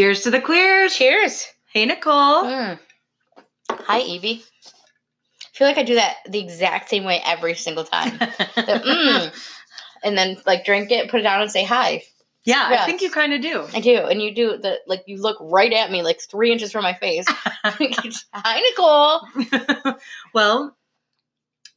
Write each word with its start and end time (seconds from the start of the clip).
Cheers 0.00 0.22
to 0.22 0.30
the 0.30 0.40
queers. 0.40 0.96
Cheers. 0.96 1.46
Hey, 1.74 1.84
Nicole. 1.84 2.44
Mm. 2.44 2.78
Hi, 3.68 4.00
Evie. 4.00 4.42
I 4.66 5.48
feel 5.52 5.66
like 5.66 5.76
I 5.76 5.82
do 5.82 5.96
that 5.96 6.16
the 6.26 6.38
exact 6.38 6.88
same 6.88 7.04
way 7.04 7.20
every 7.22 7.54
single 7.54 7.84
time. 7.84 8.18
The, 8.18 8.80
mm, 8.82 9.50
and 10.02 10.16
then 10.16 10.38
like 10.46 10.64
drink 10.64 10.90
it, 10.90 11.10
put 11.10 11.20
it 11.20 11.24
down, 11.24 11.42
and 11.42 11.50
say 11.50 11.64
hi. 11.64 12.02
yeah, 12.46 12.68
I 12.70 12.86
think 12.86 13.02
you 13.02 13.10
kind 13.10 13.34
of 13.34 13.42
do. 13.42 13.66
I 13.74 13.80
do, 13.82 13.98
and 13.98 14.22
you 14.22 14.34
do 14.34 14.56
the 14.56 14.78
like 14.86 15.02
you 15.06 15.20
look 15.20 15.36
right 15.38 15.70
at 15.70 15.90
me, 15.90 16.02
like 16.02 16.22
three 16.22 16.50
inches 16.50 16.72
from 16.72 16.82
my 16.82 16.94
face. 16.94 17.26
hi, 17.28 18.62
Nicole. 18.70 20.00
well, 20.32 20.74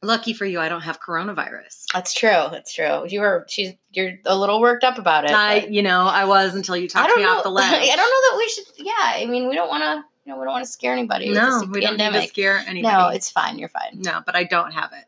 lucky 0.04 0.32
for 0.32 0.44
you, 0.44 0.60
I 0.60 0.68
don't 0.68 0.82
have 0.82 1.00
coronavirus. 1.00 1.86
That's 1.92 2.14
true. 2.14 2.46
That's 2.50 2.72
true. 2.72 3.04
You 3.08 3.20
were 3.20 3.46
she's 3.48 3.72
you're 3.92 4.12
a 4.26 4.36
little 4.36 4.60
worked 4.60 4.84
up 4.84 4.98
about 4.98 5.24
it. 5.24 5.30
I, 5.32 5.66
you 5.66 5.82
know, 5.82 6.02
I 6.02 6.24
was 6.24 6.54
until 6.54 6.76
you 6.76 6.88
talked 6.88 7.16
me 7.16 7.22
know. 7.22 7.36
off 7.36 7.42
the 7.42 7.48
ledge. 7.50 7.66
I 7.66 7.96
don't 7.96 7.96
know 7.96 8.30
that 8.30 8.34
we 8.38 8.48
should. 8.48 8.64
Yeah, 8.86 8.92
I 8.98 9.26
mean, 9.26 9.48
we 9.48 9.54
don't 9.54 9.68
want 9.68 9.82
to. 9.82 10.04
You 10.24 10.32
know, 10.32 10.38
we 10.38 10.44
don't 10.44 10.52
want 10.52 10.64
to 10.64 10.70
scare 10.70 10.92
anybody. 10.92 11.28
No, 11.28 11.64
we 11.70 11.80
don't 11.80 11.98
need 11.98 12.12
to 12.12 12.26
scare 12.26 12.58
anybody. 12.66 12.94
No, 12.94 13.08
it's 13.08 13.30
fine. 13.30 13.58
You're 13.58 13.68
fine. 13.68 14.00
no, 14.00 14.22
but 14.24 14.34
I 14.34 14.44
don't 14.44 14.72
have 14.72 14.92
it. 14.92 15.04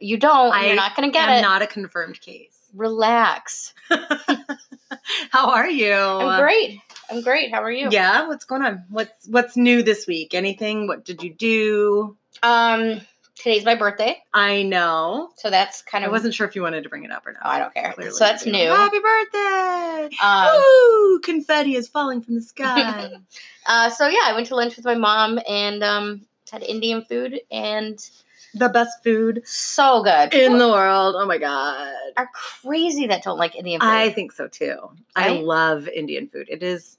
You 0.00 0.16
don't. 0.16 0.52
I 0.52 0.66
you're 0.66 0.76
not 0.76 0.96
gonna 0.96 1.10
get 1.10 1.28
I'm 1.28 1.38
it. 1.38 1.42
not 1.42 1.62
a 1.62 1.66
confirmed 1.66 2.20
case. 2.20 2.56
Relax. 2.74 3.74
How 5.30 5.50
are 5.50 5.68
you? 5.68 5.92
I'm 5.92 6.40
great. 6.40 6.80
I'm 7.10 7.22
great. 7.22 7.52
How 7.52 7.62
are 7.62 7.70
you? 7.70 7.88
Yeah, 7.90 8.26
what's 8.26 8.44
going 8.44 8.62
on? 8.62 8.84
What's 8.88 9.28
what's 9.28 9.56
new 9.56 9.82
this 9.82 10.06
week? 10.06 10.34
Anything? 10.34 10.86
What 10.86 11.04
did 11.04 11.22
you 11.22 11.32
do? 11.32 12.16
Um, 12.42 13.00
today's 13.36 13.64
my 13.64 13.74
birthday, 13.74 14.22
I 14.34 14.62
know. 14.62 15.30
so 15.36 15.50
that's 15.50 15.82
kind 15.82 16.04
of. 16.04 16.08
I 16.08 16.12
wasn't 16.12 16.34
sure 16.34 16.46
if 16.46 16.56
you 16.56 16.62
wanted 16.62 16.82
to 16.82 16.88
bring 16.88 17.04
it 17.04 17.10
up 17.12 17.26
or 17.26 17.32
not. 17.32 17.42
Oh, 17.44 17.48
I 17.48 17.58
don't 17.58 17.74
care. 17.74 17.92
Clearly 17.92 18.12
so 18.12 18.24
that's 18.24 18.44
new. 18.46 18.68
Happy 18.70 18.98
birthday! 18.98 20.16
Um, 20.22 20.48
Woo! 20.56 21.20
Confetti 21.20 21.76
is 21.76 21.88
falling 21.88 22.20
from 22.22 22.34
the 22.34 22.42
sky. 22.42 23.10
uh, 23.66 23.90
so 23.90 24.08
yeah, 24.08 24.20
I 24.24 24.32
went 24.34 24.46
to 24.48 24.56
lunch 24.56 24.76
with 24.76 24.84
my 24.84 24.94
mom 24.94 25.38
and 25.48 25.82
um 25.84 26.26
had 26.50 26.62
Indian 26.62 27.02
food 27.04 27.40
and 27.50 27.98
the 28.54 28.68
best 28.68 29.02
food 29.04 29.42
so 29.44 30.02
good. 30.02 30.32
in 30.32 30.40
People 30.52 30.58
the 30.58 30.68
world. 30.68 31.14
Oh 31.18 31.26
my 31.26 31.38
god. 31.38 31.92
are 32.16 32.30
crazy 32.32 33.06
that 33.08 33.22
don't 33.22 33.38
like 33.38 33.54
Indian 33.54 33.80
food. 33.80 33.86
I 33.86 34.10
think 34.10 34.32
so 34.32 34.48
too. 34.48 34.76
I 35.14 35.28
love 35.30 35.88
Indian 35.88 36.28
food. 36.28 36.48
It 36.48 36.62
is 36.62 36.96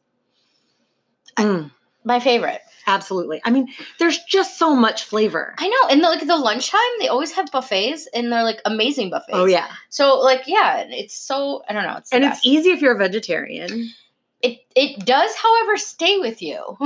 Mm, 1.37 1.69
my 2.07 2.19
favorite. 2.19 2.61
absolutely. 2.87 3.41
I 3.43 3.49
mean, 3.51 3.67
there's 3.99 4.17
just 4.23 4.57
so 4.57 4.73
much 4.75 5.03
flavor. 5.03 5.53
I 5.59 5.67
know, 5.67 5.89
and 5.91 6.01
the, 6.03 6.07
like 6.09 6.25
the 6.25 6.37
lunchtime, 6.37 6.79
they 6.99 7.07
always 7.09 7.31
have 7.33 7.51
buffets, 7.51 8.07
and 8.13 8.31
they're 8.31 8.43
like 8.43 8.61
amazing 8.65 9.09
buffets. 9.09 9.33
Oh 9.33 9.45
yeah. 9.45 9.67
So 9.89 10.17
like 10.19 10.43
yeah, 10.47 10.85
it's 10.89 11.13
so 11.15 11.63
I 11.69 11.73
don't 11.73 11.83
know. 11.83 11.97
It's 11.97 12.11
And 12.13 12.23
best. 12.23 12.37
it's 12.39 12.47
easy 12.47 12.69
if 12.71 12.81
you're 12.81 12.95
a 12.95 12.97
vegetarian. 12.97 13.89
It 14.41 14.59
it 14.75 15.05
does, 15.05 15.35
however, 15.35 15.77
stay 15.77 16.17
with 16.19 16.41
you. 16.41 16.59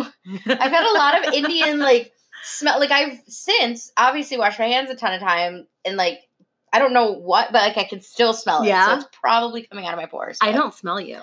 I've 0.48 0.72
had 0.72 0.86
a 0.90 0.94
lot 0.98 1.20
of 1.28 1.34
Indian 1.34 1.80
like 1.80 2.12
smell. 2.44 2.80
Like 2.80 2.92
I've 2.92 3.20
since 3.28 3.92
obviously 3.98 4.38
washed 4.38 4.58
my 4.60 4.68
hands 4.68 4.90
a 4.90 4.96
ton 4.96 5.14
of 5.14 5.20
time, 5.22 5.68
and 5.86 5.98
like 5.98 6.28
I 6.74 6.80
don't 6.80 6.94
know 6.94 7.12
what, 7.12 7.52
but 7.52 7.62
like 7.62 7.78
I 7.78 7.84
can 7.84 8.02
still 8.02 8.34
smell 8.34 8.64
it. 8.64 8.68
Yeah? 8.70 8.88
so 8.88 8.96
it's 9.02 9.08
probably 9.22 9.64
coming 9.64 9.86
out 9.86 9.94
of 9.94 10.00
my 10.00 10.06
pores. 10.06 10.38
I 10.42 10.52
don't 10.54 10.74
smell 10.74 11.00
you. 11.02 11.20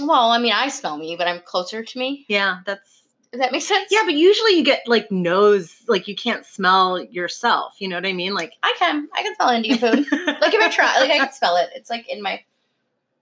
Well, 0.00 0.30
I 0.30 0.38
mean, 0.38 0.52
I 0.54 0.68
smell 0.68 0.96
me, 0.96 1.16
but 1.18 1.26
I'm 1.28 1.40
closer 1.40 1.84
to 1.84 1.98
me. 1.98 2.24
Yeah, 2.28 2.60
that's 2.64 3.01
Does 3.32 3.40
that 3.40 3.50
make 3.52 3.62
sense? 3.62 3.88
Yeah, 3.90 4.02
but 4.04 4.14
usually 4.14 4.52
you 4.58 4.62
get 4.64 4.82
like 4.86 5.10
nose, 5.10 5.74
like 5.88 6.06
you 6.06 6.14
can't 6.14 6.44
smell 6.44 7.02
yourself. 7.02 7.74
You 7.78 7.88
know 7.88 7.96
what 7.96 8.04
I 8.06 8.12
mean? 8.12 8.34
Like, 8.34 8.52
I 8.62 8.74
can. 8.78 9.08
I 9.14 9.22
can 9.22 9.34
smell 9.36 9.48
Indian 9.48 9.78
food. 9.78 10.06
like 10.12 10.52
if 10.54 10.62
I 10.62 10.68
try, 10.70 11.00
like 11.00 11.10
I 11.10 11.18
can 11.18 11.32
smell 11.32 11.56
it. 11.56 11.70
It's 11.74 11.88
like 11.88 12.08
in 12.10 12.20
my 12.22 12.40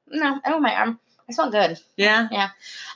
no, 0.09 0.41
oh 0.47 0.59
my 0.59 0.75
arm. 0.75 0.99
I 1.29 1.33
smell 1.33 1.51
good. 1.53 1.79
yeah, 1.97 2.27
yeah. 2.33 2.49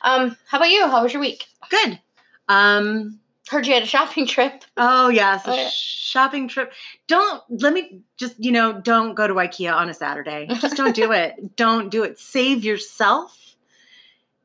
Um, 0.02 0.36
how 0.48 0.58
about 0.58 0.70
you? 0.70 0.88
How 0.88 1.04
was 1.04 1.12
your 1.12 1.20
week? 1.20 1.46
good. 1.70 2.00
Um, 2.48 3.20
Heard 3.48 3.66
you 3.66 3.74
had 3.74 3.82
a 3.84 3.86
shopping 3.86 4.26
trip. 4.26 4.64
oh 4.76 5.08
yes, 5.08 5.46
a 5.46 5.50
Oh, 5.50 5.54
yeah. 5.54 5.68
shopping 5.70 6.48
trip. 6.48 6.72
Don't 7.06 7.42
let 7.48 7.72
me 7.72 8.00
just 8.16 8.34
you 8.42 8.50
know 8.50 8.72
don't 8.80 9.14
go 9.14 9.28
to 9.28 9.34
IKEA 9.34 9.72
on 9.72 9.88
a 9.88 9.94
Saturday. 9.94 10.48
Just 10.60 10.76
don't 10.76 10.96
do 10.96 11.12
it. 11.12 11.54
Don't 11.54 11.90
do 11.90 12.02
it. 12.02 12.18
Save 12.18 12.64
yourself, 12.64 13.38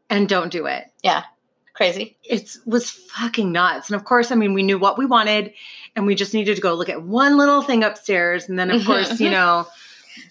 and 0.10 0.30
don't 0.30 0.52
do 0.52 0.66
it. 0.68 0.92
Crazy. 1.80 2.18
It 2.26 2.58
was 2.66 2.90
fucking 2.92 3.54
nuts. 3.54 3.88
And 3.88 3.96
of 3.96 4.04
course, 4.04 4.34
I 4.34 4.36
mean, 4.36 4.54
we 4.54 4.64
knew 4.64 4.78
what 4.78 4.98
we 4.98 5.06
wanted, 5.06 5.54
and 5.96 6.06
we 6.06 6.14
just 6.14 6.34
needed 6.34 6.56
to 6.56 6.62
go 6.62 6.74
look 6.74 6.90
at 6.90 7.04
one 7.04 7.38
little 7.38 7.62
thing 7.62 7.86
upstairs. 7.86 8.50
And 8.50 8.60
then, 8.60 8.70
of 8.70 8.86
course, 8.86 9.22
you 9.22 9.30
know, 9.30 9.66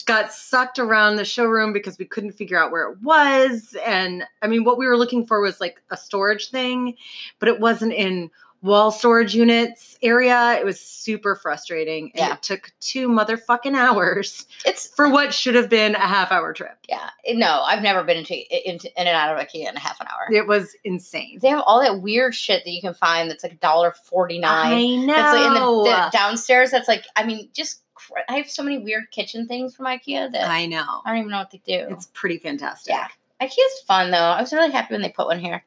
got 0.05 0.31
sucked 0.31 0.79
around 0.79 1.17
the 1.17 1.25
showroom 1.25 1.73
because 1.73 1.97
we 1.97 2.05
couldn't 2.05 2.33
figure 2.33 2.63
out 2.63 2.71
where 2.71 2.91
it 2.91 2.99
was. 3.01 3.75
And 3.87 4.25
I 4.43 4.47
mean, 4.47 4.65
what 4.65 4.77
we 4.77 4.87
were 4.87 4.99
looking 4.99 5.25
for 5.25 5.41
was 5.41 5.59
like 5.59 5.81
a 5.89 5.97
storage 5.97 6.51
thing, 6.51 6.97
but 7.39 7.49
it 7.49 7.61
wasn't 7.61 7.95
in 7.95 8.31
wall 8.63 8.91
storage 8.91 9.35
units 9.37 9.97
area. 10.03 10.55
It 10.59 10.65
was 10.65 10.81
super 10.81 11.37
frustrating. 11.37 12.11
And 12.15 12.27
Yeah. 12.29 12.33
it 12.35 12.43
took 12.43 12.73
two 12.81 13.09
motherfucking 13.09 13.77
hours 13.77 14.47
It's 14.65 14.89
for 14.89 15.09
what 15.09 15.33
should 15.33 15.55
have 15.55 15.69
been 15.69 15.95
a 15.95 16.01
half 16.01 16.33
hour 16.33 16.53
trip. 16.53 16.77
yeah. 16.89 17.11
No, 17.35 17.63
I've 17.65 17.83
never 17.83 18.03
been 18.03 18.17
into, 18.19 18.35
into 18.69 18.89
in 19.01 19.07
and 19.07 19.17
out 19.17 19.37
of 19.37 19.41
IKEA 19.47 19.69
in 19.69 19.77
a 19.77 19.81
half 19.81 20.01
an 20.01 20.09
hour. 20.09 20.33
It 20.33 20.47
was 20.49 20.75
insane. 20.85 21.39
They 21.41 21.49
have 21.49 21.63
all 21.67 21.81
that 21.81 22.03
weird 22.03 22.35
shit 22.35 22.65
that 22.65 22.71
you 22.71 22.81
can 22.81 22.95
find 22.95 23.31
that's 23.31 23.45
like 23.45 23.61
dollar 23.61 23.93
forty 23.93 24.39
nine. 24.41 24.73
I 24.73 24.97
know. 25.07 25.13
That's 25.15 25.37
like 25.37 25.47
in 25.47 25.55
the, 25.55 25.83
the 25.85 26.11
downstairs. 26.13 26.71
That's 26.73 26.89
like 26.89 27.05
I 27.15 27.25
mean, 27.25 27.49
just 27.53 27.83
I 28.29 28.37
have 28.39 28.51
so 28.51 28.63
many 28.63 28.79
weird 28.79 29.11
kitchen 29.13 29.47
things 29.47 29.75
from 29.77 29.87
IKEA 29.87 30.33
that 30.33 30.49
I, 30.49 30.67
know. 30.67 31.03
I 31.05 31.11
don't 31.11 31.19
even 31.19 31.31
know 31.31 31.39
what 31.39 31.51
they 31.51 31.59
do. 31.67 31.87
It's 31.91 32.09
pretty 32.13 32.39
fantastic. 32.39 32.93
Yeah. 32.95 33.07
IKEA's 33.41 33.83
fun 33.87 34.11
though. 34.11 34.19
I 34.19 34.41
was 34.41 34.53
really 34.53 34.71
happy 34.73 34.95
when 34.95 35.03
they 35.03 35.11
put 35.11 35.27
one 35.27 35.39
here. 35.39 35.65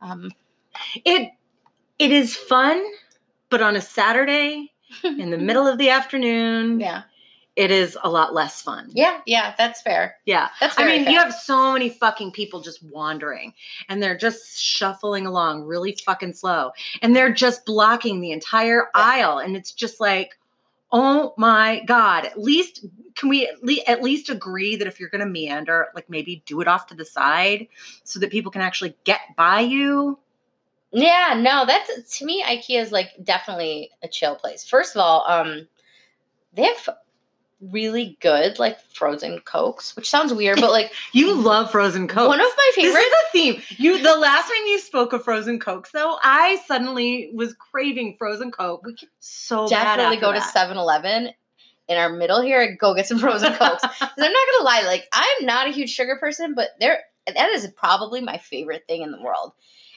Um, 0.00 0.30
It 1.04 1.30
it 1.98 2.10
is 2.12 2.36
fun, 2.36 2.82
but 3.50 3.62
on 3.62 3.76
a 3.76 3.80
Saturday 3.80 4.72
in 5.04 5.30
the 5.30 5.38
middle 5.38 5.66
of 5.66 5.78
the 5.78 5.90
afternoon, 5.90 6.80
yeah, 6.80 7.02
it 7.56 7.70
is 7.70 7.96
a 8.02 8.10
lot 8.10 8.34
less 8.34 8.60
fun. 8.62 8.90
yeah, 8.92 9.20
yeah. 9.26 9.54
That's 9.56 9.80
fair. 9.80 10.16
Yeah. 10.26 10.48
That's 10.60 10.78
I 10.78 10.84
mean, 10.86 11.04
fair. 11.04 11.12
you 11.12 11.18
have 11.18 11.32
so 11.34 11.72
many 11.72 11.88
fucking 11.88 12.32
people 12.32 12.60
just 12.60 12.82
wandering 12.82 13.54
and 13.88 14.02
they're 14.02 14.16
just 14.16 14.62
shuffling 14.62 15.26
along 15.26 15.64
really 15.64 15.96
fucking 16.04 16.34
slow 16.34 16.72
and 17.00 17.16
they're 17.16 17.32
just 17.32 17.64
blocking 17.64 18.20
the 18.20 18.32
entire 18.32 18.88
Yeah. 18.94 19.00
aisle 19.02 19.38
and 19.38 19.56
it's 19.56 19.72
just 19.72 20.00
like 20.00 20.38
oh 20.92 21.32
my 21.36 21.82
god 21.86 22.26
at 22.26 22.38
least 22.38 22.84
can 23.16 23.28
we 23.30 23.46
at 23.48 23.64
least, 23.64 23.88
at 23.88 24.02
least 24.02 24.28
agree 24.30 24.76
that 24.76 24.86
if 24.86 25.00
you're 25.00 25.08
going 25.08 25.24
to 25.24 25.26
meander 25.26 25.88
like 25.94 26.08
maybe 26.10 26.42
do 26.46 26.60
it 26.60 26.68
off 26.68 26.86
to 26.88 26.94
the 26.94 27.04
side 27.06 27.66
so 28.04 28.20
that 28.20 28.30
people 28.30 28.52
can 28.52 28.60
actually 28.60 28.94
get 29.04 29.20
by 29.36 29.60
you 29.60 30.18
Yeah, 30.92 31.34
no, 31.36 31.64
that's 31.66 32.18
to 32.18 32.24
me 32.24 32.42
IKEA 32.42 32.80
is 32.80 32.92
like 32.92 33.10
definitely 33.22 33.90
a 34.02 34.08
chill 34.08 34.36
place. 34.36 34.64
First 34.68 34.94
of 34.96 35.00
all, 35.00 35.24
um 35.28 35.68
they 36.52 36.64
have 36.64 36.88
really 37.60 38.16
good 38.20 38.58
like 38.58 38.80
frozen 38.92 39.40
cokes, 39.40 39.96
which 39.96 40.08
sounds 40.08 40.32
weird, 40.32 40.60
but 40.60 40.70
like 40.70 40.92
You 41.12 41.34
love 41.34 41.70
frozen 41.70 42.06
Coke. 42.06 42.28
one 42.28 42.40
of 42.40 42.46
my 42.56 42.70
this 42.74 42.84
favorite 42.84 43.00
is 43.00 43.12
a 43.12 43.32
theme. 43.32 43.62
You 43.78 44.02
the 44.02 44.16
last 44.16 44.48
time 44.48 44.66
you 44.66 44.78
spoke 44.78 45.12
of 45.12 45.24
frozen 45.24 45.58
Cokes, 45.58 45.90
though, 45.92 46.18
I 46.22 46.60
suddenly 46.66 47.30
was 47.34 47.54
craving 47.54 48.16
frozen 48.18 48.50
Coke. 48.50 48.82
We 48.84 48.94
could 48.94 49.08
so 49.20 49.68
definitely 49.68 50.18
go 50.18 50.32
to 50.32 50.38
that. 50.38 50.54
7-Eleven 50.54 51.30
in 51.88 51.96
our 51.96 52.10
middle 52.10 52.40
here 52.40 52.62
and 52.62 52.78
go 52.78 52.94
get 52.94 53.06
some 53.06 53.18
frozen 53.18 53.52
cokes. 53.54 53.82
I'm 53.84 54.08
not 54.16 54.18
gonna 54.18 54.64
lie, 54.64 54.82
like 54.86 55.06
I'm 55.12 55.46
not 55.46 55.68
a 55.68 55.72
huge 55.72 55.90
sugar 55.90 56.16
person, 56.16 56.54
but 56.54 56.70
there 56.80 57.00
that 57.26 57.48
is 57.50 57.66
probably 57.76 58.20
my 58.20 58.38
favorite 58.38 58.84
thing 58.86 59.02
in 59.02 59.10
the 59.10 59.20
world. 59.20 59.52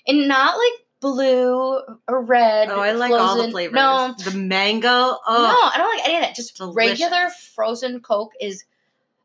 And 0.08 0.28
not 0.28 0.58
like 0.58 0.86
blue 1.02 1.80
or 2.08 2.22
red. 2.22 2.70
Oh, 2.70 2.80
I 2.80 2.92
like 2.92 3.12
all 3.12 3.42
the 3.42 3.50
flavors. 3.52 3.74
No, 3.76 4.14
the 4.26 4.38
mango. 4.38 4.90
No, 4.90 5.18
Oh, 5.28 5.72
I 5.74 5.78
don't 5.78 5.96
like 5.98 6.06
any 6.06 6.16
of 6.18 6.22
that. 6.24 6.36
Just 6.36 6.58
Delicious. 6.58 6.76
regular 7.02 7.30
frozen 7.30 8.00
Coke 8.02 8.34
is. 8.40 8.64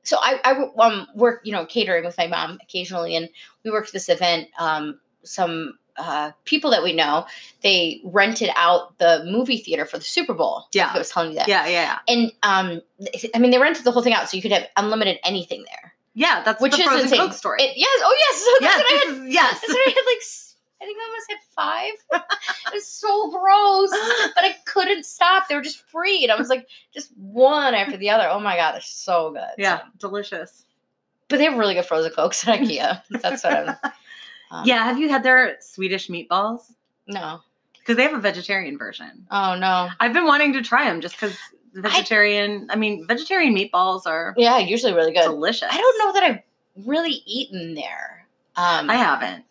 So 0.02 0.18
I 0.20 0.40
I 0.44 0.84
um 0.86 1.06
work 1.14 1.40
you 1.44 1.52
know 1.52 1.64
catering 1.66 2.04
with 2.04 2.16
my 2.18 2.26
mom 2.26 2.58
occasionally, 2.62 3.16
and 3.16 3.28
we 3.64 3.70
worked 3.70 3.92
this 3.92 4.08
event. 4.08 4.48
Um, 4.58 5.00
some 5.22 5.78
uh 5.96 6.32
people 6.44 6.70
that 6.72 6.82
we 6.82 6.92
know 6.92 7.24
they 7.62 8.00
rented 8.04 8.50
out 8.56 8.98
the 8.98 9.22
movie 9.26 9.58
theater 9.58 9.86
for 9.86 9.96
the 9.96 10.04
Super 10.04 10.34
Bowl. 10.34 10.64
Yeah. 10.72 10.90
I 10.92 10.98
was 10.98 11.08
telling 11.08 11.30
you 11.30 11.36
that. 11.36 11.48
yeah, 11.48 11.66
yeah, 11.66 11.98
yeah. 12.08 12.14
And 12.14 12.32
um, 12.42 12.82
I 13.34 13.38
mean 13.38 13.50
they 13.50 13.58
rented 13.58 13.84
the 13.84 13.92
whole 13.92 14.02
thing 14.02 14.12
out, 14.12 14.28
so 14.28 14.36
you 14.36 14.42
could 14.42 14.52
have 14.52 14.66
unlimited 14.76 15.18
anything 15.24 15.64
there. 15.66 15.94
Yeah, 16.12 16.42
that's 16.44 16.60
Which 16.60 16.72
the 16.76 16.78
is 16.82 16.84
frozen 16.84 17.02
insane. 17.04 17.18
Coke 17.20 17.32
story. 17.32 17.62
It, 17.62 17.76
yes. 17.76 18.00
Oh 18.04 18.16
yes. 18.18 18.44
So 18.44 18.64
yes, 18.64 18.76
what 18.78 18.86
I 18.86 18.96
had. 19.14 19.26
is, 19.28 19.34
yes. 19.34 19.52
That's 19.60 19.72
what 19.72 19.88
I 19.88 19.90
had 19.90 20.04
like. 20.06 20.22
I 20.84 20.86
think 20.86 20.98
I 21.00 21.06
almost 21.08 21.30
had 21.30 21.38
five. 21.56 21.92
it 22.66 22.74
was 22.74 22.86
so 22.86 23.30
gross, 23.30 23.90
but 24.34 24.44
I 24.44 24.54
couldn't 24.66 25.06
stop. 25.06 25.48
They 25.48 25.54
were 25.54 25.62
just 25.62 25.80
free, 25.88 26.22
and 26.22 26.30
I 26.30 26.36
was 26.36 26.48
like, 26.50 26.66
just 26.92 27.10
one 27.16 27.74
after 27.74 27.96
the 27.96 28.10
other. 28.10 28.28
Oh 28.28 28.38
my 28.40 28.56
god, 28.56 28.72
they're 28.74 28.80
so 28.82 29.30
good. 29.32 29.42
yeah, 29.56 29.78
So- 29.78 30.08
delicious. 30.08 30.64
but 31.28 31.38
they 31.38 31.44
have 31.44 31.56
really 31.56 31.74
good 31.74 31.86
frozen 31.86 32.12
cokes 32.12 32.46
at 32.46 32.60
IKEA. 32.60 33.00
That's 33.22 33.42
what 33.44 33.52
I'm. 33.54 33.76
Um, 34.50 34.62
yeah, 34.66 34.84
have 34.84 34.98
you 34.98 35.08
had 35.08 35.22
their 35.22 35.56
Swedish 35.60 36.08
meatballs? 36.08 36.70
No. 37.06 37.40
Because 37.78 37.96
they 37.96 38.02
have 38.02 38.14
a 38.14 38.20
vegetarian 38.20 38.76
version. 38.78 39.26
Oh 39.30 39.56
no. 39.56 39.88
I've 40.00 40.12
been 40.12 40.26
wanting 40.26 40.52
to 40.54 40.62
try 40.62 40.84
them 40.84 41.00
just 41.00 41.14
because 41.16 41.36
vegetarian. 41.74 42.66
I, 42.70 42.76
mean, 42.76 43.06
vegetarian 43.06 43.54
meatballs 43.54 44.06
are 44.06 44.34
Yeah, 44.36 44.58
usually 44.58 44.92
really 44.94 45.12
good. 45.12 45.24
delicious. 45.24 45.68
I 45.70 45.76
don't 45.76 45.98
know 45.98 46.12
that 46.14 46.22
I've 46.22 46.86
really 46.86 47.22
eaten 47.26 47.74
there. 47.74 48.26
Um, 48.56 48.88
I 48.90 48.94
haven't. 48.96 49.44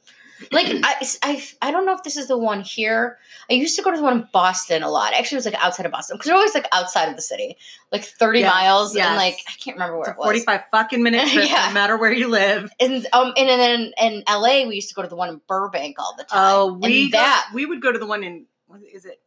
Like 0.53 0.67
I, 0.83 1.05
I, 1.23 1.43
I 1.61 1.71
don't 1.71 1.85
know 1.85 1.93
if 1.93 2.03
this 2.03 2.17
is 2.17 2.27
the 2.27 2.37
one 2.37 2.61
here. 2.61 3.17
I 3.49 3.53
used 3.53 3.75
to 3.77 3.81
go 3.81 3.91
to 3.91 3.97
the 3.97 4.03
one 4.03 4.13
in 4.21 4.27
Boston 4.31 4.83
a 4.83 4.89
lot. 4.89 5.13
Actually, 5.13 5.35
it 5.35 5.39
was 5.39 5.45
like 5.45 5.63
outside 5.63 5.85
of 5.85 5.91
Boston 5.91 6.15
because 6.15 6.27
they're 6.27 6.35
always 6.35 6.53
like 6.53 6.67
outside 6.71 7.09
of 7.09 7.15
the 7.15 7.21
city, 7.21 7.57
like 7.91 8.03
thirty 8.03 8.39
Yes, 8.41 8.53
miles, 8.53 8.95
yes. 8.95 9.07
and 9.07 9.15
like 9.17 9.35
I 9.47 9.51
can't 9.63 9.75
remember 9.75 9.97
where 9.97 10.09
It's 10.09 10.09
a 10.09 10.13
it 10.13 10.17
was. 10.19 10.25
45 10.25 10.61
fucking 10.71 11.03
minute 11.03 11.27
trip, 11.33 11.49
Yeah. 11.49 11.65
no 11.67 11.73
matter 11.73 11.97
where 11.97 12.11
you 12.13 12.27
live. 12.29 12.71
And 12.79 13.05
um, 13.13 13.33
and 13.35 13.49
then 13.49 13.91
in 13.99 14.23
LA, 14.29 14.65
we 14.67 14.75
used 14.75 14.89
to 14.89 14.95
go 14.95 15.01
to 15.01 15.07
the 15.07 15.15
one 15.15 15.29
in 15.29 15.41
Burbank 15.47 15.97
all 15.99 16.15
the 16.17 16.23
time. 16.23 16.39
Oh, 16.53 16.73
we 16.73 17.03
and 17.03 17.11
go- 17.11 17.17
that. 17.17 17.49
we 17.53 17.65
would 17.65 17.81
go 17.81 17.91
to 17.91 17.99
the 17.99 18.07
one 18.07 18.23
in 18.23 18.45
is 18.75 18.81
it- 18.83 18.95
is 18.95 19.05
it 19.05 19.21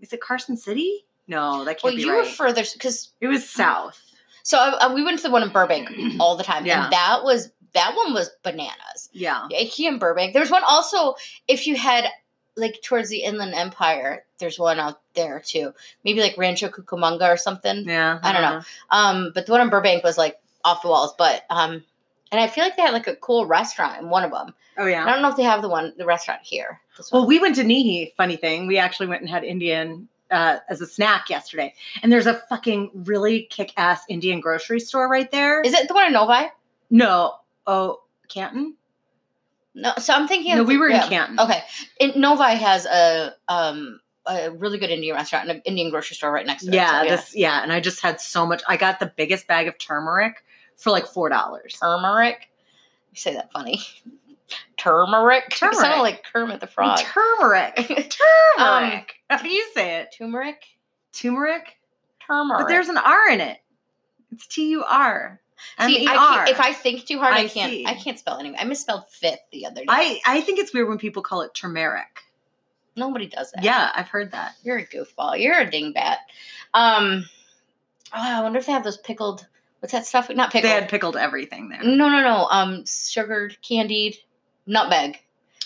is 0.00 0.12
it 0.12 0.20
Carson 0.20 0.56
City? 0.56 1.04
No, 1.28 1.64
that 1.64 1.74
can't 1.74 1.84
Well, 1.84 1.94
be 1.96 2.02
you 2.02 2.10
right. 2.10 2.24
were 2.24 2.30
further 2.30 2.62
because 2.72 3.12
it 3.20 3.28
was 3.28 3.48
south. 3.48 4.00
so 4.42 4.58
uh, 4.58 4.92
we 4.92 5.04
went 5.04 5.18
to 5.18 5.22
the 5.22 5.30
one 5.30 5.44
in 5.44 5.50
Burbank 5.50 5.88
all 6.20 6.36
the 6.36 6.42
time, 6.42 6.66
Yeah. 6.66 6.84
and 6.84 6.92
that 6.92 7.20
was 7.22 7.50
that 7.74 7.94
one 7.96 8.12
was 8.12 8.30
bananas. 8.42 9.08
Yeah. 9.12 9.46
Ikea 9.50 9.88
in 9.88 9.98
Burbank. 9.98 10.34
There's 10.34 10.50
one 10.50 10.62
also 10.66 11.14
if 11.48 11.66
you 11.66 11.76
head 11.76 12.06
like 12.56 12.82
towards 12.82 13.08
the 13.08 13.22
Inland 13.22 13.54
Empire. 13.54 14.24
There's 14.38 14.58
one 14.58 14.78
out 14.78 15.00
there 15.14 15.40
too. 15.40 15.72
Maybe 16.04 16.20
like 16.20 16.36
Rancho 16.36 16.68
Cucamonga 16.68 17.32
or 17.32 17.36
something. 17.36 17.84
Yeah. 17.88 18.18
I 18.22 18.32
don't 18.32 18.42
know. 18.42 18.60
Um, 18.90 19.32
but 19.34 19.46
the 19.46 19.52
one 19.52 19.60
in 19.60 19.70
Burbank 19.70 20.04
was 20.04 20.18
like 20.18 20.38
off 20.64 20.82
the 20.82 20.88
walls. 20.88 21.14
But 21.16 21.44
um, 21.50 21.82
and 22.30 22.40
I 22.40 22.46
feel 22.48 22.64
like 22.64 22.76
they 22.76 22.82
had 22.82 22.92
like 22.92 23.06
a 23.06 23.16
cool 23.16 23.46
restaurant 23.46 24.00
in 24.02 24.08
one 24.08 24.24
of 24.24 24.30
them. 24.30 24.54
Oh 24.78 24.86
yeah. 24.86 25.04
I 25.04 25.10
don't 25.10 25.22
know 25.22 25.28
if 25.28 25.36
they 25.36 25.42
have 25.42 25.62
the 25.62 25.68
one 25.68 25.92
the 25.96 26.06
restaurant 26.06 26.40
here. 26.42 26.80
Well, 27.10 27.26
we 27.26 27.38
went 27.38 27.56
to 27.56 27.64
Nihi. 27.64 28.14
Funny 28.16 28.36
thing, 28.36 28.66
we 28.66 28.78
actually 28.78 29.06
went 29.06 29.22
and 29.22 29.30
had 29.30 29.44
Indian 29.44 30.08
uh, 30.30 30.58
as 30.68 30.80
a 30.80 30.86
snack 30.86 31.28
yesterday, 31.30 31.74
and 32.02 32.10
there's 32.10 32.26
a 32.26 32.42
fucking 32.48 32.90
really 32.94 33.42
kick-ass 33.50 34.02
Indian 34.08 34.40
grocery 34.40 34.80
store 34.80 35.08
right 35.08 35.30
there. 35.30 35.60
is 35.60 35.74
it 35.74 35.88
the 35.88 35.94
one 35.94 36.06
in 36.06 36.12
Novi? 36.12 36.48
no, 36.90 37.34
oh, 37.66 38.00
Canton. 38.28 38.76
No, 39.74 39.92
so 39.98 40.12
I'm 40.12 40.28
thinking. 40.28 40.54
No, 40.54 40.62
of- 40.62 40.68
we 40.68 40.76
were 40.76 40.88
yeah. 40.90 41.04
in 41.04 41.08
Canton. 41.08 41.40
Okay, 41.40 41.62
in 41.98 42.20
Novi 42.20 42.56
has 42.56 42.84
a 42.86 43.34
um 43.48 44.00
a 44.26 44.50
really 44.52 44.78
good 44.78 44.90
Indian 44.90 45.16
restaurant 45.16 45.48
and 45.48 45.56
an 45.58 45.62
Indian 45.64 45.90
grocery 45.90 46.14
store 46.14 46.30
right 46.30 46.46
next 46.46 46.64
to 46.64 46.70
Yeah, 46.72 47.02
it. 47.02 47.08
so, 47.08 47.16
this 47.16 47.36
yeah, 47.36 47.62
and 47.62 47.72
I 47.72 47.80
just 47.80 48.00
had 48.00 48.20
so 48.20 48.46
much. 48.46 48.62
I 48.68 48.76
got 48.76 49.00
the 49.00 49.12
biggest 49.16 49.46
bag 49.46 49.68
of 49.68 49.78
turmeric 49.78 50.44
for 50.76 50.90
like 50.90 51.06
four 51.06 51.28
dollars. 51.28 51.76
turmeric. 51.80 52.48
You 53.10 53.16
say 53.16 53.34
that 53.34 53.50
funny. 53.52 53.80
Turmeric. 54.76 55.44
It 55.48 55.74
sounded 55.74 56.02
like 56.02 56.24
Kermit 56.30 56.60
the 56.60 56.66
Frog. 56.66 56.98
Turmeric. 56.98 57.78
Um, 58.58 58.82
Turmeric. 58.82 59.14
How 59.30 59.38
do 59.38 59.48
you 59.48 59.66
say 59.72 60.00
it? 60.00 60.14
Turmeric. 60.16 60.62
Turmeric. 61.14 61.78
Turmeric. 62.26 62.60
But 62.60 62.68
there's 62.68 62.88
an 62.88 62.98
R 62.98 63.30
in 63.30 63.40
it. 63.40 63.58
It's 64.30 64.46
T 64.46 64.68
U 64.70 64.84
R. 64.84 65.40
See, 65.80 66.06
I 66.06 66.12
M 66.12 66.18
can't, 66.18 66.48
if 66.50 66.60
I 66.60 66.72
think 66.72 67.06
too 67.06 67.18
hard, 67.18 67.34
I, 67.34 67.40
I 67.44 67.48
can't. 67.48 67.70
see. 67.70 67.86
I 67.86 67.94
can't 67.94 68.18
spell 68.18 68.38
anyway. 68.38 68.56
I 68.58 68.64
misspelled 68.64 69.08
fifth 69.10 69.40
the 69.50 69.66
other 69.66 69.80
day. 69.80 69.86
I 69.88 70.20
I 70.26 70.40
think 70.40 70.58
it's 70.58 70.72
weird 70.72 70.88
when 70.88 70.98
people 70.98 71.22
call 71.22 71.42
it 71.42 71.54
turmeric. 71.54 72.22
Nobody 72.96 73.26
does 73.26 73.52
that. 73.52 73.64
Yeah, 73.64 73.90
I've 73.94 74.08
heard 74.08 74.32
that. 74.32 74.54
You're 74.62 74.78
a 74.78 74.86
goofball. 74.86 75.40
You're 75.40 75.58
a 75.58 75.66
dingbat. 75.70 76.16
Um, 76.74 77.24
oh, 78.12 78.18
I 78.18 78.42
wonder 78.42 78.58
if 78.58 78.66
they 78.66 78.72
have 78.72 78.84
those 78.84 78.98
pickled. 78.98 79.46
What's 79.80 79.92
that 79.92 80.06
stuff? 80.06 80.28
Not 80.30 80.52
pickled. 80.52 80.70
They 80.70 80.74
had 80.74 80.88
pickled 80.88 81.16
everything 81.16 81.70
there. 81.70 81.82
no, 81.82 82.08
no, 82.08 82.20
no. 82.22 82.46
Um, 82.50 82.84
sugared, 82.86 83.56
candied, 83.62 84.16
nutmeg. 84.66 85.18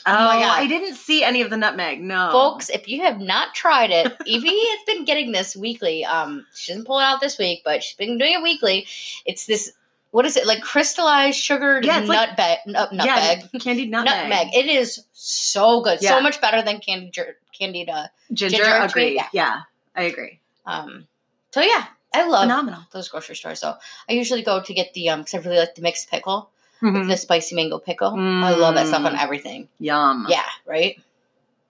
Oh, 0.08 0.12
my 0.12 0.40
God. 0.40 0.58
I 0.60 0.68
didn't 0.68 0.94
see 0.94 1.24
any 1.24 1.42
of 1.42 1.50
the 1.50 1.56
nutmeg. 1.56 2.00
No, 2.00 2.30
Folks, 2.30 2.70
if 2.70 2.86
you 2.86 3.02
have 3.02 3.20
not 3.20 3.54
tried 3.54 3.90
it, 3.90 4.16
Evie 4.26 4.48
has 4.48 4.78
been 4.86 5.04
getting 5.04 5.32
this 5.32 5.56
weekly. 5.56 6.04
Um, 6.04 6.46
she 6.54 6.72
doesn't 6.72 6.86
pull 6.86 7.00
it 7.00 7.02
out 7.02 7.20
this 7.20 7.38
week, 7.38 7.62
but 7.64 7.82
she's 7.82 7.96
been 7.96 8.16
doing 8.16 8.34
it 8.34 8.42
weekly. 8.42 8.86
It's 9.26 9.46
this. 9.46 9.72
What 10.16 10.24
is 10.24 10.38
it 10.38 10.46
like? 10.46 10.62
Crystallized 10.62 11.38
sugared 11.38 11.84
Yeah, 11.84 12.00
it's 12.00 12.08
like- 12.08 12.30
nutmeg. 12.30 12.58
Nut, 12.66 12.90
nutmeg. 12.90 13.06
Yeah, 13.52 13.58
candied 13.60 13.90
nutmeg. 13.90 14.14
Nutmeg. 14.30 14.54
It 14.54 14.64
is 14.64 15.04
so 15.12 15.82
good. 15.82 15.98
Yeah. 16.00 16.08
So 16.16 16.20
much 16.22 16.40
better 16.40 16.62
than 16.62 16.80
candied 16.80 17.14
candied. 17.52 17.90
Uh, 17.90 18.06
Ginger, 18.32 18.56
Ginger, 18.56 18.72
agree. 18.88 19.14
yeah. 19.14 19.28
Yeah. 19.34 19.60
I 19.94 20.04
agree. 20.04 20.40
um. 20.64 21.06
So 21.50 21.60
yeah, 21.60 21.84
I 22.14 22.26
love 22.26 22.44
Phenomenal. 22.44 22.80
those 22.92 23.10
grocery 23.10 23.36
stores. 23.36 23.60
So 23.60 23.74
I 24.08 24.12
usually 24.14 24.42
go 24.42 24.62
to 24.62 24.72
get 24.72 24.94
the 24.94 25.10
um 25.10 25.20
because 25.20 25.34
I 25.34 25.38
really 25.44 25.58
like 25.58 25.74
the 25.74 25.82
mixed 25.82 26.10
pickle, 26.10 26.48
Mhm. 26.80 27.08
the 27.10 27.16
spicy 27.18 27.54
mango 27.54 27.78
pickle. 27.78 28.14
I 28.18 28.52
love 28.54 28.74
that 28.76 28.86
stuff 28.86 29.04
on 29.04 29.16
Mm. 29.16 29.22
everything. 29.22 29.68
Yum. 29.80 30.26
Yeah, 30.30 30.48
right. 30.64 30.96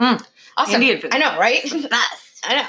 Mm. 0.00 0.24
Awesome. 0.56 0.82
I 1.10 1.18
know, 1.18 1.36
right? 1.36 1.62
Best. 1.90 2.44
I 2.44 2.62
know. 2.62 2.68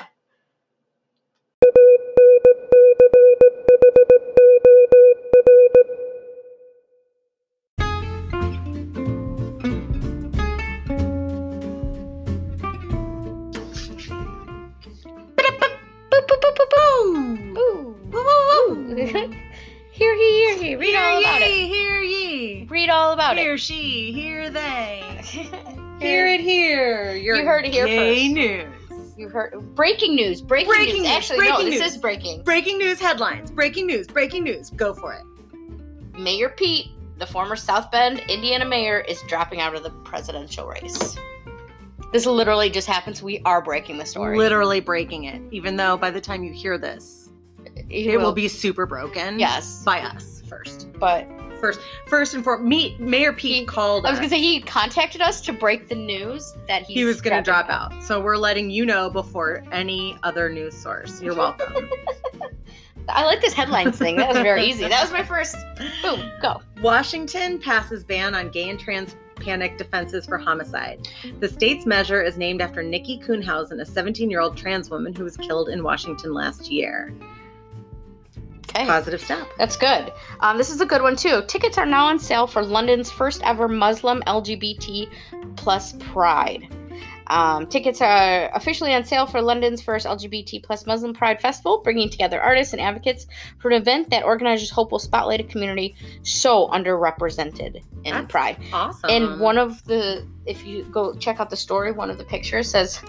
Hear 19.91 20.15
mm-hmm. 20.15 20.19
ye, 20.19 20.57
hear 20.57 20.63
ye. 20.63 20.75
Read 20.75 20.95
all 20.95 21.19
Hear 21.19 21.29
about 21.29 21.41
it. 21.41 21.49
ye, 21.51 21.67
hear 21.67 22.01
ye. 22.01 22.67
Read 22.67 22.89
all 22.89 23.13
about 23.13 23.37
Hear 23.37 23.55
she, 23.57 24.11
hear 24.11 24.49
they. 24.49 25.03
Hear 25.99 26.27
it 26.27 26.41
here. 26.41 27.15
Your 27.15 27.37
You 27.37 27.45
heard 27.45 27.65
it 27.65 27.73
here 27.73 27.85
gay 27.87 28.25
first. 28.25 28.33
news. 28.33 29.13
You 29.17 29.29
heard 29.29 29.75
breaking 29.75 30.15
news. 30.15 30.41
Breaking, 30.41 30.69
Breaking 30.69 30.93
news. 30.95 31.03
news, 31.03 31.11
Actually, 31.11 31.37
no, 31.47 31.55
breaking 31.55 31.71
this 31.71 31.79
news. 31.81 31.91
is 31.93 31.97
breaking. 31.97 32.43
Breaking 32.43 32.77
news 32.77 32.99
headlines. 32.99 33.49
Breaking 33.49 33.87
news. 33.87 34.05
Breaking 34.07 34.43
news. 34.43 34.69
Go 34.71 34.93
for 34.93 35.13
it. 35.13 35.23
Mayor 36.19 36.49
Pete, 36.49 36.87
the 37.17 37.25
former 37.25 37.55
South 37.55 37.89
Bend, 37.89 38.19
Indiana 38.29 38.65
mayor, 38.65 38.99
is 39.01 39.21
dropping 39.27 39.59
out 39.59 39.73
of 39.75 39.81
the 39.81 39.89
presidential 39.89 40.67
race. 40.67 41.17
This 42.13 42.27
literally 42.27 42.69
just 42.69 42.87
happens. 42.87 43.23
We 43.23 43.41
are 43.45 43.61
breaking 43.61 43.97
the 43.97 44.05
story. 44.05 44.37
Literally 44.37 44.79
breaking 44.79 45.23
it. 45.23 45.41
Even 45.51 45.75
though 45.77 45.97
by 45.97 46.11
the 46.11 46.21
time 46.21 46.43
you 46.43 46.53
hear 46.53 46.77
this, 46.77 47.16
It 47.89 48.17
will 48.19 48.33
be 48.33 48.47
super 48.47 48.85
broken. 48.85 49.39
Yes, 49.39 49.83
By 49.83 50.01
us 50.01 50.41
first. 50.47 50.87
but 50.99 51.27
First, 51.59 51.79
first 52.05 52.35
and 52.35 52.43
foremost, 52.43 52.67
meet 52.69 52.99
Mayor 52.99 53.33
Pete 53.33 53.61
He- 53.61 53.65
called. 53.65 54.05
I 54.05 54.11
was 54.11 54.19
us. 54.19 54.25
gonna 54.25 54.29
say 54.29 54.39
he 54.39 54.61
contacted 54.61 55.21
us 55.21 55.41
to 55.41 55.51
break 55.51 55.87
the 55.89 55.95
news 55.95 56.55
that 56.67 56.83
he's 56.83 56.95
he 56.97 57.03
was 57.05 57.19
going 57.19 57.35
to 57.35 57.41
dropping 57.41 57.69
drop 57.69 57.93
out. 57.93 58.03
So 58.03 58.21
we're 58.21 58.37
letting 58.37 58.69
you 58.69 58.85
know 58.85 59.09
before 59.09 59.63
any 59.71 60.15
other 60.21 60.49
news 60.49 60.75
source. 60.77 61.19
You're 61.19 61.33
welcome. 61.35 61.89
I 63.09 63.23
like 63.25 63.41
this 63.41 63.53
headlines 63.53 63.97
thing. 63.97 64.17
That 64.17 64.27
was 64.29 64.37
very 64.37 64.65
easy. 64.65 64.87
That 64.87 65.01
was 65.01 65.11
my 65.11 65.23
first. 65.23 65.55
Boom, 66.03 66.29
go. 66.43 66.61
Washington 66.83 67.57
passes 67.57 68.03
ban 68.03 68.35
on 68.35 68.49
gay 68.49 68.69
and 68.69 68.79
trans 68.79 69.15
panic 69.37 69.79
defenses 69.79 70.27
for 70.27 70.37
homicide. 70.37 71.07
The 71.39 71.47
state's 71.47 71.87
measure 71.87 72.21
is 72.21 72.37
named 72.37 72.61
after 72.61 72.83
Nikki 72.83 73.17
Kuhnhausen, 73.19 73.81
a 73.81 73.85
17 73.85 74.29
year 74.29 74.41
old 74.41 74.57
trans 74.57 74.91
woman 74.91 75.11
who 75.15 75.23
was 75.23 75.37
killed 75.37 75.69
in 75.69 75.81
Washington 75.81 76.33
last 76.35 76.69
year. 76.69 77.11
Okay. 78.77 78.85
Positive 78.85 79.21
step. 79.21 79.47
That's 79.57 79.75
good. 79.75 80.13
Um, 80.41 80.57
this 80.57 80.69
is 80.69 80.81
a 80.81 80.85
good 80.85 81.01
one 81.01 81.15
too. 81.15 81.41
Tickets 81.47 81.77
are 81.77 81.85
now 81.85 82.05
on 82.05 82.19
sale 82.19 82.45
for 82.45 82.63
London's 82.63 83.09
first 83.09 83.41
ever 83.43 83.67
Muslim 83.67 84.21
LGBT 84.27 85.09
plus 85.55 85.93
Pride. 85.93 86.67
Um, 87.29 87.67
tickets 87.67 88.01
are 88.01 88.49
officially 88.55 88.93
on 88.93 89.03
sale 89.03 89.25
for 89.25 89.41
London's 89.41 89.81
first 89.81 90.05
LGBT 90.05 90.63
plus 90.63 90.85
Muslim 90.85 91.13
Pride 91.13 91.41
Festival, 91.41 91.81
bringing 91.83 92.09
together 92.09 92.39
artists 92.39 92.73
and 92.73 92.81
advocates 92.81 93.27
for 93.57 93.69
an 93.71 93.81
event 93.81 94.09
that 94.11 94.23
organizers 94.23 94.69
hope 94.69 94.91
will 94.91 94.99
spotlight 94.99 95.41
a 95.41 95.43
community 95.43 95.95
so 96.23 96.67
underrepresented 96.67 97.81
in 98.05 98.13
That's 98.13 98.31
Pride. 98.31 98.57
Awesome. 98.71 99.09
And 99.09 99.39
one 99.39 99.57
of 99.57 99.83
the, 99.85 100.25
if 100.45 100.65
you 100.65 100.83
go 100.85 101.15
check 101.15 101.39
out 101.39 101.49
the 101.49 101.57
story, 101.57 101.91
one 101.91 102.09
of 102.09 102.17
the 102.17 102.23
pictures 102.23 102.69
says 102.69 103.01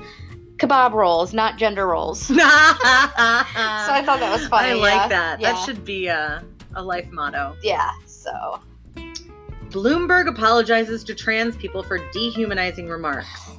kebab 0.58 0.92
rolls, 0.92 1.32
not 1.32 1.56
gender 1.56 1.86
roles. 1.86 2.20
so 2.20 2.34
So 2.34 2.42
I 2.42 4.02
thought 4.04 4.20
that 4.20 4.32
was 4.32 4.46
funny. 4.48 4.70
I 4.70 4.74
like 4.74 4.92
yeah. 4.92 5.08
that. 5.08 5.40
Yeah. 5.40 5.52
That 5.52 5.64
should 5.64 5.84
be 5.84 6.08
a, 6.08 6.44
a 6.74 6.82
life 6.82 7.10
motto. 7.10 7.56
yeah. 7.62 7.90
So 8.06 8.60
Bloomberg 9.70 10.28
apologizes 10.28 11.04
to 11.04 11.14
trans 11.14 11.56
people 11.56 11.82
for 11.82 11.98
dehumanizing 12.10 12.88
remarks. 12.88 13.50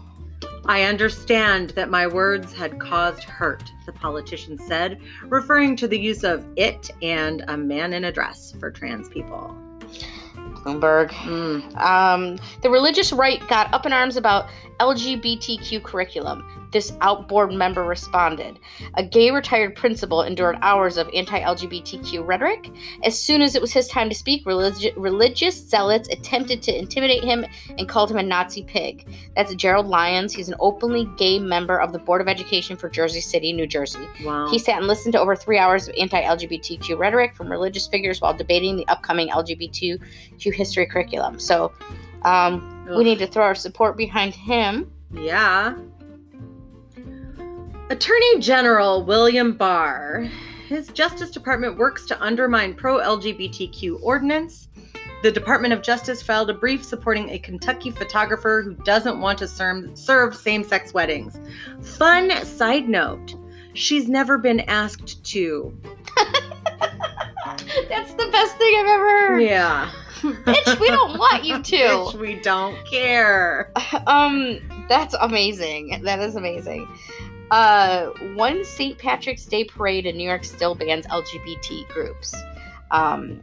I 0.65 0.83
understand 0.83 1.71
that 1.71 1.89
my 1.89 2.05
words 2.05 2.53
had 2.53 2.79
caused 2.79 3.23
hurt, 3.23 3.63
the 3.85 3.93
politician 3.93 4.57
said, 4.59 4.99
referring 5.23 5.75
to 5.77 5.87
the 5.87 5.97
use 5.97 6.23
of 6.23 6.45
it 6.57 6.91
and 7.01 7.43
a 7.47 7.57
man 7.57 7.93
in 7.93 8.03
a 8.05 8.11
dress 8.11 8.53
for 8.59 8.69
trans 8.69 9.09
people. 9.09 9.55
Bloomberg. 10.63 11.09
Mm. 11.09 11.75
Um, 11.77 12.39
the 12.61 12.69
religious 12.69 13.11
right 13.11 13.45
got 13.47 13.73
up 13.73 13.85
in 13.85 13.93
arms 13.93 14.17
about 14.17 14.49
LGBTQ 14.79 15.83
curriculum. 15.83 16.43
This 16.71 16.93
outboard 17.01 17.51
member 17.51 17.83
responded. 17.83 18.59
A 18.95 19.03
gay 19.03 19.31
retired 19.31 19.75
principal 19.75 20.21
endured 20.21 20.57
hours 20.61 20.97
of 20.97 21.09
anti 21.13 21.39
LGBTQ 21.39 22.25
rhetoric. 22.25 22.69
As 23.03 23.19
soon 23.19 23.41
as 23.41 23.55
it 23.55 23.61
was 23.61 23.73
his 23.73 23.87
time 23.87 24.07
to 24.09 24.15
speak, 24.15 24.45
religi- 24.45 24.93
religious 24.95 25.55
zealots 25.55 26.09
attempted 26.09 26.61
to 26.63 26.77
intimidate 26.77 27.23
him 27.23 27.45
and 27.77 27.89
called 27.89 28.11
him 28.11 28.17
a 28.17 28.23
Nazi 28.23 28.63
pig. 28.63 29.07
That's 29.35 29.55
Gerald 29.55 29.87
Lyons. 29.87 30.31
He's 30.31 30.49
an 30.49 30.55
openly 30.59 31.09
gay 31.17 31.39
member 31.39 31.79
of 31.79 31.91
the 31.91 31.99
Board 31.99 32.21
of 32.21 32.27
Education 32.27 32.77
for 32.77 32.87
Jersey 32.87 33.21
City, 33.21 33.51
New 33.51 33.67
Jersey. 33.67 34.07
Wow. 34.23 34.47
He 34.49 34.59
sat 34.59 34.77
and 34.77 34.87
listened 34.87 35.13
to 35.13 35.19
over 35.19 35.35
three 35.35 35.57
hours 35.57 35.87
of 35.87 35.95
anti 35.97 36.21
LGBTQ 36.21 36.97
rhetoric 36.99 37.35
from 37.35 37.49
religious 37.49 37.87
figures 37.87 38.21
while 38.21 38.33
debating 38.33 38.77
the 38.77 38.87
upcoming 38.87 39.29
LGBTQ 39.29 39.99
history 40.53 40.85
curriculum. 40.85 41.39
So, 41.39 41.71
um, 42.23 42.78
we 42.95 43.03
need 43.03 43.19
to 43.19 43.27
throw 43.27 43.43
our 43.43 43.55
support 43.55 43.97
behind 43.97 44.33
him. 44.33 44.91
Yeah. 45.11 45.75
Attorney 47.89 48.39
General 48.39 49.03
William 49.03 49.53
Barr. 49.53 50.29
His 50.67 50.89
Justice 50.89 51.31
Department 51.31 51.77
works 51.77 52.05
to 52.07 52.21
undermine 52.21 52.75
pro 52.75 52.97
LGBTQ 52.97 53.99
ordinance. 54.03 54.69
The 55.23 55.31
Department 55.31 55.73
of 55.73 55.81
Justice 55.81 56.21
filed 56.21 56.49
a 56.49 56.53
brief 56.53 56.83
supporting 56.83 57.29
a 57.29 57.39
Kentucky 57.39 57.91
photographer 57.91 58.61
who 58.63 58.75
doesn't 58.75 59.19
want 59.19 59.39
to 59.39 59.47
serve, 59.47 59.97
serve 59.97 60.35
same 60.35 60.63
sex 60.63 60.93
weddings. 60.93 61.39
Fun 61.81 62.31
side 62.45 62.87
note 62.87 63.35
she's 63.73 64.07
never 64.07 64.37
been 64.37 64.61
asked 64.61 65.23
to. 65.25 65.75
That's 67.89 68.13
the 68.13 68.29
best 68.31 68.57
thing 68.57 68.75
I've 68.77 68.87
ever 68.87 69.09
heard. 69.09 69.39
Yeah. 69.41 69.91
Bitch, 70.21 70.79
we 70.79 70.87
don't 70.87 71.17
want 71.17 71.43
you 71.43 71.61
to. 71.61 71.75
Bitch, 71.77 72.13
we 72.15 72.39
don't 72.41 72.77
care. 72.85 73.71
Um, 74.07 74.59
that's 74.87 75.13
amazing. 75.19 76.01
That 76.03 76.19
is 76.19 76.35
amazing. 76.35 76.87
Uh, 77.51 78.07
one 78.35 78.63
St. 78.63 78.97
Patrick's 78.97 79.45
Day 79.45 79.63
parade 79.63 80.05
in 80.05 80.17
New 80.17 80.27
York 80.27 80.43
still 80.43 80.75
bans 80.75 81.05
LGBT 81.07 81.87
groups. 81.89 82.35
Um, 82.91 83.41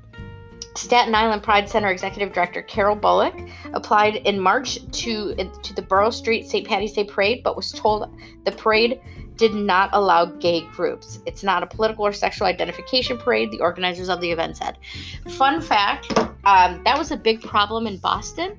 Staten 0.77 1.15
Island 1.15 1.43
Pride 1.43 1.69
Center 1.69 1.89
Executive 1.89 2.33
Director 2.33 2.63
Carol 2.63 2.97
Bullock 2.97 3.35
applied 3.73 4.17
in 4.17 4.39
March 4.39 4.79
to 4.93 5.35
to 5.35 5.75
the 5.75 5.83
Borough 5.83 6.11
Street 6.11 6.49
St. 6.49 6.67
Patty's 6.67 6.93
Day 6.93 7.05
parade, 7.05 7.43
but 7.43 7.57
was 7.57 7.73
told 7.73 8.15
the 8.45 8.53
parade 8.53 9.01
did 9.37 9.55
not 9.55 9.91
allow 9.93 10.25
gay 10.25 10.63
groups. 10.75 11.21
It's 11.27 11.43
not 11.43 11.63
a 11.63 11.67
political 11.67 12.07
or 12.07 12.13
sexual 12.13 12.47
identification 12.47 13.19
parade, 13.19 13.51
the 13.51 13.61
organizers 13.61 14.09
of 14.09 14.21
the 14.21 14.31
event 14.31 14.57
said. 14.57 14.79
Fun 15.29 15.61
fact 15.61 16.19
um, 16.47 16.81
that 16.85 16.97
was 16.97 17.11
a 17.11 17.17
big 17.17 17.43
problem 17.43 17.87
in 17.87 17.99
Boston. 17.99 18.57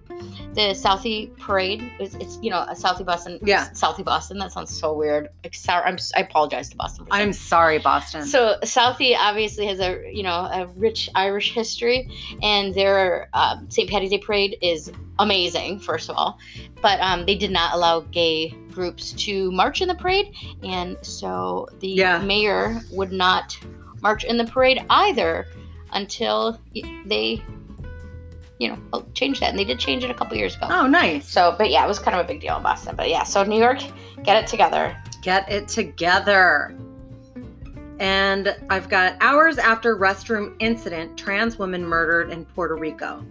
The 0.53 0.73
Southie 0.73 1.37
Parade, 1.37 1.91
it's, 1.99 2.15
it's 2.15 2.39
you 2.41 2.49
know, 2.49 2.61
a 2.67 2.73
Southie 2.73 3.05
Boston. 3.05 3.37
Yeah. 3.43 3.69
Southie 3.73 4.03
Boston, 4.03 4.39
that 4.39 4.51
sounds 4.51 4.75
so 4.75 4.91
weird. 4.93 5.29
Sorry, 5.53 5.83
I'm, 5.85 5.97
I 6.15 6.21
apologize 6.21 6.69
to 6.69 6.75
Boston. 6.77 7.05
I'm 7.11 7.31
sorry, 7.31 7.77
Boston. 7.77 8.25
so 8.25 8.57
Southie 8.63 9.15
obviously 9.17 9.67
has 9.67 9.79
a 9.79 10.09
you 10.11 10.23
know 10.23 10.31
a 10.51 10.65
rich 10.75 11.09
Irish 11.15 11.53
history, 11.53 12.09
and 12.41 12.73
their 12.73 13.29
um, 13.33 13.69
St. 13.69 13.89
Patty's 13.89 14.09
Day 14.09 14.17
parade 14.17 14.57
is 14.61 14.91
amazing. 15.19 15.79
First 15.79 16.09
of 16.09 16.15
all, 16.17 16.39
but 16.81 16.99
um, 17.01 17.25
they 17.25 17.35
did 17.35 17.51
not 17.51 17.73
allow 17.75 17.99
gay 17.99 18.49
groups 18.71 19.11
to 19.13 19.51
march 19.51 19.81
in 19.81 19.87
the 19.87 19.95
parade, 19.95 20.33
and 20.63 20.97
so 21.03 21.67
the 21.79 21.87
Yeah. 21.89 22.17
mayor 22.19 22.81
would 22.91 23.11
not 23.11 23.57
march 24.01 24.23
in 24.23 24.37
the 24.37 24.45
parade 24.45 24.83
either 24.89 25.47
until 25.93 26.59
they 27.05 27.43
you 28.59 28.69
know 28.69 28.77
oh, 28.93 29.05
change 29.13 29.39
that, 29.39 29.49
and 29.49 29.59
they 29.59 29.63
did 29.63 29.79
change 29.79 30.03
it 30.03 30.09
a 30.09 30.13
couple 30.13 30.35
years 30.37 30.55
ago. 30.55 30.67
oh, 30.69 30.87
nice. 30.87 31.27
So, 31.29 31.55
but 31.57 31.69
yeah, 31.69 31.83
it 31.83 31.87
was 31.87 31.99
kind 31.99 32.17
of 32.17 32.25
a 32.25 32.27
big 32.27 32.41
deal 32.41 32.57
in 32.57 32.63
Boston. 32.63 32.95
But 32.95 33.09
yeah, 33.09 33.23
so 33.23 33.43
New 33.43 33.59
York, 33.59 33.79
get 34.23 34.41
it 34.41 34.47
together. 34.47 34.97
Get 35.21 35.51
it 35.51 35.67
together. 35.67 36.75
And 37.99 38.55
I've 38.69 38.89
got 38.89 39.15
hours 39.21 39.57
after 39.57 39.97
restroom 39.97 40.55
incident, 40.59 41.17
trans 41.17 41.57
woman 41.57 41.83
murdered 41.83 42.31
in 42.31 42.45
Puerto 42.45 42.75
Rico. 42.75 43.25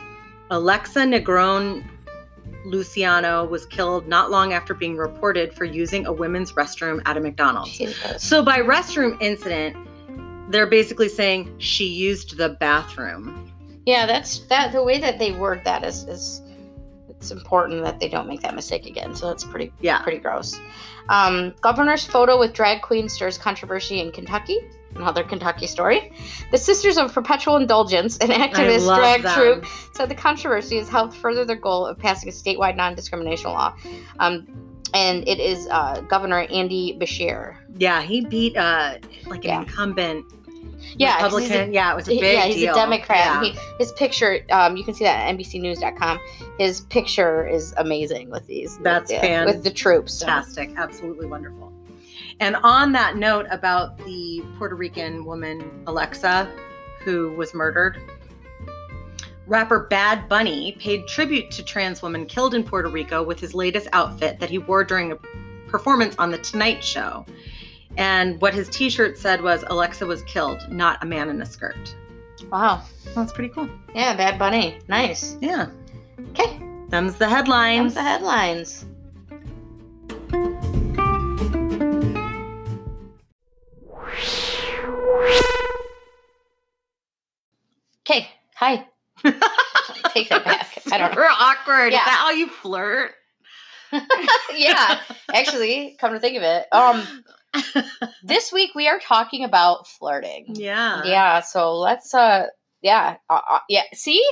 Alexa 0.50 1.00
Negron 1.00 1.84
Luciano 2.64 3.44
was 3.44 3.64
killed 3.66 4.08
not 4.08 4.30
long 4.30 4.52
after 4.52 4.74
being 4.74 4.96
reported 4.96 5.52
for 5.54 5.64
using 5.64 6.06
a 6.06 6.12
women's 6.12 6.52
restroom 6.52 7.00
at 7.06 7.16
a 7.16 7.20
McDonald's. 7.20 7.76
Jesus. 7.78 8.22
So 8.22 8.42
by 8.42 8.58
restroom 8.58 9.16
incident, 9.20 9.76
they're 10.50 10.66
basically 10.66 11.08
saying 11.08 11.54
she 11.58 11.86
used 11.86 12.36
the 12.36 12.50
bathroom. 12.50 13.52
Yeah, 13.86 14.04
that's 14.06 14.40
that. 14.48 14.72
The 14.72 14.82
way 14.82 14.98
that 14.98 15.18
they 15.18 15.32
word 15.32 15.62
that 15.64 15.84
is 15.84 16.04
is 16.04 16.42
it's 17.08 17.30
important 17.30 17.82
that 17.84 17.98
they 17.98 18.08
don't 18.08 18.26
make 18.28 18.42
that 18.42 18.54
mistake 18.54 18.84
again. 18.84 19.14
So 19.14 19.28
that's 19.28 19.44
pretty 19.44 19.72
Yeah. 19.80 20.02
pretty 20.02 20.18
gross. 20.18 20.58
Um, 21.08 21.54
governor's 21.62 22.04
photo 22.04 22.38
with 22.38 22.52
drag 22.52 22.82
queen 22.82 23.08
stirs 23.08 23.38
controversy 23.38 24.00
in 24.00 24.10
Kentucky. 24.12 24.58
Another 24.96 25.22
Kentucky 25.22 25.66
story. 25.66 26.10
The 26.50 26.58
Sisters 26.58 26.96
of 26.96 27.12
Perpetual 27.12 27.56
Indulgence, 27.56 28.16
an 28.18 28.28
activist 28.30 28.94
drag 28.96 29.22
them. 29.22 29.34
troupe, 29.34 29.66
said 29.92 30.08
the 30.08 30.14
controversy 30.14 30.78
has 30.78 30.88
helped 30.88 31.14
further 31.14 31.44
their 31.44 31.56
goal 31.56 31.86
of 31.86 31.98
passing 31.98 32.28
a 32.28 32.32
statewide 32.32 32.76
non-discrimination 32.76 33.50
law. 33.50 33.74
Um, 34.20 34.46
and 34.94 35.26
it 35.28 35.38
is 35.38 35.68
uh, 35.70 36.00
Governor 36.08 36.46
Andy 36.50 36.96
Beshear. 36.98 37.56
Yeah, 37.76 38.00
he 38.02 38.24
beat 38.24 38.56
uh 38.56 38.94
like 39.26 39.44
an 39.44 39.50
Yeah. 39.50 39.60
incumbent 39.60 40.24
Yeah, 40.96 41.18
'cause 41.18 41.32
he's 41.32 41.32
a- 41.32 41.52
Republican. 41.52 41.72
yeah, 41.74 41.92
it 41.92 41.96
was 41.96 42.08
a 42.08 42.20
big 42.20 42.22
yeah, 42.34 42.44
he's 42.46 42.54
deal. 42.56 42.72
a 42.72 42.76
Democrat. 42.76 43.18
Yeah. 43.18 43.52
He, 43.52 43.58
his 43.78 43.92
picture, 43.92 44.40
um, 44.50 44.76
you 44.76 44.84
can 44.84 44.94
see 44.94 45.04
that 45.04 45.26
at 45.28 45.34
NBCNews.com. 45.36 46.18
His 46.58 46.82
picture 46.82 47.46
is 47.46 47.74
amazing 47.76 48.30
with 48.30 48.46
these. 48.46 48.78
That's 48.78 49.10
with, 49.10 49.20
the- 49.22 49.42
with 49.46 49.64
the 49.64 49.70
troops. 49.70 50.14
So- 50.14 50.26
fantastic, 50.26 50.70
absolutely 50.76 51.26
wonderful. 51.26 51.72
And 52.40 52.56
on 52.62 52.92
that 52.92 53.16
note 53.16 53.46
about 53.50 53.96
the 53.98 54.42
Puerto 54.58 54.74
Rican 54.74 55.24
woman 55.24 55.82
Alexa, 55.86 56.48
who 57.02 57.32
was 57.36 57.54
murdered, 57.54 57.98
rapper 59.46 59.86
Bad 59.88 60.28
Bunny 60.28 60.76
paid 60.78 61.06
tribute 61.06 61.50
to 61.52 61.62
trans 61.62 62.02
woman 62.02 62.26
killed 62.26 62.54
in 62.54 62.62
Puerto 62.64 62.88
Rico 62.88 63.22
with 63.22 63.38
his 63.40 63.54
latest 63.54 63.88
outfit 63.92 64.38
that 64.40 64.50
he 64.50 64.58
wore 64.58 64.84
during 64.84 65.12
a 65.12 65.16
performance 65.68 66.14
on 66.18 66.30
the 66.30 66.38
Tonight 66.38 66.82
Show. 66.82 67.24
And 67.96 68.40
what 68.40 68.52
his 68.54 68.68
T-shirt 68.68 69.16
said 69.18 69.40
was 69.42 69.64
"Alexa 69.68 70.04
was 70.06 70.22
killed, 70.22 70.66
not 70.70 71.02
a 71.02 71.06
man 71.06 71.28
in 71.30 71.40
a 71.42 71.46
skirt." 71.46 71.94
Wow. 72.50 72.82
That's 73.14 73.32
pretty 73.32 73.48
cool. 73.52 73.68
Yeah, 73.94 74.14
Bad 74.16 74.38
Bunny. 74.38 74.78
Nice. 74.88 75.36
Yeah, 75.40 75.68
Okay. 76.30 76.60
them's 76.90 77.16
the 77.16 77.28
headlines. 77.28 77.80
Comes 77.80 77.94
the 77.94 78.02
headlines. 78.02 78.84
Okay. 88.08 88.28
Hi. 88.56 88.86
Take 90.12 90.28
that 90.28 90.44
back. 90.44 90.78
I 90.92 90.98
don't 90.98 91.10
know. 91.14 91.16
We're 91.20 91.28
awkward. 91.28 91.92
Yeah. 91.92 91.98
Is 92.00 92.04
that 92.04 92.18
how 92.20 92.30
you 92.30 92.48
flirt? 92.48 93.12
yeah. 94.54 95.00
Actually, 95.34 95.96
come 96.00 96.12
to 96.12 96.20
think 96.20 96.36
of 96.36 96.42
it, 96.42 96.66
um, 96.72 97.02
this 98.22 98.52
week 98.52 98.70
we 98.74 98.88
are 98.88 98.98
talking 98.98 99.44
about 99.44 99.86
flirting. 99.86 100.46
yeah. 100.48 101.02
Yeah, 101.04 101.40
so 101.40 101.74
let's 101.78 102.14
uh 102.14 102.46
yeah, 102.82 103.16
uh, 103.30 103.40
uh, 103.50 103.58
yeah. 103.68 103.82
See? 103.94 104.24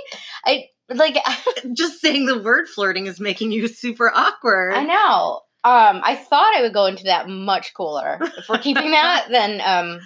I 0.45 0.65
like 0.89 1.17
Just 1.73 2.01
saying 2.01 2.27
the 2.27 2.39
word 2.39 2.69
flirting 2.69 3.07
is 3.07 3.19
making 3.21 3.53
you 3.53 3.69
super 3.69 4.11
awkward. 4.15 4.75
I 4.75 4.85
know. 4.85 5.41
Um 5.65 6.01
I 6.05 6.15
thought 6.15 6.55
I 6.57 6.63
would 6.63 6.75
go 6.75 6.87
into 6.87 7.05
that 7.05 7.29
much 7.29 7.73
cooler. 7.75 8.19
If 8.37 8.49
we're 8.49 8.59
keeping 8.59 8.91
that, 8.93 9.27
then 9.31 9.61
um 9.65 10.01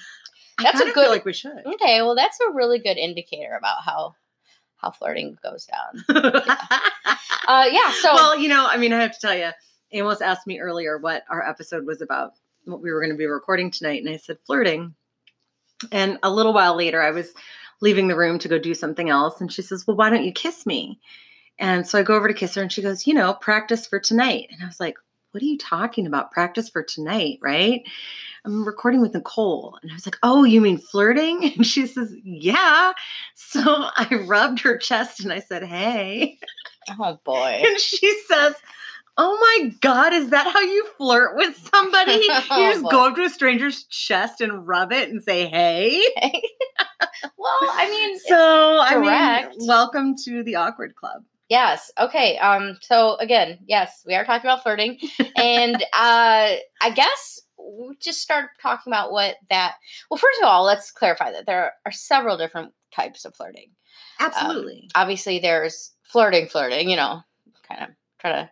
That's 0.63 0.81
a 0.81 0.85
good- 0.85 0.95
feel 0.95 1.11
like 1.11 1.25
we 1.25 1.33
should. 1.33 1.63
okay, 1.67 2.03
well 2.03 2.15
that's 2.15 2.39
a 2.41 2.53
really 2.53 2.79
good 2.79 2.97
indicator 2.97 3.57
about 3.59 3.83
how 3.85 4.15
how 4.77 4.93
flirting 4.93 5.37
goes 5.43 5.67
down. 5.67 6.05
Uh 7.49 7.65
yeah, 7.71 7.91
so 8.03 8.13
well, 8.15 8.39
you 8.39 8.47
know, 8.49 8.67
I 8.71 8.77
mean, 8.77 8.93
I 8.93 9.01
have 9.01 9.13
to 9.13 9.19
tell 9.21 9.35
you, 9.35 9.49
Amos 9.93 10.21
asked 10.21 10.47
me 10.47 10.61
earlier 10.61 10.99
what 10.99 11.23
our 11.31 11.43
episode 11.49 11.87
was 11.87 12.03
about, 12.03 12.33
what 12.71 12.83
we 12.83 12.91
were 12.91 13.01
going 13.01 13.13
to 13.13 13.19
be 13.19 13.27
recording 13.27 13.71
tonight, 13.71 14.03
and 14.03 14.13
I 14.13 14.17
said 14.17 14.39
flirting. 14.47 14.95
And 15.93 16.19
a 16.23 16.31
little 16.31 16.53
while 16.53 16.77
later, 16.77 17.03
I 17.03 17.11
was 17.11 17.33
leaving 17.81 18.09
the 18.09 18.17
room 18.17 18.39
to 18.41 18.49
go 18.49 18.59
do 18.59 18.75
something 18.75 19.09
else, 19.09 19.41
and 19.41 19.53
she 19.53 19.63
says, 19.63 19.87
"Well, 19.87 19.97
why 19.97 20.11
don't 20.11 20.25
you 20.25 20.33
kiss 20.33 20.67
me?" 20.67 21.01
And 21.59 21.87
so 21.87 21.99
I 21.99 22.03
go 22.03 22.15
over 22.15 22.29
to 22.29 22.35
kiss 22.35 22.55
her, 22.55 22.63
and 22.63 22.73
she 22.73 22.83
goes, 22.83 23.07
"You 23.07 23.15
know, 23.15 23.35
practice 23.35 23.87
for 23.87 23.99
tonight." 23.99 24.49
And 24.51 24.63
I 24.63 24.67
was 24.67 24.81
like, 24.81 24.97
"What 25.31 25.43
are 25.43 25.47
you 25.47 25.59
talking 25.59 26.07
about? 26.07 26.33
Practice 26.33 26.69
for 26.69 26.83
tonight, 26.83 27.39
right?" 27.43 27.83
I'm 28.45 28.65
recording 28.65 29.01
with 29.01 29.15
Nicole. 29.15 29.79
And 29.83 29.91
I 29.91 29.95
was 29.95 30.07
like, 30.07 30.17
Oh, 30.23 30.45
you 30.45 30.61
mean 30.61 30.79
flirting? 30.79 31.53
And 31.57 31.67
she 31.67 31.87
says, 31.87 32.15
Yeah. 32.25 32.93
So 33.35 33.61
I 33.67 34.25
rubbed 34.27 34.61
her 34.61 34.79
chest 34.79 35.21
and 35.21 35.33
I 35.33 35.41
said, 35.41 35.65
Hey. 35.65 36.39
oh 36.99 37.19
boy. 37.25 37.63
And 37.67 37.79
she 37.79 38.23
says, 38.27 38.55
Oh 39.21 39.37
my 39.41 39.71
God, 39.81 40.13
is 40.13 40.31
that 40.31 40.47
how 40.47 40.61
you 40.61 40.87
flirt 40.97 41.37
with 41.37 41.57
somebody? 41.75 42.13
You 42.29 42.73
just 42.73 42.83
go 42.83 43.09
up 43.09 43.17
to 43.17 43.23
a 43.23 43.29
stranger's 43.29 43.85
chest 43.85 44.41
and 44.41 44.67
rub 44.67 44.93
it 44.93 45.11
and 45.11 45.23
say, 45.23 45.47
Hey. 45.47 46.03
well, 47.37 47.59
I 47.63 47.91
mean 47.91 48.19
So, 48.21 48.79
I 48.81 48.97
mean, 49.49 49.67
welcome 49.67 50.15
to 50.25 50.43
the 50.45 50.55
Awkward 50.55 50.95
Club. 50.95 51.25
Yes. 51.49 51.91
Okay. 51.99 52.37
Um. 52.39 52.77
So 52.83 53.17
again, 53.17 53.59
yes, 53.67 54.03
we 54.07 54.15
are 54.15 54.25
talking 54.25 54.49
about 54.49 54.63
flirting, 54.63 54.99
and 55.37 55.77
uh, 55.95 56.57
I 56.83 56.91
guess 56.95 57.41
we'll 57.57 57.95
just 58.01 58.21
start 58.21 58.51
talking 58.61 58.93
about 58.93 59.13
what 59.13 59.37
that. 59.49 59.77
Well, 60.11 60.19
first 60.19 60.41
of 60.41 60.47
all, 60.47 60.65
let's 60.65 60.91
clarify 60.91 61.33
that 61.33 61.47
there 61.47 61.73
are 61.87 61.93
several 61.93 62.37
different 62.37 62.73
types 62.95 63.25
of 63.25 63.35
flirting. 63.35 63.71
Absolutely. 64.21 64.91
Obviously, 64.95 65.39
there's 65.39 65.93
flirting, 66.03 66.49
flirting. 66.49 66.91
You 66.91 66.97
know, 66.97 67.23
kind 67.67 67.83
of 67.83 67.89
try 68.21 68.33
to. 68.33 68.51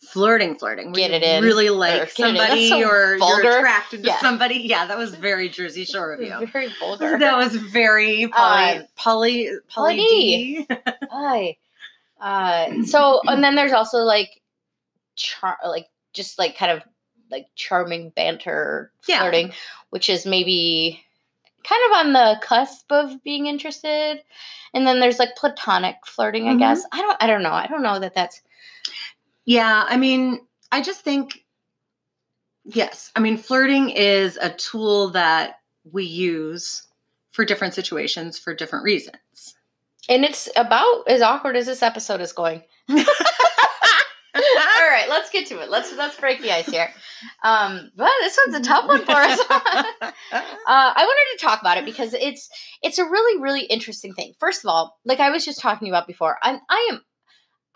Flirting, 0.00 0.56
flirting. 0.56 0.92
Get 0.92 1.10
it 1.10 1.22
in, 1.22 1.42
Really 1.42 1.70
like 1.70 1.92
get 1.92 2.00
it 2.02 2.30
in. 2.30 2.36
somebody 2.36 2.68
so 2.68 2.88
or 2.88 3.18
vulgar. 3.18 3.42
you're 3.42 3.58
attracted 3.58 4.02
to 4.04 4.08
Yeah. 4.08 4.20
somebody. 4.20 4.54
Yeah, 4.64 4.86
that 4.86 4.96
was 4.96 5.14
very 5.14 5.48
Jersey 5.48 5.84
Shore 5.84 6.12
of 6.14 6.20
you. 6.22 6.46
Very 6.52 6.68
vulgar. 6.78 7.18
That 7.18 7.36
was 7.36 7.54
very 7.56 8.26
Pauly, 8.32 8.80
Uh, 8.80 8.82
Pauly, 8.98 9.48
Pauly, 9.70 9.96
Pauly 9.96 9.96
D. 9.96 10.66
Hi. 11.10 11.56
Uh, 12.20 12.84
so 12.84 13.20
and 13.26 13.42
then 13.42 13.54
there's 13.54 13.72
also 13.72 13.98
like, 13.98 14.40
char- 15.16 15.58
like 15.66 15.86
just 16.12 16.38
like 16.38 16.56
kind 16.56 16.72
of 16.72 16.82
like 17.30 17.46
charming 17.56 18.10
banter 18.10 18.92
Yeah. 19.06 19.20
flirting, 19.20 19.52
which 19.90 20.08
is 20.08 20.24
maybe 20.24 21.04
kind 21.64 21.82
of 21.90 22.06
on 22.06 22.12
the 22.12 22.40
cusp 22.40 22.90
of 22.90 23.22
being 23.24 23.46
interested. 23.46 24.22
And 24.74 24.86
then 24.86 25.00
there's 25.00 25.18
like 25.18 25.36
platonic 25.36 25.96
flirting, 26.06 26.48
I 26.48 26.52
Mhm. 26.54 26.58
guess. 26.60 26.82
I 26.92 27.00
don't 27.00 27.16
I 27.22 27.26
don't 27.26 27.42
know. 27.42 27.52
I 27.52 27.66
don't 27.66 27.82
know 27.82 27.98
that 27.98 28.14
that's 28.14 28.40
Yeah, 29.48 29.86
I 29.88 29.96
mean, 29.96 30.40
I 30.70 30.82
just 30.82 31.00
think, 31.00 31.42
yes, 32.66 33.10
I 33.16 33.20
mean, 33.20 33.38
flirting 33.38 33.88
is 33.88 34.36
a 34.36 34.50
tool 34.50 35.08
that 35.12 35.60
we 35.90 36.04
use 36.04 36.86
for 37.30 37.46
different 37.46 37.72
situations 37.72 38.38
for 38.38 38.54
different 38.54 38.84
reasons. 38.84 39.54
and 40.06 40.22
it's 40.26 40.50
about 40.54 41.08
as 41.08 41.22
awkward 41.22 41.56
as 41.56 41.64
this 41.64 41.82
episode 41.82 42.20
is 42.20 42.34
going. 42.34 42.62
All 42.90 42.96
right, 44.36 45.06
let's 45.08 45.30
get 45.30 45.46
to 45.46 45.60
it. 45.60 45.70
Let's 45.70 45.96
let's 45.96 46.20
break 46.20 46.42
the 46.42 46.54
ice 46.54 46.66
here. 46.66 46.90
Um, 47.42 47.90
but 47.96 48.10
this 48.20 48.38
one's 48.46 48.58
a 48.58 48.68
tough 48.68 48.86
one 48.86 49.02
for 49.02 49.12
us. 49.12 49.40
uh, 49.50 50.10
I 50.30 50.92
wanted 50.98 51.38
to 51.38 51.46
talk 51.46 51.62
about 51.62 51.78
it 51.78 51.86
because 51.86 52.12
it's 52.12 52.50
it's 52.82 52.98
a 52.98 53.04
really 53.04 53.40
really 53.42 53.62
interesting 53.62 54.12
thing. 54.12 54.34
First 54.38 54.62
of 54.62 54.68
all, 54.68 54.98
like 55.06 55.20
I 55.20 55.30
was 55.30 55.46
just 55.46 55.58
talking 55.58 55.88
about 55.88 56.06
before, 56.06 56.36
I'm 56.42 56.60
I 56.68 56.90
am 56.92 57.00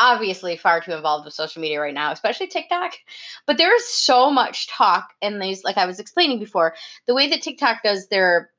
obviously 0.02 0.56
far 0.56 0.80
too 0.80 0.92
involved 0.92 1.24
with 1.24 1.32
social 1.32 1.62
media 1.62 1.80
right 1.80 1.94
now, 1.94 2.10
especially 2.10 2.48
TikTok. 2.48 2.92
But 3.46 3.56
there 3.56 3.74
is 3.74 3.88
so 3.88 4.30
much 4.30 4.68
talk 4.68 5.10
in 5.22 5.38
these, 5.38 5.62
like 5.62 5.78
I 5.78 5.86
was 5.86 6.00
explaining 6.00 6.40
before, 6.40 6.74
the 7.06 7.14
way 7.14 7.30
that 7.30 7.40
TikTok 7.40 7.84
does 7.84 8.08
their 8.08 8.50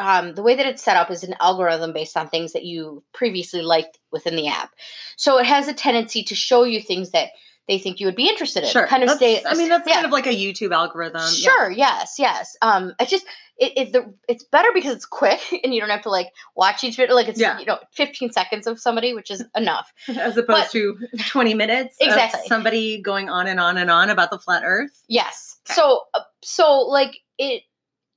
um, 0.00 0.34
the 0.36 0.42
way 0.42 0.54
that 0.54 0.66
it's 0.66 0.82
set 0.82 0.96
up 0.96 1.10
is 1.10 1.24
an 1.24 1.34
algorithm 1.40 1.92
based 1.92 2.16
on 2.16 2.28
things 2.28 2.52
that 2.52 2.64
you 2.64 3.02
previously 3.12 3.62
liked 3.62 3.98
within 4.12 4.36
the 4.36 4.46
app. 4.46 4.70
So 5.16 5.38
it 5.38 5.46
has 5.46 5.66
a 5.66 5.74
tendency 5.74 6.22
to 6.22 6.36
show 6.36 6.62
you 6.62 6.80
things 6.80 7.10
that 7.10 7.30
they 7.68 7.78
think 7.78 8.00
you 8.00 8.06
would 8.06 8.16
be 8.16 8.28
interested 8.28 8.64
in. 8.64 8.70
Sure. 8.70 8.86
Kind 8.86 9.02
of 9.02 9.08
That's- 9.10 9.40
stay. 9.42 9.48
I 9.48 9.54
mean, 9.54 9.68
that's 9.68 9.86
yeah. 9.86 9.94
kind 9.94 10.06
of 10.06 10.12
like 10.12 10.26
a 10.26 10.30
YouTube 10.34 10.72
algorithm. 10.72 11.20
yeah. 11.20 11.28
Sure. 11.50 11.70
Yes. 11.70 12.14
Yes. 12.18 12.56
Um. 12.62 12.94
It's 12.98 13.10
just 13.10 13.26
it, 13.58 13.72
it 13.76 13.92
the, 13.92 14.14
it's 14.28 14.44
better 14.44 14.68
because 14.72 14.94
it's 14.94 15.04
quick 15.04 15.40
and 15.64 15.74
you 15.74 15.80
don't 15.80 15.90
have 15.90 16.02
to 16.02 16.10
like 16.10 16.28
watch 16.56 16.82
each 16.84 16.96
video. 16.96 17.14
Like 17.14 17.28
it's 17.28 17.38
Yeah. 17.40 17.58
you 17.58 17.66
know 17.66 17.78
15 17.92 18.32
seconds 18.32 18.66
of 18.66 18.80
somebody, 18.80 19.14
which 19.14 19.30
is 19.30 19.44
enough. 19.56 19.92
As 20.08 20.36
opposed 20.36 20.46
But- 20.46 20.70
to 20.72 20.96
20 21.28 21.54
minutes 21.54 21.96
Exactly. 22.00 22.40
of 22.40 22.46
somebody 22.46 23.00
going 23.02 23.28
on 23.28 23.46
and 23.46 23.60
on 23.60 23.76
and 23.76 23.90
on 23.90 24.10
about 24.10 24.30
the 24.30 24.38
flat 24.38 24.62
earth. 24.64 25.02
Yes. 25.08 25.56
Okay. 25.68 25.74
So 25.74 26.02
uh, 26.14 26.20
so 26.42 26.80
like 26.80 27.18
it 27.38 27.62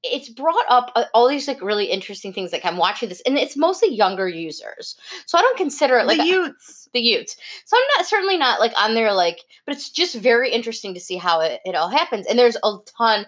it's 0.03 0.29
brought 0.29 0.65
up 0.67 0.91
uh, 0.96 1.05
all 1.13 1.27
these 1.27 1.48
like 1.48 1.62
really 1.62 1.86
interesting 1.86 2.34
things 2.34 2.51
like 2.51 2.65
I'm 2.65 2.77
watching 2.77 3.10
this 3.10 3.22
and 3.22 3.38
it's 3.38 3.55
mostly 3.55 3.93
younger 3.93 4.27
users. 4.27 4.96
So 5.25 5.38
I 5.38 5.41
don't 5.41 5.58
consider 5.58 5.98
it 6.00 6.08
like 6.08 6.17
the 6.17 6.25
youths. 6.25 6.89
the 6.93 7.00
youths. 7.00 7.38
So 7.65 7.77
I'm 7.77 7.98
not 7.98 8.08
certainly 8.08 8.38
not 8.38 8.60
like 8.60 8.74
on 8.79 8.96
there 8.96 9.13
like, 9.13 9.39
but 9.65 9.75
it's 9.75 9.89
just 9.89 10.15
very 10.15 10.51
interesting 10.51 10.93
to 10.96 11.00
see 11.00 11.17
how 11.17 11.41
it, 11.41 11.62
it 11.65 11.75
all 11.75 11.89
happens. 11.89 12.25
And 12.25 12.39
there's 12.39 12.58
a 12.63 12.77
ton 12.98 13.25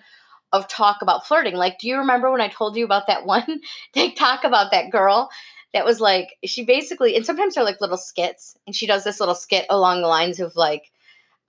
of 0.52 0.68
talk 0.68 1.02
about 1.02 1.28
flirting. 1.28 1.56
Like, 1.56 1.80
do 1.80 1.88
you 1.88 1.98
remember 1.98 2.32
when 2.32 2.42
I 2.42 2.48
told 2.48 2.76
you 2.76 2.86
about 2.86 3.08
that 3.08 3.26
one 3.28 3.62
TikTok 3.94 4.44
about 4.44 4.72
that 4.72 4.92
girl 4.92 5.30
that 5.74 5.86
was 5.86 6.00
like 6.00 6.38
she 6.46 6.64
basically 6.64 7.16
and 7.16 7.26
sometimes 7.26 7.56
they're 7.56 7.64
like 7.64 7.82
little 7.82 7.98
skits 7.98 8.56
and 8.66 8.76
she 8.76 8.88
does 8.88 9.04
this 9.04 9.20
little 9.20 9.36
skit 9.36 9.66
along 9.70 10.02
the 10.02 10.08
lines 10.08 10.40
of 10.40 10.56
like 10.56 10.92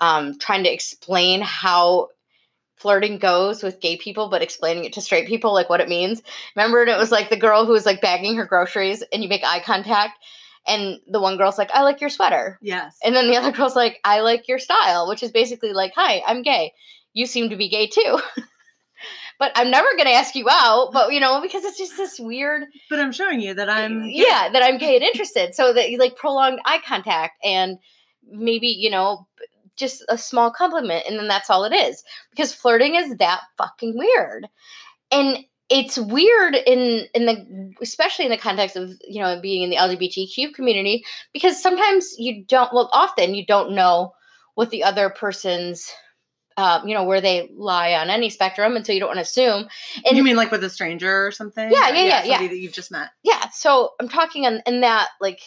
um 0.01 0.39
trying 0.39 0.65
to 0.65 0.73
explain 0.73 1.43
how 1.43 2.09
flirting 2.85 3.17
goes 3.17 3.63
with 3.63 3.81
gay 3.81 3.97
people 3.97 4.29
but 4.29 4.43
explaining 4.43 4.85
it 4.85 4.93
to 4.93 5.01
straight 5.01 5.27
people 5.27 5.55
like 5.55 5.71
what 5.71 5.81
it 5.81 5.89
means 5.89 6.21
remember 6.55 6.83
and 6.83 6.91
it 6.91 6.99
was 6.99 7.11
like 7.11 7.31
the 7.31 7.37
girl 7.47 7.65
who 7.65 7.73
was 7.73 7.87
like 7.87 8.03
bagging 8.03 8.37
her 8.37 8.45
groceries 8.45 9.03
and 9.11 9.23
you 9.23 9.29
make 9.31 9.43
eye 9.43 9.63
contact 9.65 10.19
and 10.67 11.01
the 11.09 11.19
one 11.21 11.39
girl's 11.39 11.57
like 11.57 11.71
i 11.73 11.81
like 11.83 12.03
your 12.03 12.11
sweater 12.11 12.59
Yes. 12.61 12.99
and 13.03 13.17
then 13.17 13.27
the 13.31 13.37
other 13.39 13.53
girl's 13.53 13.75
like 13.75 13.99
i 14.05 14.21
like 14.21 14.49
your 14.49 14.59
style 14.59 15.09
which 15.09 15.23
is 15.23 15.31
basically 15.33 15.73
like 15.73 15.93
hi 15.97 16.23
i'm 16.27 16.43
gay 16.43 16.73
you 17.15 17.25
seem 17.25 17.49
to 17.49 17.57
be 17.57 17.71
gay 17.71 17.87
too 17.87 18.21
but 19.39 19.51
i'm 19.57 19.71
never 19.71 19.89
going 19.93 20.05
to 20.05 20.13
ask 20.13 20.35
you 20.35 20.47
out 20.51 20.91
but 20.93 21.11
you 21.15 21.21
know 21.21 21.41
because 21.41 21.65
it's 21.65 21.79
just 21.79 21.97
this 21.97 22.21
weird 22.21 22.65
but 22.91 23.01
I'm 23.01 23.13
showing 23.13 23.41
you 23.41 23.55
that 23.55 23.71
I'm. 23.71 24.03
yeah 24.05 24.51
that 24.53 24.63
i'm 24.63 24.77
gay 24.77 24.95
and 24.97 25.05
interested 25.05 25.55
so 25.55 25.73
that 25.73 25.91
you 25.91 25.99
like 25.99 26.17
prolonged 26.17 26.61
eye 26.67 26.81
contact 26.87 27.35
and 27.43 27.79
maybe 28.31 28.69
you 28.69 28.91
know 28.91 29.27
just 29.77 30.05
a 30.09 30.17
small 30.19 30.51
compliment 30.51 31.05
and 31.09 31.19
then 31.19 31.29
that's 31.29 31.51
all 31.51 31.65
it 31.65 31.73
is 31.75 32.03
because 32.31 32.55
flirting 32.55 32.95
is 32.95 33.17
that 33.17 33.41
fucking 33.59 33.97
weird 33.97 34.47
and 35.11 35.39
it's 35.71 35.97
weird 35.99 36.55
in 36.67 37.07
in 37.15 37.27
the 37.27 37.73
especially 37.83 38.25
in 38.27 38.31
the 38.31 38.37
context 38.39 38.77
of 38.77 38.91
you 39.09 39.21
know 39.21 39.41
being 39.41 39.63
in 39.63 39.71
the 39.71 39.77
lgbtq 39.77 40.53
community 40.55 41.05
because 41.33 41.61
sometimes 41.61 42.15
you 42.19 42.45
don't 42.45 42.73
well 42.73 42.91
often 42.93 43.35
you 43.35 43.45
don't 43.47 43.75
know 43.75 44.13
what 44.55 44.71
the 44.71 44.85
other 44.85 45.11
person's 45.11 45.91
um, 46.57 46.87
you 46.87 46.95
know 46.95 47.03
where 47.03 47.21
they 47.21 47.51
lie 47.57 47.95
on 47.95 48.11
any 48.11 48.31
spectrum 48.31 48.77
and 48.77 48.87
so 48.87 48.93
you 48.93 49.01
don't 49.01 49.09
want 49.09 49.17
to 49.17 49.23
assume 49.23 49.67
and 50.05 50.17
you 50.17 50.23
mean 50.23 50.37
like 50.37 50.53
with 50.53 50.63
a 50.63 50.71
stranger 50.71 51.27
or 51.27 51.33
something? 51.33 51.69
Yeah, 51.69 51.89
yeah, 51.89 52.05
yeah, 52.05 52.21
Somebody 52.21 52.45
yeah. 52.45 52.49
that 52.51 52.59
you've 52.59 52.73
just 52.73 52.93
met. 52.93 53.09
yeah 53.25 53.49
so 53.53 53.91
i'm 53.99 54.09
talking 54.09 54.45
in, 54.45 54.63
in 54.67 54.83
that 54.83 55.09
like 55.21 55.41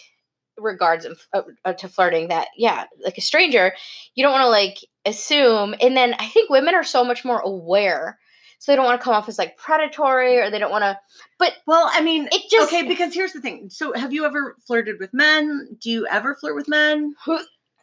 regards 0.57 1.07
uh, 1.33 1.41
uh, 1.65 1.73
to 1.73 1.87
flirting 1.87 2.27
that 2.27 2.47
yeah 2.57 2.85
like 3.03 3.17
a 3.17 3.21
stranger 3.21 3.73
you 4.15 4.23
don't 4.23 4.31
want 4.31 4.43
to 4.43 4.49
like 4.49 4.77
assume 5.05 5.75
and 5.81 5.95
then 5.95 6.15
i 6.19 6.27
think 6.27 6.49
women 6.49 6.75
are 6.75 6.83
so 6.83 7.03
much 7.03 7.23
more 7.23 7.39
aware 7.39 8.17
so 8.59 8.71
they 8.71 8.75
don't 8.75 8.85
want 8.85 8.99
to 8.99 9.03
come 9.03 9.13
off 9.13 9.29
as 9.29 9.37
like 9.37 9.57
predatory 9.57 10.39
or 10.39 10.49
they 10.49 10.59
don't 10.59 10.71
want 10.71 10.83
to 10.83 10.97
but 11.37 11.53
Well, 11.67 11.87
I 11.91 12.01
mean, 12.01 12.27
it 12.31 12.49
just 12.49 12.73
okay, 12.73 12.87
because 12.87 13.13
here's 13.13 13.33
the 13.33 13.41
thing. 13.41 13.69
So, 13.69 13.93
have 13.93 14.11
you 14.11 14.25
ever 14.25 14.55
flirted 14.65 14.95
with 14.99 15.13
men? 15.13 15.77
Do 15.79 15.91
you 15.91 16.07
ever 16.07 16.33
flirt 16.33 16.55
with 16.55 16.67
men? 16.67 17.13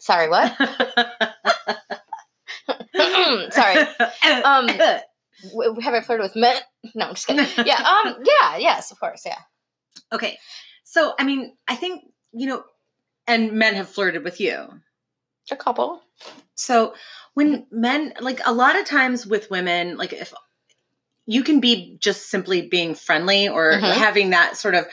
sorry 0.01 0.29
what 0.29 0.53
sorry 3.53 3.79
um 4.45 4.67
have 4.69 5.95
i 5.95 6.01
flirted 6.01 6.25
with 6.25 6.35
men 6.35 6.57
no 6.97 7.07
i'm 7.07 7.15
just 7.15 7.29
kidding 7.29 7.47
yeah 7.65 8.03
um 8.05 8.17
yeah 8.25 8.57
yes 8.57 8.91
of 8.91 8.99
course 8.99 9.23
yeah 9.25 9.39
okay. 10.13 10.39
So, 10.85 11.15
I 11.19 11.25
mean, 11.25 11.57
I 11.69 11.77
think, 11.77 12.05
you 12.35 12.47
know, 12.47 12.65
and 13.27 13.53
men 13.53 13.75
have 13.75 13.89
flirted 13.89 14.25
with 14.25 14.41
you. 14.41 14.69
a 15.51 15.57
couple 15.57 16.03
So, 16.55 16.95
when 17.35 17.67
men, 17.71 18.15
like 18.21 18.41
a 18.47 18.53
lot 18.53 18.77
of 18.77 18.87
times 18.87 19.27
with 19.27 19.51
women, 19.51 19.97
like 19.97 20.13
if 20.13 20.33
you 21.27 21.43
can 21.43 21.61
be 21.61 21.97
just 22.01 22.31
simply 22.31 22.69
being 22.69 22.95
friendly 22.95 23.49
or 23.49 23.73
Mhm. 23.73 23.93
having 23.93 24.31
that 24.31 24.57
sort 24.57 24.75
of 24.75 24.87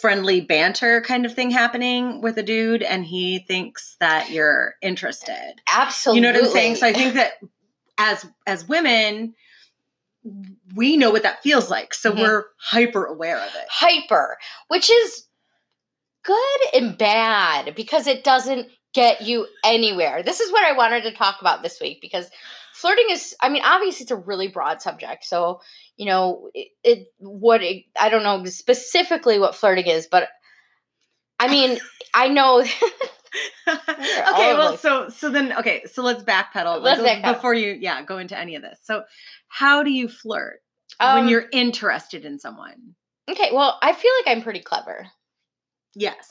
friendly 0.00 0.40
banter 0.40 1.00
kind 1.02 1.24
of 1.26 1.34
thing 1.34 1.50
happening 1.50 2.20
with 2.20 2.36
a 2.38 2.42
dude 2.42 2.82
and 2.82 3.04
he 3.04 3.38
thinks 3.40 3.96
that 4.00 4.30
you're 4.30 4.74
interested. 4.82 5.54
absolutely 5.72 6.18
You 6.26 6.32
know 6.32 6.38
what 6.38 6.46
I'm 6.48 6.52
saying? 6.52 6.76
So 6.76 6.86
I 6.86 6.92
think 6.92 7.14
that 7.14 7.32
as 7.98 8.26
as 8.46 8.68
women 8.68 9.34
we 10.74 10.96
know 10.96 11.10
what 11.10 11.22
that 11.22 11.42
feels 11.42 11.70
like. 11.70 11.92
So 11.94 12.12
Mhm. 12.12 12.18
we're 12.20 12.44
hyper 12.58 13.04
aware 13.04 13.38
of 13.38 13.54
it. 13.54 13.66
hyper, 13.68 14.38
which 14.68 14.90
is 14.90 15.26
good 16.24 16.60
and 16.74 16.96
bad 16.98 17.74
because 17.74 18.06
it 18.06 18.24
doesn't 18.24 18.68
get 18.94 19.22
you 19.22 19.46
anywhere. 19.64 20.22
This 20.22 20.40
is 20.40 20.52
what 20.52 20.64
I 20.64 20.76
wanted 20.76 21.02
to 21.02 21.12
talk 21.12 21.36
about 21.40 21.62
this 21.62 21.78
week 21.80 22.00
because 22.00 22.30
flirting 22.72 23.06
is 23.10 23.34
I 23.40 23.48
mean 23.48 23.62
obviously 23.64 24.04
it's 24.04 24.10
a 24.10 24.16
really 24.16 24.48
broad 24.48 24.80
subject. 24.80 25.24
So, 25.24 25.60
you 25.96 26.06
know, 26.06 26.48
it, 26.54 26.68
it 26.82 27.06
what 27.18 27.62
it, 27.62 27.84
I 27.98 28.08
don't 28.08 28.22
know 28.22 28.44
specifically 28.46 29.38
what 29.38 29.54
flirting 29.54 29.86
is, 29.86 30.06
but 30.10 30.28
I 31.38 31.48
mean, 31.48 31.78
I 32.14 32.28
know 32.28 32.64
okay, 33.68 34.54
well, 34.54 34.76
so 34.76 35.08
so 35.08 35.30
then 35.30 35.52
okay, 35.58 35.84
so 35.90 36.02
let's 36.02 36.22
backpedal 36.22 36.80
Let's 36.80 37.00
like, 37.00 37.22
backpedal. 37.22 37.34
before 37.34 37.54
you 37.54 37.72
yeah 37.72 38.02
go 38.02 38.18
into 38.18 38.38
any 38.38 38.54
of 38.54 38.62
this. 38.62 38.78
So, 38.84 39.02
how 39.48 39.82
do 39.82 39.90
you 39.90 40.08
flirt 40.08 40.60
um, 41.00 41.20
when 41.20 41.28
you're 41.28 41.46
interested 41.52 42.24
in 42.24 42.38
someone? 42.38 42.94
Okay, 43.28 43.50
well, 43.52 43.78
I 43.82 43.92
feel 43.92 44.12
like 44.24 44.36
I'm 44.36 44.42
pretty 44.42 44.60
clever. 44.60 45.06
Yes. 45.94 46.28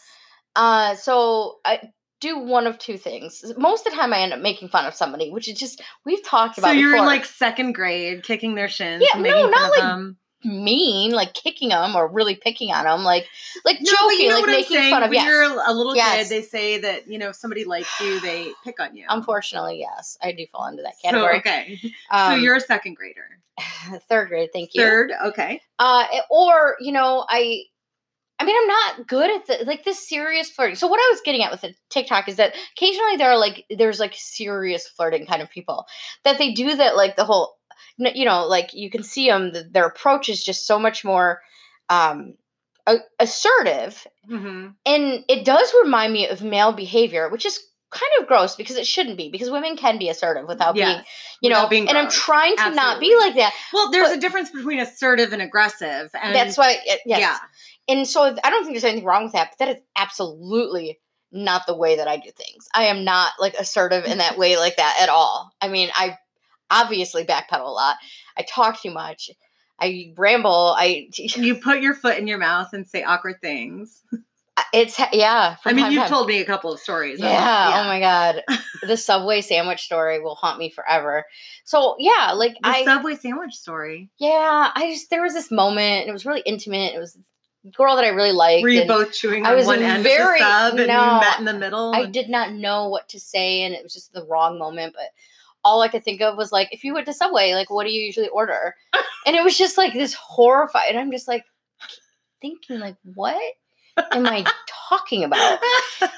Uh, 0.56 0.95
so 0.95 1.60
I 1.65 1.80
do 2.21 2.38
one 2.39 2.67
of 2.67 2.78
two 2.78 2.97
things. 2.97 3.43
Most 3.58 3.86
of 3.86 3.91
the 3.91 3.97
time, 3.97 4.13
I 4.13 4.19
end 4.19 4.34
up 4.34 4.39
making 4.39 4.69
fun 4.69 4.86
of 4.86 4.93
somebody, 4.93 5.30
which 5.32 5.49
is 5.49 5.60
just 5.60 5.82
we've 6.06 6.23
talked 6.23 6.58
about. 6.58 6.69
So 6.69 6.73
you're 6.73 6.95
in 6.95 7.06
like 7.06 7.26
second 7.26 7.73
grade, 7.73 8.23
kicking 8.23 8.56
their 8.56 8.69
shins. 8.69 9.04
Yeah, 9.13 9.19
no, 9.21 9.30
not 9.30 9.69
like 9.71 9.80
them. 9.82 10.17
mean, 10.43 11.12
like 11.12 11.34
kicking 11.34 11.69
them 11.69 11.95
or 11.95 12.08
really 12.08 12.36
picking 12.36 12.71
on 12.71 12.86
them, 12.86 13.04
like 13.04 13.28
like 13.65 13.82
No, 13.82 13.91
joking, 13.91 14.19
you 14.19 14.30
know 14.30 14.36
like 14.36 14.45
making 14.45 14.89
fun 14.89 15.04
of. 15.04 15.10
When 15.10 15.15
Yes, 15.19 15.26
you're 15.26 15.43
a 15.65 15.73
little 15.73 15.95
Yes. 15.95 16.30
kid, 16.30 16.36
they 16.38 16.41
say 16.43 16.78
that 16.80 17.08
you 17.10 17.17
know 17.17 17.30
if 17.30 17.36
somebody 17.36 17.65
likes 17.65 17.89
you, 17.99 18.19
they 18.21 18.52
pick 18.63 18.80
on 18.80 18.95
you. 18.95 19.06
unfortunately, 19.10 19.80
yes, 19.80 20.17
I 20.21 20.32
do 20.34 20.45
fall 20.52 20.67
into 20.67 20.84
that 20.84 20.93
So, 21.02 21.10
category. 21.10 21.38
okay, 21.39 21.80
so 22.12 22.36
Um, 22.36 22.41
you're 22.41 22.56
a 22.56 22.62
second 22.62 22.93
grader. 22.95 23.39
third 24.08 24.30
grade, 24.30 24.49
thank 24.54 24.73
you. 24.76 24.82
Third, 24.82 25.12
okay. 25.26 25.62
Uh, 25.80 26.06
or 26.30 26.78
you 26.80 26.91
know, 26.91 27.26
I. 27.28 27.63
I 28.43 28.45
mean, 28.45 28.56
I'm 28.62 28.67
not 28.67 29.08
good 29.08 29.29
at 29.32 29.45
the 29.47 29.65
like 29.65 29.84
this 29.86 30.08
serious 30.08 30.49
flirting. 30.49 30.75
So 30.75 30.88
what 30.88 30.99
I 30.99 31.10
was 31.12 31.21
getting 31.23 31.43
at 31.43 31.51
with 31.51 31.62
the 31.62 31.73
TikTok 31.89 32.27
is 32.27 32.36
that 32.36 32.53
occasionally 32.77 33.15
there 33.17 33.32
are 33.32 33.38
like 33.38 33.65
there's 33.69 33.99
like 33.99 34.13
serious 34.15 34.88
flirting 34.88 35.25
kind 35.25 35.41
of 35.41 35.49
people 35.49 35.86
that 36.25 36.38
they 36.38 36.51
do 36.53 36.75
that 36.75 36.95
like 36.95 37.15
the 37.15 37.25
whole 37.25 37.56
you 37.97 38.25
know 38.25 38.45
like 38.47 38.73
you 38.73 38.89
can 38.89 39.03
see 39.03 39.27
them 39.29 39.51
their 39.71 39.86
approach 39.86 40.27
is 40.29 40.43
just 40.43 40.67
so 40.67 40.77
much 40.79 41.06
more 41.06 41.41
um 41.89 42.34
assertive, 43.19 44.06
hmm 44.27 44.67
and 44.86 45.23
it 45.29 45.45
does 45.45 45.73
remind 45.84 46.12
me 46.12 46.27
of 46.27 46.41
male 46.43 46.73
behavior, 46.73 47.29
which 47.29 47.45
is 47.45 47.60
kind 47.91 48.12
of 48.19 48.27
gross 48.27 48.56
because 48.56 48.75
it 48.75 48.88
shouldn't 48.88 49.17
be 49.17 49.29
because 49.29 49.49
women 49.51 49.77
can 49.77 49.97
be 49.99 50.10
assertive 50.10 50.47
without 50.47 50.73
being, 50.73 50.88
Yes. 50.88 51.06
you 51.41 51.49
know, 51.49 51.67
being 51.67 51.88
and 51.88 51.97
I'm 51.97 52.10
trying 52.10 52.58
to 52.58 52.71
not 52.71 52.99
be 52.99 53.15
like 53.15 53.36
that. 53.36 53.53
Well, 53.71 53.91
there's 53.91 54.10
But- 54.10 54.17
a 54.17 54.21
difference 54.21 54.49
between 54.49 54.79
assertive 54.79 55.32
and 55.32 55.41
aggressive, 55.41 56.10
and 56.21 56.36
That's 56.36 56.58
why, 56.58 56.73
uh, 56.91 56.95
yes. 57.06 57.19
yeah, 57.19 57.38
And 57.88 58.08
so 58.08 58.24
I 58.43 58.50
don't 58.50 58.63
think 58.63 58.76
there's 58.76 58.84
anything 58.84 59.06
wrong 59.06 59.24
with 59.26 59.34
that, 59.34 59.52
but 59.58 59.65
that 59.65 59.76
is 59.78 59.82
absolutely 59.98 61.00
not 61.32 61.65
the 61.67 61.76
way 61.76 61.98
that 61.98 62.08
I 62.08 62.17
do 62.17 62.30
things. 62.32 62.67
I 62.74 62.86
am 62.86 63.04
not 63.04 63.34
like 63.39 63.56
assertive 63.56 64.06
in 64.06 64.19
that 64.19 64.38
way 64.39 64.58
like 64.58 64.78
that 64.78 64.98
at 65.02 65.10
all. 65.10 65.52
I 65.62 65.67
mean, 65.67 65.89
I 65.96 66.17
obviously 66.69 67.26
backpedal 67.26 67.65
a 67.65 67.69
lot. 67.72 67.98
I 68.38 68.43
talk 68.43 68.82
too 68.82 68.91
much. 68.91 69.30
I 69.82 70.13
ramble. 70.17 70.76
I 70.78 71.08
you 71.17 71.56
put 71.56 71.82
your 71.82 71.93
foot 71.93 72.17
in 72.17 72.28
your 72.28 72.38
mouth 72.38 72.74
and 72.74 72.88
say 72.88 73.04
awkward 73.04 73.41
things. 73.41 74.02
Uh, 74.56 74.62
it's 74.72 75.00
yeah. 75.12 75.56
I 75.65 75.74
mean, 75.74 75.91
you've 75.91 76.08
told 76.08 76.28
me 76.28 76.39
a 76.39 76.46
couple 76.46 76.72
of 76.72 76.80
stories. 76.80 77.19
of- 77.19 77.26
Yeah, 77.26 77.82
Oh 77.84 77.88
my 77.88 78.00
god. 78.00 78.43
the 78.88 78.96
Subway 78.96 79.41
sandwich 79.41 79.82
story 79.82 80.19
will 80.19 80.36
haunt 80.36 80.60
me 80.60 80.69
forever. 80.69 81.26
So 81.65 81.96
yeah, 81.98 82.34
like 82.36 82.54
The 82.62 82.67
I 82.69 82.86
Subway 82.86 83.15
sandwich 83.15 83.56
story. 83.56 84.10
yeah, 84.19 84.72
I 84.76 84.91
just 84.91 85.10
there 85.10 85.24
was 85.24 85.34
this 85.34 85.50
moment 85.52 86.02
and 86.02 86.10
it 86.10 86.13
was 86.13 86.26
really 86.26 86.43
intimate. 86.46 86.93
It 86.93 87.00
was 87.00 87.17
girl 87.71 87.95
that 87.95 88.06
I 88.06 88.10
really 88.10 88.32
liked. 88.32 88.63
Were 88.63 88.69
you 88.69 88.86
both 88.86 89.13
chewing 89.13 89.45
I 89.45 89.52
on 89.52 89.56
was 89.56 89.65
one 89.65 89.82
end 89.82 90.04
very- 90.04 90.41
of 90.41 90.45
the 90.45 90.69
sub 90.69 90.80
and 90.80 90.88
no, 90.88 91.13
you 91.15 91.19
met 91.21 91.39
in 91.39 91.45
the 91.45 91.54
middle? 91.54 91.93
I 91.95 92.06
did 92.06 92.30
not 92.30 92.54
know 92.54 92.89
what 92.89 93.08
to 93.10 93.19
say 93.19 93.62
and 93.63 93.73
it 93.73 93.84
was 93.84 93.93
just 93.93 94.12
the 94.13 94.26
wrong 94.26 94.60
moment, 94.60 94.93
but 94.95 95.08
all 95.63 95.82
I 95.82 95.88
could 95.88 96.04
think 96.04 96.21
of 96.21 96.38
was 96.38 96.52
like, 96.52 96.73
if 96.73 96.84
you 96.84 96.93
went 96.93 97.06
to 97.06 97.13
Subway, 97.13 97.54
like 97.54 97.69
what 97.69 97.86
do 97.86 97.91
you 97.91 98.02
usually 98.02 98.28
order? 98.30 98.76
and 99.26 99.36
it 99.36 99.43
was 99.43 99.58
just 99.58 99.78
like 99.78 99.93
this 99.93 100.13
horrified 100.13 100.89
and 100.89 100.99
I'm 100.99 101.12
just 101.12 101.28
like 101.28 101.45
thinking 102.41 102.80
like, 102.80 102.97
what 103.15 103.41
am 104.12 104.25
I 104.25 104.45
talking 104.89 105.23
about? 105.23 105.60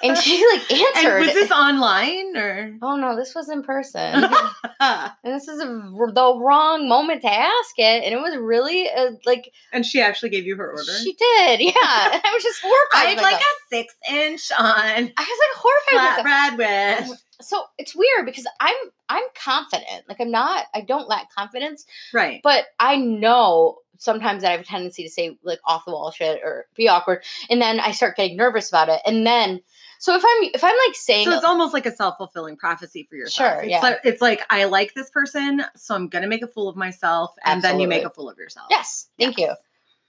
And 0.04 0.18
she 0.18 0.44
like 0.52 0.72
answered. 0.72 1.18
And 1.18 1.26
was 1.26 1.34
this 1.34 1.52
online 1.52 2.36
or? 2.36 2.78
Oh 2.82 2.96
no, 2.96 3.16
this 3.16 3.34
was 3.36 3.50
in 3.50 3.64
person. 3.64 4.26
And 4.80 5.12
this 5.24 5.48
is 5.48 5.60
a, 5.62 5.66
the 5.66 6.40
wrong 6.40 6.88
moment 6.88 7.22
to 7.22 7.32
ask 7.32 7.74
it, 7.78 8.04
and 8.04 8.14
it 8.14 8.20
was 8.20 8.36
really 8.38 8.90
uh, 8.90 9.12
like 9.26 9.52
and 9.72 9.86
she 9.86 10.02
actually 10.02 10.30
gave 10.30 10.46
you 10.46 10.56
her 10.58 10.70
order. 10.72 10.92
she 10.92 11.14
did, 11.14 11.62
yeah. 11.62 11.72
I 11.82 12.32
was 12.34 12.44
just 12.44 12.62
horrified. 12.62 13.08
I'd 13.10 13.16
with 13.16 13.24
like 13.24 13.42
a 13.42 13.76
six 13.76 13.96
inch 14.10 14.52
on 14.60 14.66
I 14.68 15.04
was 15.18 15.40
like 15.44 15.56
horrified. 15.56 16.26
flatbread 16.26 17.08
with. 17.08 17.25
So 17.42 17.64
it's 17.78 17.96
weird 17.96 18.26
because 18.26 18.48
I'm 18.60 18.76
I'm 19.10 19.24
confident. 19.36 20.08
Like 20.08 20.20
I'm 20.20 20.32
not. 20.32 20.66
I 20.74 20.82
don't 20.82 21.08
lack 21.08 21.32
confidence, 21.34 21.86
Right. 22.14 22.42
but 22.44 22.66
I 22.80 22.96
know 22.98 23.78
sometimes 23.98 24.42
that 24.42 24.50
I 24.50 24.52
have 24.52 24.62
a 24.62 24.66
tendency 24.66 25.04
to 25.04 25.10
say 25.10 25.38
like 25.44 25.60
off 25.66 25.86
the 25.86 25.92
wall 25.92 26.12
shit 26.12 26.42
or 26.44 26.66
be 26.76 26.88
awkward, 26.88 27.24
and 27.50 27.62
then 27.62 27.80
I 27.80 27.92
start 27.92 28.18
getting 28.18 28.38
nervous 28.38 28.70
about 28.70 28.90
it, 28.90 29.02
and 29.06 29.26
then. 29.26 29.62
So 29.98 30.14
if 30.14 30.24
I'm 30.24 30.50
if 30.54 30.62
I'm 30.64 30.76
like 30.88 30.96
saying 30.96 31.26
So 31.26 31.32
it's 31.36 31.46
almost 31.46 31.74
like 31.74 31.86
a 31.86 31.96
self 31.96 32.18
fulfilling 32.18 32.58
prophecy 32.58 33.08
for 33.10 33.16
yourself. 33.16 33.54
Sure, 33.54 33.62
It's 33.62 33.72
yeah. 33.72 33.80
Like, 33.80 34.00
it's 34.04 34.22
like 34.22 34.42
I 34.50 34.66
like 34.66 34.94
this 34.94 35.10
person, 35.10 35.64
so 35.76 35.96
I'm 35.96 36.10
gonna 36.10 36.28
make 36.28 36.44
a 36.44 36.48
fool 36.48 36.68
of 36.68 36.76
myself, 36.76 37.34
and 37.46 37.62
then 37.62 37.80
you 37.80 37.88
make 37.88 38.04
a 38.04 38.10
fool 38.10 38.30
of 38.30 38.38
yourself. 38.38 38.68
Yes, 38.70 39.08
thank 39.18 39.38
Yes. 39.38 39.50
you. 39.50 39.56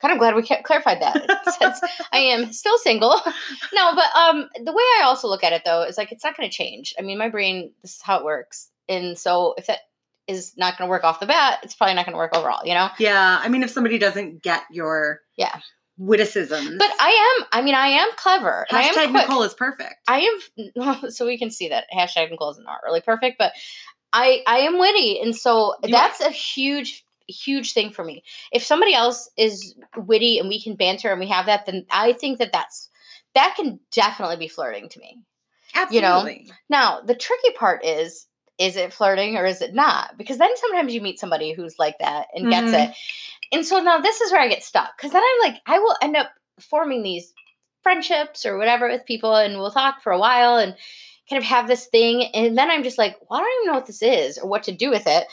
Kind 0.00 0.12
of 0.12 0.18
glad 0.18 0.34
we 0.34 0.42
clarified 0.42 1.00
that. 1.00 1.44
Since 1.58 1.80
I 2.12 2.18
am 2.18 2.52
still 2.52 2.76
single. 2.78 3.18
no, 3.72 3.94
but 3.94 4.14
um, 4.14 4.48
the 4.62 4.72
way 4.72 4.82
I 5.00 5.02
also 5.04 5.26
look 5.28 5.42
at 5.42 5.52
it 5.52 5.62
though 5.64 5.82
is 5.82 5.96
like 5.96 6.12
it's 6.12 6.22
not 6.24 6.36
going 6.36 6.48
to 6.48 6.54
change. 6.54 6.94
I 6.98 7.02
mean, 7.02 7.16
my 7.18 7.28
brain, 7.30 7.72
this 7.82 7.96
is 7.96 8.02
how 8.02 8.18
it 8.18 8.24
works, 8.24 8.70
and 8.88 9.18
so 9.18 9.54
if 9.56 9.66
that 9.68 9.78
is 10.28 10.52
not 10.58 10.76
going 10.76 10.86
to 10.88 10.90
work 10.90 11.04
off 11.04 11.20
the 11.20 11.26
bat, 11.26 11.60
it's 11.62 11.74
probably 11.74 11.94
not 11.94 12.04
going 12.04 12.12
to 12.14 12.18
work 12.18 12.36
overall. 12.36 12.60
You 12.64 12.74
know. 12.74 12.88
Yeah. 12.98 13.38
I 13.42 13.48
mean, 13.48 13.62
if 13.62 13.70
somebody 13.70 13.96
doesn't 13.96 14.42
get 14.42 14.64
your 14.70 15.20
Yeah. 15.36 15.54
witticisms, 15.98 16.76
But 16.78 16.90
I 17.00 17.36
am. 17.40 17.46
I 17.52 17.62
mean, 17.62 17.74
I 17.74 17.88
am 17.88 18.08
clever. 18.16 18.66
and 18.68 18.76
I 18.78 18.82
am 18.82 18.94
hashtag 18.94 19.10
quick. 19.12 19.28
Nicole 19.28 19.42
is 19.44 19.54
perfect. 19.54 19.94
I 20.08 20.20
am. 20.20 21.08
So 21.10 21.24
we 21.24 21.38
can 21.38 21.50
see 21.50 21.68
that 21.70 21.84
hashtag 21.96 22.30
Nicole 22.30 22.50
is 22.50 22.58
not 22.58 22.80
really 22.84 23.00
perfect, 23.00 23.38
but 23.38 23.52
I 24.12 24.42
I 24.46 24.58
am 24.58 24.78
witty, 24.78 25.20
and 25.20 25.34
so 25.34 25.74
You 25.84 25.90
that's 25.92 26.20
a 26.20 26.30
huge 26.30 27.05
huge 27.28 27.72
thing 27.72 27.90
for 27.90 28.04
me. 28.04 28.22
If 28.52 28.62
somebody 28.62 28.94
else 28.94 29.30
is 29.36 29.74
witty 29.96 30.38
and 30.38 30.48
we 30.48 30.60
can 30.60 30.76
banter 30.76 31.10
and 31.10 31.20
we 31.20 31.28
have 31.28 31.46
that, 31.46 31.66
then 31.66 31.86
I 31.90 32.12
think 32.12 32.38
that 32.38 32.52
that's 32.52 32.88
that 33.34 33.54
can 33.56 33.80
definitely 33.92 34.36
be 34.36 34.48
flirting 34.48 34.88
to 34.90 34.98
me. 35.00 35.20
you 35.90 36.00
know, 36.00 36.16
Absolutely. 36.18 36.50
Now 36.68 37.00
the 37.00 37.14
tricky 37.14 37.52
part 37.52 37.84
is. 37.84 38.26
Is 38.58 38.76
it 38.76 38.90
flirting 38.90 39.36
or 39.36 39.44
is 39.44 39.60
it 39.60 39.74
not? 39.74 40.16
Because 40.16 40.38
then 40.38 40.56
sometimes 40.56 40.94
you 40.94 41.02
meet 41.02 41.20
somebody 41.20 41.52
who's 41.52 41.78
like 41.78 41.98
that 41.98 42.28
and 42.32 42.48
gets 42.48 42.72
Mhm. 42.72 42.88
it. 42.88 42.96
And 43.52 43.66
so 43.66 43.80
now 43.80 43.98
this 44.00 44.22
is 44.22 44.32
where 44.32 44.40
I 44.40 44.48
get 44.48 44.62
stuck. 44.62 44.96
Because 44.96 45.12
then 45.12 45.22
I'm 45.22 45.52
like, 45.52 45.60
I 45.66 45.78
will 45.78 45.94
end 46.00 46.16
up 46.16 46.30
forming 46.58 47.02
these 47.02 47.34
friendships 47.82 48.44
or 48.44 48.58
whatever 48.58 48.88
with 48.88 49.04
people 49.06 49.36
and 49.36 49.58
we'll 49.58 49.70
talk 49.70 50.02
for 50.02 50.10
a 50.10 50.18
while 50.18 50.56
and 50.56 50.74
kind 51.30 51.38
of 51.38 51.44
have 51.44 51.68
this 51.68 51.86
thing 51.86 52.24
and 52.34 52.58
then 52.58 52.68
i'm 52.68 52.82
just 52.82 52.98
like 52.98 53.16
well 53.28 53.38
i 53.38 53.42
don't 53.42 53.52
even 53.62 53.66
know 53.68 53.78
what 53.78 53.86
this 53.86 54.02
is 54.02 54.38
or 54.38 54.48
what 54.48 54.64
to 54.64 54.72
do 54.72 54.90
with 54.90 55.06
it 55.06 55.26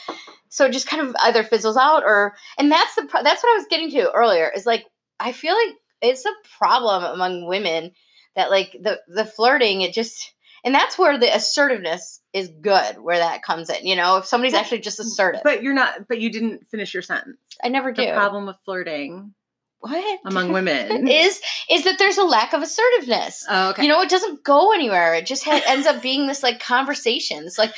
so 0.54 0.66
it 0.66 0.72
just 0.72 0.88
kind 0.88 1.02
of 1.06 1.16
either 1.24 1.44
fizzles 1.44 1.78
out 1.78 2.04
or 2.04 2.36
and 2.60 2.72
that's 2.72 2.94
the 2.96 3.06
pro- 3.06 3.24
that's 3.24 3.42
what 3.44 3.54
i 3.54 3.58
was 3.58 3.66
getting 3.70 3.90
to 3.90 4.12
earlier 4.14 4.52
is 4.56 4.66
like 4.66 4.86
i 5.20 5.32
feel 5.32 5.56
like 5.56 5.76
it's 6.02 6.26
a 6.26 6.34
problem 6.58 7.04
among 7.04 7.48
women 7.48 7.92
that 8.36 8.50
like 8.52 8.72
the 8.82 9.00
the 9.08 9.26
flirting 9.26 9.82
it 9.82 9.94
just 9.94 10.34
and 10.66 10.74
that's 10.74 10.98
where 10.98 11.18
the 11.18 11.34
assertiveness 11.36 12.22
is 12.34 12.50
good 12.62 13.00
where 13.00 13.18
that 13.18 13.42
comes 13.44 13.70
in 13.70 13.86
you 13.86 13.96
know 13.96 14.18
if 14.18 14.26
somebody's 14.26 14.54
But- 14.54 14.62
actually 14.62 14.80
just 14.80 15.00
assertive 15.00 15.42
But 15.44 15.64
you're 15.64 15.74
not. 15.74 16.08
But 16.08 16.20
you 16.20 16.32
didn't 16.32 16.68
finish 16.70 16.94
your 16.94 17.04
sentence. 17.04 17.38
i 17.64 17.68
never 17.70 17.92
do 17.92 18.06
The 18.06 18.14
problem 18.14 18.46
with 18.46 18.58
flirting 18.66 19.34
what 19.80 20.20
among 20.26 20.54
women 20.54 21.08
is 21.26 21.42
is 21.70 21.84
that 21.84 21.98
there's 22.00 22.18
a 22.18 22.24
lack 22.24 22.54
of 22.54 22.62
assertiveness 22.62 23.46
Oh, 23.50 23.70
okay. 23.72 23.84
You 23.84 23.90
know, 23.90 24.02
it 24.02 24.10
doesn't 24.10 24.44
go 24.44 24.72
anywhere. 24.72 25.14
It 25.16 25.26
just 25.26 25.44
ha- 25.44 25.62
ends 25.68 25.86
up 25.86 26.02
being 26.02 26.26
this 26.28 26.42
like 26.42 26.60
conversation. 26.62 27.44
It's 27.46 27.58
like 27.58 27.74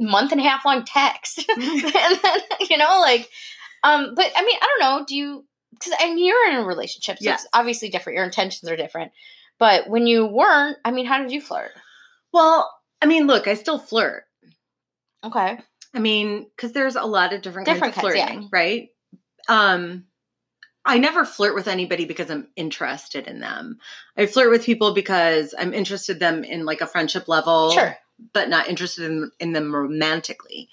month 0.00 0.32
and 0.32 0.40
a 0.40 0.44
half 0.44 0.64
long 0.64 0.84
text, 0.84 1.44
and 1.56 1.62
then 1.62 2.40
you 2.68 2.76
know, 2.78 2.98
like, 3.00 3.28
um. 3.84 4.14
But 4.16 4.26
I 4.36 4.44
mean, 4.44 4.56
I 4.60 4.66
don't 4.66 4.80
know. 5.00 5.04
Do 5.06 5.14
you? 5.14 5.44
Because 5.72 5.92
I 6.00 6.06
mean, 6.12 6.24
you're 6.24 6.50
in 6.50 6.56
a 6.56 6.64
relationship, 6.64 7.18
so 7.18 7.24
Yes. 7.24 7.42
it's 7.42 7.50
obviously 7.52 7.90
different. 7.90 8.16
Your 8.16 8.24
intentions 8.24 8.68
are 8.70 8.76
different. 8.76 9.12
But 9.58 9.88
when 9.88 10.06
you 10.06 10.26
weren't, 10.26 10.78
I 10.84 10.90
mean, 10.90 11.06
how 11.06 11.18
did 11.20 11.30
you 11.30 11.40
flirt? 11.40 11.70
well, 12.32 12.70
I 13.02 13.06
mean, 13.06 13.26
look, 13.26 13.46
I 13.48 13.54
still 13.54 13.78
flirt. 13.78 14.24
Okay. 15.24 15.58
I 15.94 15.98
mean, 15.98 16.46
because 16.56 16.72
there's 16.72 16.96
a 16.96 17.02
lot 17.04 17.32
of 17.32 17.42
different, 17.42 17.66
Different 17.66 17.94
kinds 17.94 18.06
of 18.06 18.12
kinds, 18.12 18.16
yeah. 18.16 18.26
flirting, 18.26 18.48
right? 18.52 18.88
Um, 19.48 20.04
I 20.84 20.98
never 20.98 21.24
flirt 21.24 21.54
with 21.54 21.66
anybody 21.68 22.04
because 22.04 22.30
I'm 22.30 22.48
interested 22.56 23.26
in 23.26 23.40
them. 23.40 23.78
I 24.16 24.26
flirt 24.26 24.50
with 24.50 24.64
people 24.64 24.94
because 24.94 25.54
I'm 25.58 25.74
interested 25.74 26.12
in 26.14 26.18
them 26.20 26.44
in 26.44 26.64
like 26.64 26.80
a 26.80 26.86
friendship 26.86 27.26
level, 27.28 27.72
Sure. 27.72 27.96
But 28.32 28.48
not 28.48 28.68
interested 28.68 29.04
in, 29.10 29.30
in 29.40 29.52
them 29.52 29.74
romantically. 29.74 30.68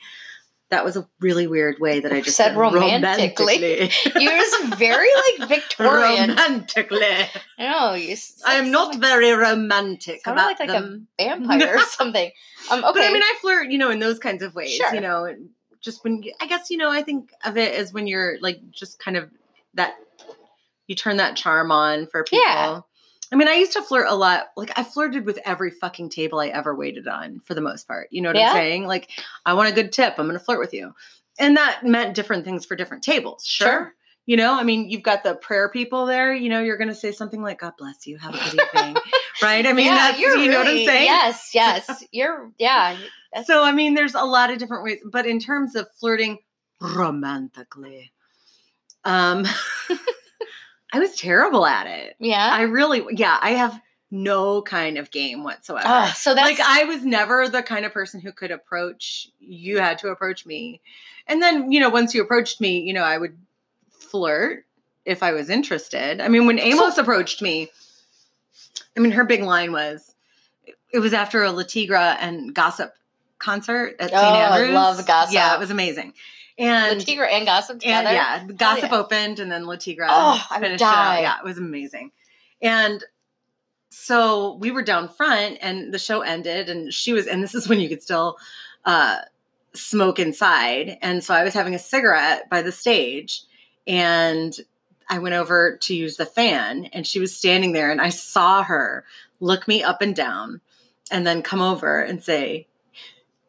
That 0.69 0.83
was 0.83 0.97
a 0.97 1.07
really 1.21 1.47
weird 1.47 1.79
way 1.79 2.01
that 2.01 2.11
I 2.11 2.19
just 2.19 2.35
Said 2.35 2.49
said, 2.49 2.57
romantically. 2.57 3.55
romantically. 3.55 3.91
You're 4.21 4.37
just 4.37 4.75
very 4.75 5.07
like 5.39 5.47
Victorian. 5.47 6.31
romantically. 6.31 6.99
Know. 7.57 7.93
You 7.93 8.17
I 8.45 8.55
am 8.55 8.69
not 8.69 8.89
like- 8.91 8.99
very 8.99 9.31
romantic 9.31 10.25
sounded 10.25 10.41
about 10.41 10.59
like, 10.59 10.59
like 10.59 10.69
them. 10.69 11.07
a 11.19 11.23
vampire 11.23 11.77
or 11.77 11.81
something. 11.83 12.29
Um. 12.69 12.83
Okay. 12.83 12.99
But 12.99 13.03
I 13.03 13.13
mean, 13.13 13.21
I 13.23 13.35
flirt, 13.39 13.69
you 13.71 13.77
know, 13.77 13.91
in 13.91 13.99
those 13.99 14.19
kinds 14.19 14.43
of 14.43 14.53
ways. 14.55 14.75
Sure. 14.75 14.93
You 14.93 14.99
know, 14.99 15.33
just 15.79 16.03
when 16.03 16.21
I 16.41 16.47
guess 16.47 16.69
you 16.69 16.75
know, 16.75 16.91
I 16.91 17.01
think 17.01 17.31
of 17.45 17.55
it 17.55 17.73
as 17.73 17.93
when 17.93 18.05
you're 18.05 18.37
like 18.41 18.59
just 18.71 18.99
kind 18.99 19.15
of 19.15 19.29
that 19.75 19.93
you 20.87 20.95
turn 20.95 21.15
that 21.17 21.37
charm 21.37 21.71
on 21.71 22.07
for 22.07 22.25
people. 22.25 22.43
Yeah. 22.45 22.81
I 23.31 23.35
mean, 23.35 23.47
I 23.47 23.55
used 23.55 23.73
to 23.73 23.81
flirt 23.81 24.07
a 24.07 24.15
lot. 24.15 24.47
Like 24.55 24.71
I 24.77 24.83
flirted 24.83 25.25
with 25.25 25.39
every 25.45 25.71
fucking 25.71 26.09
table 26.09 26.39
I 26.39 26.47
ever 26.47 26.73
waited 26.75 27.07
on 27.07 27.41
for 27.45 27.53
the 27.53 27.61
most 27.61 27.87
part. 27.87 28.07
You 28.11 28.21
know 28.21 28.29
what 28.29 28.37
Yeah. 28.37 28.49
I'm 28.51 28.55
saying? 28.55 28.87
Like, 28.87 29.09
I 29.45 29.53
want 29.53 29.69
a 29.69 29.73
good 29.73 29.91
tip. 29.91 30.15
I'm 30.17 30.27
going 30.27 30.37
to 30.39 30.43
flirt 30.43 30.59
with 30.59 30.73
you. 30.73 30.93
And 31.39 31.57
that 31.57 31.85
meant 31.85 32.15
different 32.15 32.45
things 32.45 32.65
for 32.65 32.75
different 32.75 33.03
tables. 33.03 33.45
Sure. 33.45 33.67
Sure. 33.67 33.93
You 34.25 34.35
know, 34.35 34.53
I 34.59 34.63
mean, 34.63 34.89
you've 34.89 35.03
got 35.03 35.23
the 35.23 35.35
prayer 35.35 35.69
people 35.69 36.05
there. 36.05 36.33
You 36.33 36.49
know, 36.49 36.61
you're 36.61 36.77
going 36.77 36.89
to 36.89 36.95
say 36.95 37.13
something 37.13 37.41
like, 37.41 37.59
God 37.59 37.73
bless 37.77 38.05
you. 38.07 38.17
Have 38.17 38.35
a 38.35 38.37
good 38.37 38.59
evening. 38.75 38.95
right? 39.41 39.65
I 39.65 39.71
mean, 39.71 39.87
that's, 39.87 40.19
you 40.19 40.49
know 40.51 40.57
what 40.57 40.67
I'm 40.67 40.85
saying? 40.85 41.05
Yes. 41.05 41.51
Yes. 41.53 42.03
You're. 42.11 42.51
Yeah. 42.57 42.97
So 43.45 43.63
I 43.63 43.71
mean, 43.71 43.93
there's 43.93 44.15
a 44.15 44.23
lot 44.23 44.51
of 44.51 44.57
different 44.57 44.83
ways, 44.83 44.99
but 45.09 45.25
in 45.25 45.39
terms 45.39 45.75
of 45.75 45.87
flirting 45.99 46.39
romantically, 46.81 48.11
um, 49.05 49.45
I 50.93 50.99
was 50.99 51.15
terrible 51.15 51.65
at 51.65 51.87
it. 51.87 52.15
yeah. 52.19 52.49
I 52.51 52.61
really, 52.63 53.03
yeah, 53.11 53.37
I 53.41 53.51
have 53.51 53.79
no 54.09 54.61
kind 54.61 54.97
of 54.97 55.11
game 55.11 55.43
whatsoever. 55.43 55.85
Oh, 55.87 56.13
so 56.15 56.33
that's 56.33 56.47
like 56.47 56.59
I 56.59 56.85
was 56.85 57.03
never 57.03 57.49
the 57.49 57.61
kind 57.61 57.85
of 57.85 57.91
person 57.91 58.21
who 58.21 58.31
could 58.31 58.51
approach. 58.51 59.29
You 59.39 59.79
had 59.79 59.97
to 59.99 60.09
approach 60.09 60.45
me, 60.45 60.79
and 61.27 61.41
then 61.41 61.71
you 61.71 61.79
know, 61.81 61.89
once 61.89 62.13
you 62.15 62.21
approached 62.21 62.61
me, 62.61 62.79
you 62.79 62.93
know, 62.93 63.03
I 63.03 63.17
would 63.17 63.37
flirt 63.89 64.65
if 65.05 65.23
I 65.23 65.33
was 65.33 65.49
interested. 65.49 66.21
I 66.21 66.29
mean, 66.29 66.45
when 66.47 66.57
Amos 66.59 66.97
approached 66.97 67.41
me, 67.41 67.69
I 68.95 69.01
mean, 69.01 69.11
her 69.11 69.25
big 69.25 69.43
line 69.43 69.71
was, 69.73 70.15
it 70.91 70.99
was 70.99 71.13
after 71.13 71.43
a 71.43 71.51
Le 71.51 71.63
Tigre 71.65 71.95
and 71.97 72.53
Gossip 72.53 72.93
concert 73.39 73.95
at 73.99 74.09
St. 74.09 74.13
Oh, 74.21 74.25
I 74.25 74.57
Andrews. 74.59 74.73
love 74.73 75.05
Gossip. 75.07 75.33
Yeah, 75.33 75.53
it 75.53 75.59
was 75.59 75.69
amazing. 75.69 76.13
And 76.57 76.99
Le 76.99 77.05
Tigre 77.05 77.25
and 77.25 77.45
Gossip 77.45 77.79
together. 77.79 78.07
and 78.07 78.49
yeah, 78.49 78.55
gossip 78.55 78.91
yeah. 78.91 78.97
opened 78.97 79.39
and 79.39 79.51
then 79.51 79.67
Le 79.67 79.77
Tigre 79.77 80.05
Oh, 80.09 80.43
I 80.49 80.59
finished 80.59 80.81
it 80.81 80.85
out. 80.87 80.91
die. 80.93 81.21
Yeah, 81.21 81.37
it 81.37 81.43
was 81.43 81.57
amazing. 81.57 82.11
And 82.61 83.03
so 83.89 84.55
we 84.55 84.71
were 84.71 84.83
down 84.83 85.09
front 85.09 85.59
and 85.61 85.93
the 85.93 85.99
show 85.99 86.21
ended 86.21 86.69
and 86.69 86.93
she 86.93 87.13
was 87.13 87.27
and 87.27 87.41
this 87.43 87.55
is 87.55 87.67
when 87.69 87.79
you 87.79 87.89
could 87.89 88.01
still 88.03 88.37
uh 88.85 89.17
smoke 89.73 90.17
inside. 90.19 90.97
And 91.01 91.23
so 91.23 91.33
I 91.33 91.43
was 91.43 91.53
having 91.53 91.75
a 91.75 91.79
cigarette 91.79 92.49
by 92.49 92.61
the 92.63 92.71
stage 92.71 93.43
and 93.85 94.55
I 95.09 95.19
went 95.19 95.35
over 95.35 95.77
to 95.77 95.95
use 95.95 96.17
the 96.17 96.25
fan 96.25 96.85
and 96.93 97.05
she 97.05 97.19
was 97.19 97.35
standing 97.35 97.71
there 97.71 97.91
and 97.91 98.01
I 98.01 98.09
saw 98.09 98.63
her 98.63 99.05
look 99.39 99.67
me 99.67 99.83
up 99.83 100.01
and 100.01 100.15
down 100.15 100.61
and 101.11 101.25
then 101.25 101.41
come 101.43 101.61
over 101.61 102.01
and 102.01 102.21
say, 102.23 102.67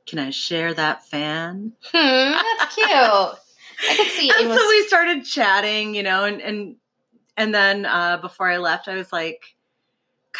Can 0.08 0.18
I 0.18 0.30
share 0.30 0.72
that 0.74 1.06
fan? 1.06 1.72
Hmm, 1.92 2.32
that's 2.58 2.74
cute. 2.74 2.88
I 2.90 3.96
could 3.96 4.06
see 4.08 4.30
and 4.30 4.40
It 4.40 4.48
was, 4.48 4.58
so 4.58 4.68
we 4.68 4.86
started 4.88 5.24
chatting, 5.24 5.94
you 5.94 6.02
know, 6.02 6.24
and 6.24 6.40
and 6.40 6.76
and 7.36 7.54
then 7.54 7.86
uh, 7.86 8.16
before 8.16 8.50
I 8.50 8.56
left, 8.56 8.88
I 8.88 8.94
was 8.96 9.12
like, 9.12 9.54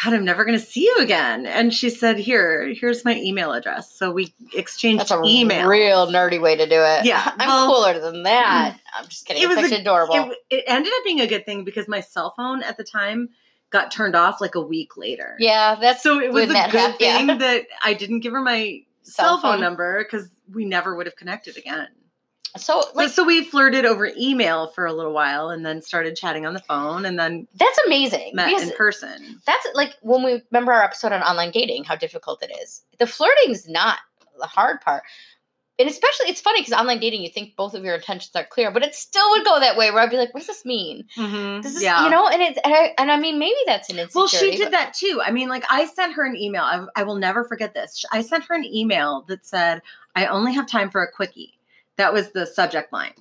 "God, 0.03 0.13
I'm 0.13 0.25
never 0.25 0.43
going 0.43 0.59
to 0.59 0.65
see 0.65 0.81
you 0.83 0.97
again." 0.99 1.45
And 1.45 1.73
she 1.73 1.89
said, 1.89 2.17
"Here, 2.17 2.73
here's 2.73 3.05
my 3.05 3.15
email 3.15 3.53
address." 3.53 3.93
So 3.93 4.11
we 4.11 4.33
exchanged 4.53 5.01
that's 5.01 5.11
a 5.11 5.21
email. 5.23 5.67
real 5.69 6.07
nerdy 6.07 6.41
way 6.41 6.57
to 6.57 6.65
do 6.67 6.75
it. 6.81 7.05
Yeah, 7.05 7.21
I'm 7.37 7.47
well- 7.47 7.67
cooler 7.73 7.99
than 7.99 8.23
that. 8.23 8.77
I'm 8.93 9.05
just 9.07 9.25
kidding. 9.25 9.41
It 9.43 9.47
was 9.47 9.71
a- 9.71 9.75
adorable. 9.79 10.15
it, 10.15 10.37
it 10.49 10.63
ended 10.67 10.91
up 10.91 11.03
being 11.05 11.21
a 11.21 11.27
good 11.27 11.45
thing 11.45 11.63
because 11.63 11.87
my 11.87 12.01
cell 12.01 12.33
phone 12.35 12.63
at 12.63 12.75
the 12.75 12.83
time 12.83 13.29
got 13.69 13.91
turned 13.91 14.15
off 14.15 14.41
like 14.41 14.55
a 14.55 14.61
week 14.61 14.97
later. 14.97 15.35
yeah, 15.39 15.75
that's 15.79 16.01
So 16.03 16.19
it 16.19 16.33
was 16.33 16.45
a 16.45 16.47
good 16.47 16.55
hap- 16.57 16.95
yeah. 16.99 17.17
thing 17.19 17.37
that 17.37 17.67
I 17.83 17.93
didn't 17.93 18.21
give 18.21 18.33
her 18.33 18.41
my 18.41 18.81
Cell 19.03 19.39
phone 19.39 19.53
phone. 19.53 19.61
number 19.61 20.03
because 20.03 20.29
we 20.53 20.65
never 20.65 20.95
would 20.95 21.05
have 21.05 21.15
connected 21.15 21.57
again. 21.57 21.87
so 22.57 22.83
like 22.95 23.09
so 23.09 23.23
we 23.23 23.43
flirted 23.43 23.85
over 23.85 24.11
email 24.17 24.67
for 24.71 24.85
a 24.85 24.93
little 24.93 25.13
while 25.13 25.49
and 25.49 25.65
then 25.65 25.81
started 25.81 26.15
chatting 26.15 26.45
on 26.45 26.53
the 26.53 26.59
phone 26.61 27.05
and 27.05 27.17
then 27.19 27.47
that's 27.55 27.79
amazing. 27.85 28.31
met 28.33 28.61
in 28.61 28.71
person. 28.71 29.39
that's 29.45 29.67
like 29.75 29.95
when 30.01 30.23
we 30.23 30.41
remember 30.51 30.71
our 30.73 30.83
episode 30.83 31.11
on 31.11 31.21
online 31.21 31.51
dating, 31.51 31.83
how 31.83 31.95
difficult 31.95 32.41
it 32.43 32.51
is. 32.61 32.83
The 32.97 33.07
flirting's 33.07 33.67
not 33.67 33.99
the 34.39 34.47
hard 34.47 34.81
part. 34.81 35.03
And 35.79 35.89
especially, 35.89 36.27
it's 36.27 36.41
funny 36.41 36.59
because 36.59 36.73
online 36.73 36.99
dating, 36.99 37.21
you 37.21 37.29
think 37.29 37.55
both 37.55 37.73
of 37.73 37.85
your 37.85 37.95
intentions 37.95 38.35
are 38.35 38.43
clear, 38.43 38.69
but 38.69 38.83
it 38.83 38.93
still 38.93 39.29
would 39.31 39.45
go 39.45 39.61
that 39.61 39.77
way 39.77 39.89
where 39.91 40.03
I'd 40.03 40.09
be 40.09 40.17
like, 40.17 40.33
what 40.33 40.41
does 40.41 40.47
this 40.47 40.65
mean? 40.65 41.05
Mm-hmm. 41.15 41.61
This 41.61 41.77
is, 41.77 41.81
you 41.81 41.87
know, 41.87 42.27
and 42.27 42.41
it's, 42.41 42.59
and 42.65 42.73
I, 42.73 42.93
and 42.97 43.09
I 43.09 43.17
mean, 43.17 43.39
maybe 43.39 43.55
that's 43.65 43.89
an 43.89 43.97
insecurity. 43.97 44.17
Well, 44.19 44.27
she 44.27 44.57
did 44.57 44.65
but- 44.65 44.71
that 44.71 44.93
too. 44.93 45.21
I 45.23 45.31
mean, 45.31 45.47
like 45.47 45.63
I 45.69 45.85
sent 45.85 46.13
her 46.15 46.25
an 46.25 46.35
email. 46.35 46.63
I, 46.63 46.85
I 46.97 47.03
will 47.03 47.15
never 47.15 47.45
forget 47.45 47.73
this. 47.73 48.03
I 48.11 48.21
sent 48.21 48.43
her 48.45 48.55
an 48.55 48.65
email 48.65 49.23
that 49.29 49.45
said, 49.45 49.81
"I 50.15 50.25
only 50.25 50.53
have 50.53 50.67
time 50.67 50.89
for 50.89 51.01
a 51.01 51.09
quickie." 51.09 51.57
That 51.95 52.13
was 52.13 52.31
the 52.31 52.45
subject 52.45 52.91
line. 52.91 53.13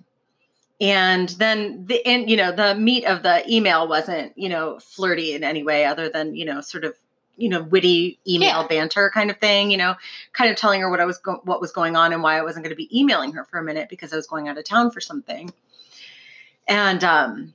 And 0.80 1.28
then 1.30 1.86
the 1.86 2.04
and 2.06 2.28
you 2.28 2.36
know 2.36 2.52
the 2.52 2.74
meat 2.74 3.04
of 3.04 3.22
the 3.22 3.42
email 3.52 3.88
wasn't 3.88 4.36
you 4.36 4.48
know 4.48 4.78
flirty 4.80 5.34
in 5.34 5.42
any 5.44 5.62
way 5.62 5.84
other 5.84 6.08
than 6.08 6.34
you 6.34 6.44
know 6.44 6.60
sort 6.60 6.84
of 6.84 6.94
you 7.38 7.48
know 7.48 7.62
witty 7.62 8.18
email 8.28 8.60
Yeah. 8.62 8.66
banter 8.66 9.10
kind 9.14 9.30
of 9.30 9.38
thing. 9.38 9.70
You 9.70 9.78
know, 9.78 9.94
kind 10.34 10.50
of 10.50 10.56
telling 10.56 10.80
her 10.82 10.90
what 10.90 11.00
I 11.00 11.06
was 11.06 11.16
go- 11.18 11.40
what 11.44 11.60
was 11.60 11.72
going 11.72 11.96
on 11.96 12.12
and 12.12 12.22
why 12.22 12.36
I 12.38 12.42
wasn't 12.42 12.64
going 12.64 12.76
to 12.76 12.76
be 12.76 12.98
emailing 13.00 13.32
her 13.32 13.44
for 13.44 13.58
a 13.58 13.62
minute 13.64 13.88
because 13.88 14.12
I 14.12 14.16
was 14.16 14.26
going 14.26 14.48
out 14.48 14.58
of 14.58 14.64
town 14.64 14.90
for 14.90 15.00
something. 15.00 15.52
And 16.66 17.02
um, 17.02 17.54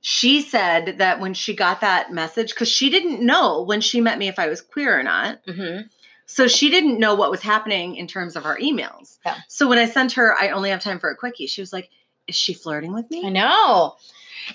she 0.00 0.42
said 0.42 0.98
that 0.98 1.20
when 1.20 1.34
she 1.34 1.54
got 1.54 1.80
that 1.82 2.12
message, 2.12 2.50
because 2.50 2.68
she 2.68 2.90
didn't 2.90 3.24
know 3.24 3.62
when 3.62 3.80
she 3.80 4.00
met 4.00 4.18
me 4.18 4.28
if 4.28 4.38
I 4.38 4.48
was 4.48 4.60
queer 4.60 4.98
or 4.98 5.02
not. 5.02 5.44
Mhm. 5.46 5.88
So 6.26 6.48
she 6.48 6.70
didn't 6.70 6.98
know 6.98 7.14
what 7.14 7.30
was 7.30 7.42
happening 7.42 7.96
in 7.96 8.06
terms 8.06 8.34
of 8.34 8.46
our 8.46 8.58
emails. 8.58 9.18
Yeah. 9.26 9.36
So 9.48 9.68
when 9.68 9.78
I 9.78 9.86
sent 9.86 10.12
her, 10.12 10.34
I 10.40 10.48
only 10.48 10.70
have 10.70 10.80
time 10.80 10.98
for 10.98 11.10
a 11.10 11.16
quickie, 11.16 11.46
she 11.46 11.60
was 11.60 11.72
like, 11.72 11.90
Is 12.26 12.34
she 12.34 12.54
flirting 12.54 12.94
with 12.94 13.10
me? 13.10 13.26
I 13.26 13.28
know. 13.28 13.96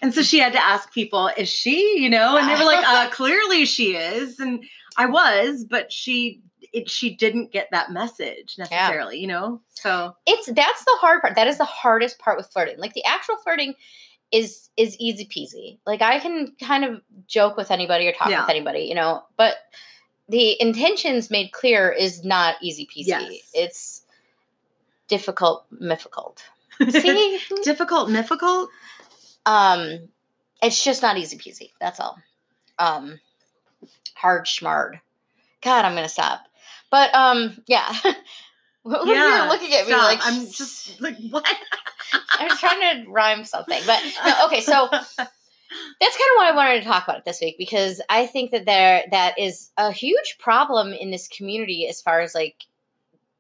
And 0.01 0.13
so 0.13 0.21
she 0.21 0.39
had 0.39 0.53
to 0.53 0.63
ask 0.63 0.91
people, 0.93 1.29
Is 1.37 1.49
she, 1.49 1.99
you 1.99 2.09
know? 2.09 2.37
And 2.37 2.49
they 2.49 2.55
were 2.55 2.65
like, 2.65 2.85
uh, 2.85 3.09
Clearly 3.11 3.65
she 3.65 3.95
is. 3.95 4.39
And 4.39 4.63
I 4.97 5.05
was, 5.05 5.63
but 5.63 5.91
she. 5.91 6.41
It, 6.71 6.87
she 6.87 7.15
didn't 7.15 7.51
get 7.51 7.69
that 7.71 7.91
message 7.91 8.55
necessarily, 8.59 9.17
you 9.17 9.25
know. 9.25 9.59
So 9.71 10.15
It's 10.27 10.45
that's 10.51 10.85
the 10.85 10.97
hard 11.01 11.21
part. 11.21 11.35
That 11.35 11.47
is 11.47 11.57
the 11.57 11.65
hardest 11.65 12.19
part 12.19 12.37
with 12.37 12.45
flirting. 12.51 12.77
Like 12.77 12.93
the 12.93 13.03
actual 13.05 13.37
flirting 13.37 13.73
is 14.31 14.69
is 14.77 14.95
easy 14.99 15.25
peasy. 15.25 15.79
Like 15.87 16.03
I 16.03 16.19
can 16.19 16.53
kind 16.61 16.85
of 16.85 17.01
joke 17.25 17.57
with 17.57 17.71
anybody 17.71 18.07
or 18.07 18.11
talk 18.11 18.29
Yeah. 18.29 18.41
with 18.41 18.51
anybody, 18.51 18.81
you 18.81 18.93
know, 18.93 19.23
but 19.35 19.55
the 20.27 20.61
intentions 20.61 21.31
made 21.31 21.51
clear 21.53 21.89
is 21.89 22.23
not 22.23 22.57
easy 22.61 22.85
peasy. 22.85 23.07
Yes. 23.07 23.49
It's 23.55 24.01
difficult, 25.07 25.65
difficult. 25.81 26.43
See, 26.89 27.39
difficult, 27.63 28.09
difficult. 28.09 28.69
Um, 29.49 30.09
it's 30.61 30.83
just 30.83 31.01
not 31.01 31.17
easy 31.17 31.37
peasy. 31.37 31.71
That's 31.81 31.99
all. 31.99 32.19
Um, 32.77 33.19
hard 34.13 34.45
schmard. 34.45 34.99
God, 35.61 35.85
I'm 35.85 35.95
gonna 35.95 36.07
stop. 36.07 36.41
But 36.91 37.13
um, 37.15 37.61
yeah. 37.67 37.93
What 38.83 39.05
were 39.05 39.13
you 39.13 39.49
looking 39.49 39.73
at 39.73 39.85
me 39.85 39.91
stop. 39.91 40.03
like 40.03 40.19
I'm 40.23 40.47
just 40.47 41.01
like 41.01 41.17
what? 41.29 41.45
I 42.39 42.45
was 42.45 42.59
trying 42.59 43.03
to 43.03 43.11
rhyme 43.11 43.43
something, 43.43 43.79
but 43.85 44.01
no, 44.25 44.45
okay. 44.45 44.61
So 44.61 44.87
that's 44.89 45.09
kind 45.19 46.31
of 46.31 46.37
what 46.37 46.47
I 46.47 46.55
wanted 46.55 46.79
to 46.79 46.85
talk 46.85 47.03
about 47.03 47.25
this 47.25 47.41
week 47.41 47.57
because 47.57 48.01
I 48.09 48.25
think 48.25 48.51
that 48.51 48.65
there 48.65 49.03
that 49.11 49.37
is 49.37 49.69
a 49.77 49.91
huge 49.91 50.37
problem 50.39 50.93
in 50.93 51.11
this 51.11 51.27
community 51.27 51.87
as 51.89 52.01
far 52.01 52.21
as 52.21 52.33
like 52.33 52.55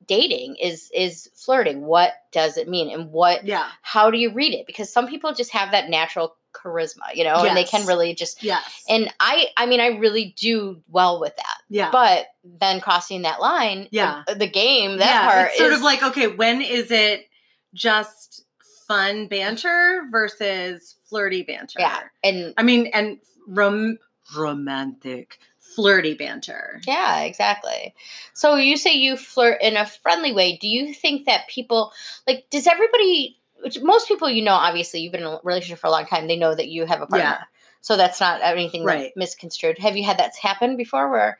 dating 0.09 0.57
is 0.57 0.91
is 0.93 1.29
flirting. 1.35 1.81
What 1.85 2.11
does 2.33 2.57
it 2.57 2.67
mean, 2.67 2.89
and 2.89 3.11
what? 3.11 3.45
yeah. 3.45 3.67
How 3.81 4.11
do 4.11 4.17
you 4.17 4.33
read 4.33 4.53
it? 4.53 4.67
Because 4.67 4.91
some 4.91 5.07
people 5.07 5.33
just 5.33 5.51
have 5.53 5.71
that 5.71 5.89
natural 5.89 6.35
charisma, 6.53 7.13
you 7.13 7.23
know, 7.23 7.35
and 7.45 7.55
they 7.55 7.63
can 7.63 7.85
really 7.85 8.13
just. 8.15 8.43
Yes. 8.43 8.83
And 8.89 9.13
I, 9.19 9.45
I 9.55 9.67
mean, 9.67 9.79
I 9.79 9.99
really 9.99 10.33
do 10.37 10.81
well 10.89 11.19
with 11.21 11.35
that. 11.37 11.57
yeah. 11.69 11.91
But 11.91 12.25
then 12.43 12.81
crossing 12.81 13.21
that 13.21 13.39
line, 13.39 13.87
Yeah. 13.91 14.23
the, 14.27 14.47
game, 14.47 14.97
that 14.97 15.05
yeah, 15.05 15.29
part 15.31 15.47
it's 15.49 15.57
sort 15.59 15.71
is 15.71 15.77
of 15.77 15.83
like 15.83 16.01
okay, 16.03 16.27
when 16.27 16.61
is 16.61 16.89
it 16.91 17.27
just 17.75 18.43
fun 18.87 19.27
banter 19.27 20.07
versus 20.11 20.95
flirty 21.07 21.43
banter? 21.43 21.79
yeah, 21.79 21.99
and 22.23 22.55
I 22.57 22.63
mean, 22.63 22.87
and 22.87 23.19
rom- 23.47 23.99
romantic 24.35 25.37
flirty 25.75 26.13
banter. 26.13 26.81
Yeah, 26.87 27.21
exactly. 27.21 27.93
So 28.33 28.55
you 28.55 28.77
say 28.77 28.93
you 28.93 29.17
flirt 29.17 29.61
in 29.61 29.77
a 29.77 29.85
friendly 29.85 30.33
way. 30.33 30.57
Do 30.57 30.67
you 30.67 30.93
think 30.93 31.25
that 31.25 31.47
people 31.47 31.91
like 32.27 32.45
does 32.49 32.67
everybody 32.67 33.37
which 33.61 33.81
most 33.81 34.07
people 34.07 34.29
you 34.29 34.41
know 34.43 34.53
obviously 34.53 35.01
you've 35.01 35.11
been 35.11 35.21
in 35.21 35.27
a 35.27 35.39
relationship 35.43 35.79
for 35.79 35.87
a 35.87 35.91
long 35.91 36.05
time, 36.05 36.27
they 36.27 36.37
know 36.37 36.55
that 36.55 36.69
you 36.69 36.85
have 36.85 37.01
a 37.01 37.07
partner. 37.07 37.29
Yeah. 37.29 37.43
So 37.81 37.95
that's 37.97 38.19
not 38.19 38.41
anything 38.41 38.83
like 38.83 39.13
misconstrued. 39.15 39.77
Have 39.79 39.95
you 39.95 40.03
had 40.03 40.17
that 40.19 40.35
happen 40.35 40.75
before 40.75 41.09
where 41.09 41.37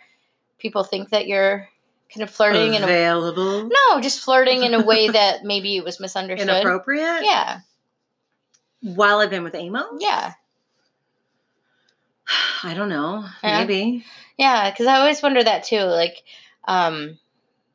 people 0.58 0.84
think 0.84 1.10
that 1.10 1.28
you're 1.28 1.68
kind 2.14 2.24
of 2.24 2.30
flirting 2.30 2.74
in 2.74 2.82
a 2.82 2.86
Available, 2.86 3.70
No, 3.70 4.02
just 4.02 4.22
flirting 4.22 4.64
in 4.64 4.74
a 4.74 4.84
way 4.84 5.08
that 5.12 5.44
maybe 5.44 5.78
it 5.78 5.84
was 5.84 6.00
misunderstood. 6.00 6.50
inappropriate. 6.50 7.24
Yeah. 7.24 7.60
While 8.82 9.20
I've 9.20 9.30
been 9.30 9.44
with 9.44 9.56
Amos, 9.56 9.86
Yeah. 10.00 10.34
I 12.64 12.74
don't 12.74 12.90
know. 12.90 13.26
Yeah. 13.44 13.60
Maybe. 13.66 14.06
Yeah, 14.38 14.72
cuz 14.76 14.88
I 14.88 14.98
always 14.98 15.22
wonder 15.22 15.44
that 15.44 15.64
too 15.64 15.82
like 15.82 16.24
um 16.68 17.20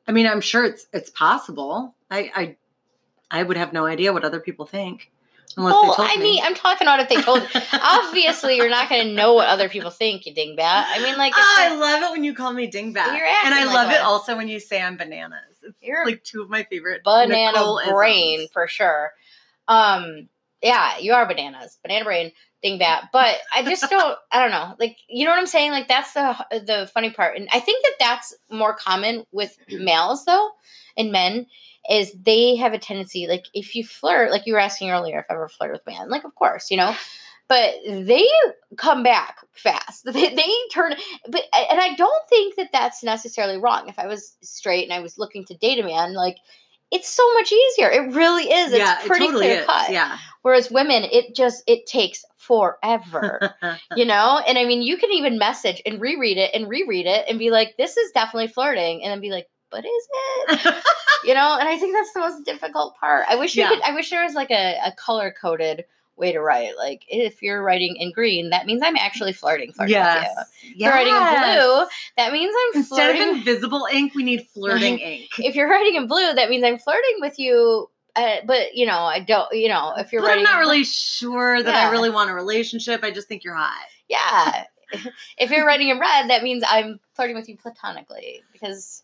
I 0.07 0.13
mean, 0.13 0.27
I'm 0.27 0.41
sure 0.41 0.65
it's 0.65 0.87
it's 0.93 1.11
possible. 1.11 1.95
I 2.11 2.31
I, 2.35 2.57
I 3.31 3.43
would 3.43 3.57
have 3.57 3.73
no 3.73 3.87
idea 3.87 4.13
what 4.13 4.25
other 4.25 4.41
people 4.41 4.67
think 4.67 5.11
unless 5.57 5.73
they 5.75 5.89
Oh, 5.89 5.95
I 5.99 6.17
me. 6.19 6.23
mean, 6.23 6.45
I'm 6.45 6.55
talking 6.55 6.87
about 6.87 7.01
if 7.01 7.09
they 7.09 7.21
told. 7.21 7.43
Obviously, 7.73 8.57
you're 8.57 8.69
not 8.69 8.89
going 8.89 9.07
to 9.09 9.13
know 9.13 9.35
what 9.35 9.49
other 9.49 9.69
people 9.69 9.91
think, 9.91 10.27
you 10.27 10.35
dingbat. 10.35 10.59
I 10.89 11.01
mean, 11.03 11.17
like, 11.17 11.33
Ah, 11.37 11.73
I 11.73 11.77
love 11.77 12.03
it 12.03 12.11
when 12.13 12.25
you 12.25 12.35
call 12.35 12.53
me 12.53 12.71
dingbat, 12.71 13.17
You're 13.17 13.27
and 13.45 13.55
I 13.55 13.65
like 13.65 13.75
love 13.75 13.91
it 13.91 14.01
also 14.01 14.37
when 14.37 14.49
you 14.49 14.61
say 14.61 14.81
I'm 14.83 14.97
bananas. 14.97 15.39
It's 15.63 15.77
you're 15.81 16.05
like 16.05 16.23
two 16.25 16.43
of 16.43 16.51
my 16.51 16.65
favorite 16.65 17.03
banana 17.05 17.53
Nicole-isms. 17.53 17.93
brain 17.93 18.47
for 18.53 18.67
sure. 18.69 19.13
Um, 19.69 20.29
yeah, 20.65 20.97
you 20.99 21.13
are 21.13 21.29
bananas, 21.29 21.79
banana 21.83 22.05
brain, 22.05 22.33
dingbat. 22.65 23.11
But 23.13 23.37
I 23.55 23.63
just 23.63 23.89
don't. 23.91 24.19
I 24.33 24.41
don't 24.41 24.51
know. 24.51 24.75
Like, 24.81 24.97
you 25.09 25.25
know 25.25 25.31
what 25.31 25.39
I'm 25.39 25.47
saying? 25.47 25.71
Like, 25.71 25.89
that's 25.89 26.15
the 26.15 26.35
the 26.51 26.91
funny 26.93 27.11
part, 27.11 27.37
and 27.37 27.49
I 27.53 27.61
think 27.61 27.85
that 27.85 27.97
that's 28.01 28.35
more 28.51 28.75
common 28.75 29.25
with 29.31 29.57
males 29.69 30.25
though, 30.25 30.51
and 30.97 31.13
men. 31.13 31.47
Is 31.91 32.13
they 32.13 32.57
have 32.57 32.73
a 32.73 32.79
tendency, 32.79 33.27
like 33.27 33.45
if 33.53 33.75
you 33.75 33.85
flirt, 33.85 34.31
like 34.31 34.47
you 34.47 34.55
were 34.55 34.59
asking 34.59 34.91
earlier, 34.91 35.19
if 35.19 35.27
I 35.29 35.35
ever 35.35 35.51
flirt 35.51 35.71
with 35.73 35.87
man, 35.87 36.09
like 36.09 36.25
of 36.25 36.35
course, 36.35 36.71
you 36.71 36.79
know, 36.79 36.97
but 37.47 37.75
they 37.87 38.27
come 38.79 39.03
back 39.03 39.41
fast. 39.53 40.07
They, 40.11 40.35
they 40.35 40.51
turn, 40.73 40.95
but 41.29 41.43
and 41.71 41.79
I 41.79 41.95
don't 41.95 42.29
think 42.31 42.57
that 42.57 42.71
that's 42.73 43.03
necessarily 43.05 43.59
wrong. 43.59 43.91
If 43.91 43.99
I 43.99 44.07
was 44.07 44.37
straight 44.41 44.85
and 44.85 44.95
I 44.95 45.01
was 45.01 45.19
looking 45.19 45.45
to 45.45 45.57
date 45.59 45.79
a 45.79 45.83
man, 45.83 46.15
like 46.15 46.39
it's 46.91 47.09
so 47.09 47.23
much 47.35 47.53
easier. 47.53 47.91
It 47.91 48.15
really 48.15 48.45
is. 48.45 48.73
It's 48.73 48.79
yeah, 48.79 48.97
pretty 49.07 49.25
it 49.25 49.29
totally 49.29 49.47
clear 49.47 49.61
is. 49.61 49.67
cut. 49.67 49.91
Yeah. 49.91 50.19
Whereas 50.43 50.71
women, 50.71 51.05
it 51.05 51.35
just 51.35 51.63
it 51.67 51.87
takes 51.87 52.25
forever. 52.37 53.55
you 53.97 54.05
know? 54.05 54.41
And 54.47 54.59
I 54.59 54.65
mean, 54.65 54.83
you 54.83 54.97
can 54.97 55.11
even 55.13 55.39
message 55.39 55.81
and 55.87 56.01
reread 56.01 56.37
it 56.39 56.51
and 56.55 56.69
reread 56.69 57.07
it 57.07 57.25
and 57.29 57.39
be 57.39 57.51
like, 57.51 57.77
this 57.79 57.97
is 57.97 58.13
definitely 58.13 58.49
flirting, 58.49 59.03
and 59.03 59.11
then 59.11 59.21
be 59.21 59.31
like, 59.31 59.49
but 59.71 59.85
is 59.85 60.09
it? 60.67 60.75
you 61.25 61.35
know, 61.35 61.57
and 61.59 61.69
I 61.69 61.77
think 61.79 61.95
that's 61.97 62.13
the 62.13 62.21
most 62.21 62.45
difficult 62.45 62.95
part. 62.97 63.25
I 63.29 63.37
wish 63.37 63.57
Yeah. 63.57 63.71
you 63.71 63.77
could. 63.77 63.85
I 63.85 63.95
wish 63.95 64.11
there 64.11 64.23
was 64.23 64.35
like 64.35 64.51
a, 64.51 64.79
a 64.85 64.93
color 64.93 65.35
coded 65.39 65.85
way 66.17 66.33
to 66.33 66.41
write. 66.41 66.77
Like 66.77 67.05
if 67.09 67.43
you're 67.43 67.63
writing 67.63 67.97
in 67.97 68.13
green, 68.13 68.51
that 68.51 68.67
means 68.67 68.83
I'm 68.85 68.97
actually 68.97 69.33
flirting. 69.33 69.73
flirting 69.73 69.95
with 69.97 70.05
you. 70.07 70.23
yes. 70.23 70.35
You're 70.75 70.91
writing 70.93 71.15
in 71.15 71.19
blue, 71.21 71.87
that 72.17 72.33
means 72.33 72.55
I'm 72.57 72.81
Instead 72.81 72.97
flirting. 73.17 73.23
of 73.31 73.37
invisible 73.39 73.87
ink, 73.93 74.15
we 74.15 74.23
need 74.23 74.47
flirting 74.55 74.99
ink. 75.01 75.29
if 75.39 75.55
you're 75.55 75.69
writing 75.69 75.97
in 75.97 76.07
blue, 76.07 76.35
that 76.35 76.51
means 76.51 76.65
I'm 76.65 76.79
flirting 76.79 77.17
with 77.21 77.39
you. 77.39 77.89
Uh, 78.17 78.37
but 78.47 78.75
you 78.75 78.87
know, 78.87 78.99
I 79.01 79.21
don't. 79.21 79.53
You 79.53 79.69
know, 79.69 79.93
if 79.97 80.13
you're 80.13 80.23
But 80.23 80.33
I'm 80.39 80.43
not 80.45 80.59
really 80.61 80.85
sure 80.85 81.63
that 81.63 81.75
I 81.75 81.91
really 81.91 82.11
want 82.11 82.31
a 82.31 82.35
relationship. 82.35 83.03
I 83.03 83.11
just 83.11 83.27
think 83.29 83.43
you're 83.45 83.57
hot. 83.57 83.87
yeah. 84.09 84.65
if 85.39 85.51
you're 85.51 85.67
writing 85.67 85.89
in 85.89 85.99
red, 85.99 86.29
that 86.31 86.43
means 86.45 86.63
I'm 86.69 87.01
flirting 87.15 87.35
with 87.37 87.49
you 87.49 87.57
platonically 87.57 88.43
because 88.53 89.03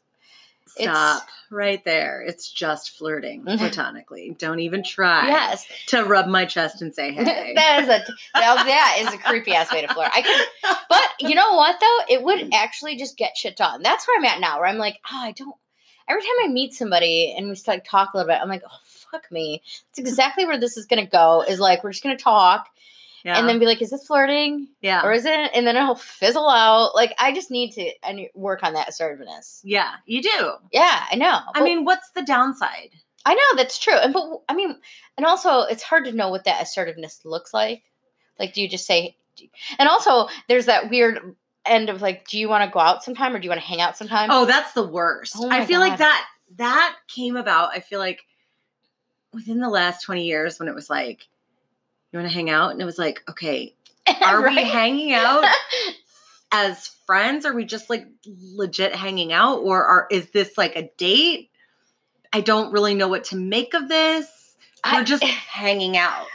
It's- 0.76 0.96
Stop 0.96 1.28
right 1.50 1.84
there. 1.84 2.22
It's 2.22 2.50
just 2.50 2.96
flirting 2.96 3.44
Mhm. 3.44 3.58
platonically. 3.58 4.36
Don't 4.38 4.60
even 4.60 4.82
try 4.82 5.28
yes, 5.28 5.66
to 5.88 6.04
rub 6.04 6.26
my 6.26 6.44
chest 6.44 6.80
and 6.80 6.94
say 6.94 7.12
hey. 7.14 7.54
that 7.54 7.82
is 7.82 7.88
a 7.88 8.04
that 8.34 8.96
is 9.00 9.12
a 9.12 9.18
creepy 9.18 9.52
ass 9.54 9.72
way 9.72 9.82
to 9.82 9.92
flirt. 9.92 10.10
I 10.14 10.22
could, 10.22 10.76
but 10.88 11.28
you 11.28 11.34
know 11.34 11.54
what 11.54 11.76
though? 11.80 12.14
It 12.14 12.22
would 12.22 12.38
mm. 12.38 12.52
actually 12.54 12.96
just 12.96 13.16
get 13.16 13.36
shit 13.36 13.56
done. 13.56 13.82
That's 13.82 14.06
where 14.06 14.18
I'm 14.18 14.24
at 14.24 14.40
now. 14.40 14.58
Where 14.58 14.68
I'm 14.68 14.78
like, 14.78 14.98
oh, 15.12 15.18
I 15.18 15.32
don't. 15.32 15.54
Every 16.08 16.22
time 16.22 16.30
I 16.44 16.48
meet 16.48 16.74
somebody 16.74 17.34
and 17.36 17.48
we 17.48 17.54
start 17.54 17.84
talk 17.84 18.14
a 18.14 18.16
little 18.16 18.32
bit, 18.32 18.40
I'm 18.40 18.48
like, 18.48 18.62
oh 18.64 18.78
fuck 18.84 19.30
me. 19.30 19.62
It's 19.90 19.98
mm. 19.98 20.06
exactly 20.06 20.44
where 20.44 20.58
this 20.58 20.76
is 20.76 20.86
gonna 20.86 21.06
go. 21.06 21.44
Is 21.46 21.60
like 21.60 21.82
we're 21.82 21.92
just 21.92 22.02
gonna 22.02 22.16
talk 22.16 22.68
yeah. 23.24 23.38
and 23.38 23.48
then 23.48 23.58
be 23.58 23.66
like, 23.66 23.82
is 23.82 23.90
this 23.90 24.06
flirting 24.06 24.68
yeah. 24.80 25.02
or 25.04 25.12
is 25.12 25.24
it? 25.24 25.50
And 25.54 25.66
then 25.66 25.76
it'll 25.76 25.94
fizzle 25.94 26.48
out. 26.48 26.94
Like 26.94 27.14
I 27.18 27.32
just 27.32 27.50
need 27.50 27.72
to 27.72 27.90
I 28.02 28.12
need 28.12 28.30
work 28.34 28.62
on 28.62 28.74
that 28.74 28.88
assertiveness. 28.88 29.60
yeah, 29.64 29.94
you 30.06 30.22
do. 30.22 30.52
Yeah, 30.72 31.04
I 31.10 31.16
know. 31.16 31.26
I 31.32 31.50
But- 31.54 31.62
mean, 31.64 31.84
what's 31.84 32.10
the 32.10 32.22
downside? 32.22 32.90
I 33.26 33.34
know 33.34 33.56
that's 33.56 33.78
true. 33.78 33.96
And 33.96 34.12
but 34.12 34.42
I 34.48 34.54
mean, 34.54 34.76
and 35.16 35.26
also 35.26 35.62
it's 35.62 35.82
hard 35.82 36.04
to 36.06 36.12
know 36.12 36.30
what 36.30 36.44
that 36.44 36.62
assertiveness 36.62 37.20
looks 37.24 37.52
like. 37.52 37.82
Like, 38.38 38.54
do 38.54 38.62
you 38.62 38.68
just 38.68 38.86
say? 38.86 39.16
And 39.78 39.88
also, 39.88 40.28
there's 40.48 40.66
that 40.66 40.90
weird 40.90 41.36
end 41.66 41.88
of 41.88 42.02
like, 42.02 42.26
do 42.28 42.38
you 42.38 42.48
want 42.48 42.64
to 42.64 42.72
go 42.72 42.80
out 42.80 43.04
sometime 43.04 43.34
or 43.34 43.38
do 43.38 43.44
you 43.44 43.50
want 43.50 43.60
to 43.60 43.66
hang 43.66 43.80
out 43.80 43.96
sometime? 43.96 44.30
Oh, 44.32 44.46
that's 44.46 44.72
the 44.72 44.86
worst. 44.86 45.36
Oh 45.38 45.50
I 45.50 45.66
feel 45.66 45.80
like 45.80 45.98
that 45.98 46.26
that 46.56 46.96
came 47.08 47.36
about, 47.36 47.70
I 47.74 47.80
feel 47.80 47.98
like 47.98 48.22
within 49.32 49.60
the 49.60 49.68
last 49.68 50.02
20 50.02 50.24
years 50.24 50.58
when 50.58 50.68
it 50.68 50.74
was 50.74 50.90
like, 50.90 51.28
you 52.12 52.18
want 52.18 52.28
to 52.30 52.34
hang 52.34 52.50
out? 52.50 52.72
And 52.72 52.80
it 52.80 52.84
was 52.84 52.98
like, 52.98 53.22
okay, 53.28 53.74
are 54.22 54.42
we 54.48 54.56
hanging 54.62 55.12
out 55.12 55.44
as 56.52 56.88
friends? 57.06 57.46
Are 57.46 57.54
we 57.54 57.64
just 57.64 57.90
like 57.90 58.06
legit 58.26 58.94
hanging 58.94 59.32
out? 59.32 59.58
Or 59.58 59.84
are 59.84 60.06
is 60.10 60.30
this 60.30 60.58
like 60.58 60.76
a 60.76 60.90
date? 60.96 61.50
I 62.32 62.40
don't 62.40 62.72
really 62.72 62.94
know 62.94 63.08
what 63.08 63.24
to 63.24 63.36
make 63.36 63.74
of 63.74 63.88
this. 63.88 64.54
We're 64.84 65.00
I- 65.00 65.04
just 65.04 65.24
hanging 65.24 65.96
out. 65.96 66.26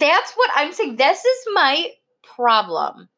That's 0.00 0.32
what 0.32 0.50
I'm 0.54 0.72
saying. 0.72 0.96
This 0.96 1.24
is 1.24 1.46
my 1.52 1.92
problem. 2.34 3.08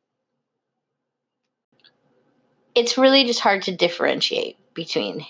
It's 2.75 2.99
really 2.99 3.25
just 3.25 3.41
hard 3.41 3.63
to 3.63 3.77
differentiate 3.77 4.57
between. 4.75 5.25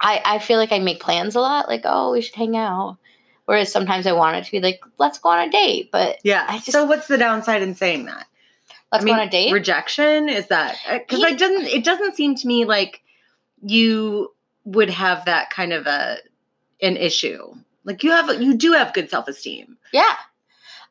I, 0.00 0.20
I 0.24 0.38
feel 0.38 0.56
like 0.58 0.72
I 0.72 0.78
make 0.78 1.00
plans 1.00 1.36
a 1.36 1.40
lot, 1.40 1.68
like, 1.68 1.82
oh, 1.84 2.12
we 2.12 2.22
should 2.22 2.34
hang 2.34 2.56
out. 2.56 2.96
Whereas 3.46 3.72
sometimes 3.72 4.06
I 4.06 4.12
want 4.12 4.36
it 4.36 4.44
to 4.44 4.50
be 4.52 4.60
like, 4.60 4.80
let's 4.98 5.18
go 5.18 5.30
on 5.30 5.48
a 5.48 5.50
date, 5.50 5.90
but 5.90 6.18
Yeah. 6.22 6.46
I 6.48 6.58
just- 6.58 6.72
so 6.72 6.84
what's 6.84 7.08
the 7.08 7.18
downside 7.18 7.62
in 7.62 7.74
saying 7.74 8.06
that? 8.06 8.26
let's 8.92 9.02
I 9.02 9.04
mean, 9.04 9.14
go 9.16 9.20
on 9.22 9.26
a 9.26 9.30
date. 9.30 9.52
Rejection 9.52 10.28
is 10.28 10.46
that 10.48 10.76
because 10.92 11.22
I 11.24 11.28
Yeah. 11.28 11.36
didn't. 11.36 11.66
It 11.66 11.82
doesn't 11.84 12.14
seem 12.14 12.34
to 12.36 12.46
me 12.46 12.64
like 12.66 13.02
you 13.62 14.32
would 14.64 14.90
have 14.90 15.24
that 15.24 15.50
kind 15.50 15.72
of 15.72 15.86
a 15.86 16.18
an 16.82 16.96
issue. 16.96 17.54
Like 17.84 18.02
you 18.02 18.10
have, 18.10 18.40
you 18.42 18.54
do 18.54 18.72
have 18.72 18.92
good 18.92 19.08
self 19.10 19.28
esteem. 19.28 19.76
Yeah. 19.92 20.16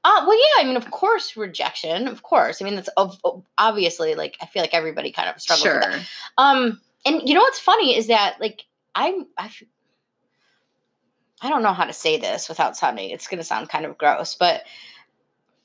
Uh, 0.03 0.23
well, 0.25 0.37
yeah. 0.37 0.61
I 0.61 0.65
mean, 0.65 0.77
of 0.77 0.89
course, 0.89 1.37
rejection. 1.37 2.07
Of 2.07 2.23
course. 2.23 2.61
I 2.61 2.65
mean, 2.65 2.75
that's 2.75 2.89
ob- 2.97 3.19
ob- 3.23 3.45
obviously 3.57 4.15
like 4.15 4.35
I 4.41 4.45
feel 4.47 4.63
like 4.63 4.73
everybody 4.73 5.11
kind 5.11 5.29
of 5.29 5.39
struggles 5.41 5.63
Sure. 5.63 5.75
with 5.79 5.83
that. 5.91 6.01
Um, 6.37 6.81
and 7.05 7.21
you 7.27 7.35
know 7.35 7.41
what's 7.41 7.59
funny 7.59 7.95
is 7.95 8.07
that 8.07 8.39
like 8.41 8.65
I'm 8.95 9.27
I. 9.37 9.49
I 11.41 11.49
don't 11.49 11.63
know 11.63 11.73
how 11.73 11.85
to 11.85 11.93
say 11.93 12.17
this 12.17 12.47
without 12.47 12.77
sounding. 12.77 13.09
It's 13.09 13.27
going 13.27 13.39
to 13.39 13.43
sound 13.43 13.69
kind 13.69 13.85
of 13.85 13.97
gross, 13.97 14.35
but 14.35 14.63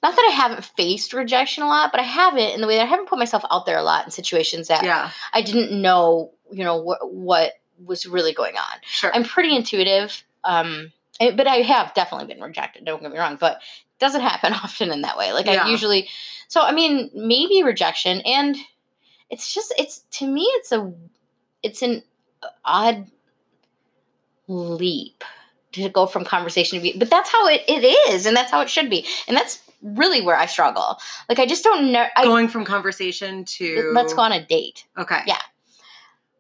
not 0.03 0.15
that 0.15 0.29
I 0.31 0.35
haven't 0.35 0.65
faced 0.65 1.13
rejection 1.13 1.63
a 1.63 1.67
lot, 1.67 1.91
but 1.93 2.01
I 2.01 2.05
haven't 2.05 2.55
in 2.55 2.61
the 2.61 2.67
way 2.67 2.77
that 2.77 2.83
I 2.85 2.87
haven't 2.87 3.09
put 3.09 3.19
myself 3.19 3.45
out 3.51 3.67
there 3.67 3.79
a 3.79 3.83
lot 3.83 4.05
in 4.05 4.11
situations 4.11 4.69
that 4.69 4.85
Yeah. 4.85 5.11
I 5.33 5.43
didn't 5.43 5.73
know, 5.73 6.33
you 6.51 6.65
know, 6.65 6.77
what 6.77 7.13
what 7.13 7.53
was 7.85 8.07
really 8.07 8.33
going 8.33 8.57
on. 8.57 8.79
Sure. 8.85 9.11
I'm 9.15 9.25
pretty 9.25 9.55
intuitive, 9.55 10.23
um, 10.45 10.93
but 11.19 11.47
I 11.47 11.57
have 11.57 11.93
definitely 11.95 12.27
been 12.33 12.43
rejected. 12.43 12.85
Don't 12.85 13.03
get 13.03 13.11
me 13.13 13.19
wrong, 13.19 13.37
but 13.39 13.57
it 13.57 13.99
doesn't 13.99 14.21
happen 14.33 14.53
often 14.53 14.91
in 14.93 15.03
that 15.03 15.19
way. 15.19 15.33
Like 15.33 15.47
Yeah. 15.47 15.65
I 15.65 15.69
usually, 15.69 16.09
so 16.49 16.63
I 16.63 16.73
mean, 16.73 17.11
maybe 17.15 17.63
rejection, 17.63 18.21
and 18.21 18.57
it's 19.29 19.53
just 19.53 19.75
it's 19.79 20.05
to 20.13 20.27
me, 20.27 20.43
it's 20.57 20.73
a 20.73 20.93
it's 21.63 21.83
an 21.83 22.03
odd 22.65 23.11
leap 24.47 25.25
to 25.83 25.89
go 25.89 26.07
from 26.07 26.25
conversation 26.25 26.79
to 26.79 26.83
be, 26.83 26.99
but 26.99 27.11
that's 27.11 27.31
how 27.31 27.47
it, 27.49 27.63
it 27.69 27.85
is, 28.13 28.27
and 28.27 28.37
that's 28.37 28.51
how 28.51 28.61
it 28.61 28.71
should 28.71 28.91
be, 28.91 29.07
and 29.29 29.37
that's 29.37 29.63
really 29.83 30.21
where 30.21 30.37
I 30.37 30.47
struggle. 30.47 30.99
Like 31.29 31.39
I 31.39 31.47
just 31.47 31.65
don't 31.65 31.93
know. 31.93 32.07
I, 32.17 32.25
Going 32.25 32.49
from 32.49 32.65
conversation 32.65 33.45
to 33.45 33.91
let's 33.95 34.15
go 34.15 34.23
on 34.23 34.33
a 34.33 34.45
date. 34.45 34.85
Okay. 34.97 35.21
Yeah. 35.27 35.39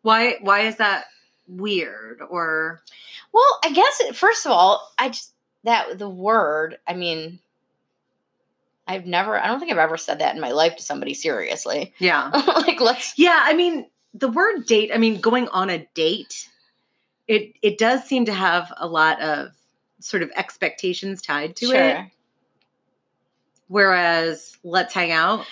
Why? 0.02 0.36
Why 0.40 0.60
is 0.60 0.76
that 0.76 1.06
weird? 1.48 2.20
Or 2.28 2.82
Well, 3.32 3.60
I 3.64 3.72
guess 3.72 4.16
first 4.16 4.46
of 4.46 4.52
all, 4.52 4.92
I 4.98 5.08
just 5.08 5.32
that 5.64 5.98
the 5.98 6.08
word. 6.08 6.78
I 6.86 6.94
mean, 6.94 7.38
I've 8.86 9.06
never. 9.06 9.38
I 9.38 9.46
don't 9.46 9.58
think 9.58 9.72
I've 9.72 9.78
ever 9.78 9.96
said 9.96 10.20
that 10.20 10.34
in 10.34 10.40
my 10.40 10.52
life 10.52 10.76
to 10.76 10.82
somebody 10.82 11.14
seriously. 11.14 11.92
yeah, 11.98 12.30
like 12.66 12.80
let's. 12.80 13.18
yeah. 13.18 13.42
I 13.44 13.54
mean, 13.54 13.86
the 14.14 14.28
word 14.28 14.66
date. 14.66 14.90
I 14.92 14.98
mean, 14.98 15.20
going 15.20 15.48
on 15.48 15.70
a 15.70 15.86
date. 15.94 16.48
It 17.28 17.54
it 17.62 17.78
does 17.78 18.04
seem 18.04 18.24
to 18.26 18.32
have 18.32 18.72
a 18.76 18.86
lot 18.86 19.20
of 19.20 19.48
sort 20.00 20.22
of 20.22 20.30
expectations 20.36 21.22
tied 21.22 21.56
to 21.56 21.66
it. 21.72 21.98
Whereas 23.68 24.56
let's 24.62 24.94
hang 24.94 25.10
out, 25.10 25.44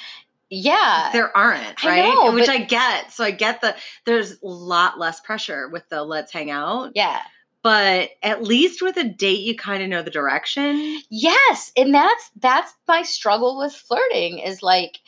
Yeah. 0.51 1.11
there 1.13 1.37
aren't, 1.37 1.85
I 1.85 1.89
right? 1.89 2.15
know, 2.15 2.33
Which 2.33 2.47
but- 2.47 2.55
I 2.55 2.59
get. 2.59 3.13
So 3.13 3.25
I 3.25 3.31
get 3.33 3.61
the 3.61 3.75
there's 4.05 4.33
a 4.33 4.47
lot 4.47 4.99
less 4.99 5.21
pressure 5.21 5.69
with 5.69 5.89
the 5.89 6.03
let's 6.05 6.33
hang 6.33 6.51
out. 6.51 6.93
yeah. 6.95 7.21
But 7.63 8.11
at 8.23 8.43
least 8.43 8.83
with 8.83 8.99
a 8.99 9.05
date, 9.05 9.41
you 9.41 9.57
kind 9.57 9.83
of 9.83 9.89
know 9.89 10.03
the 10.03 10.11
direction. 10.11 11.01
Yes, 11.09 11.73
and 11.79 11.95
that's 11.95 12.31
that's 12.37 12.75
my 12.87 13.03
struggle 13.03 13.59
with 13.59 13.73
flirting 13.75 14.39
is 14.39 14.63
like 14.63 14.99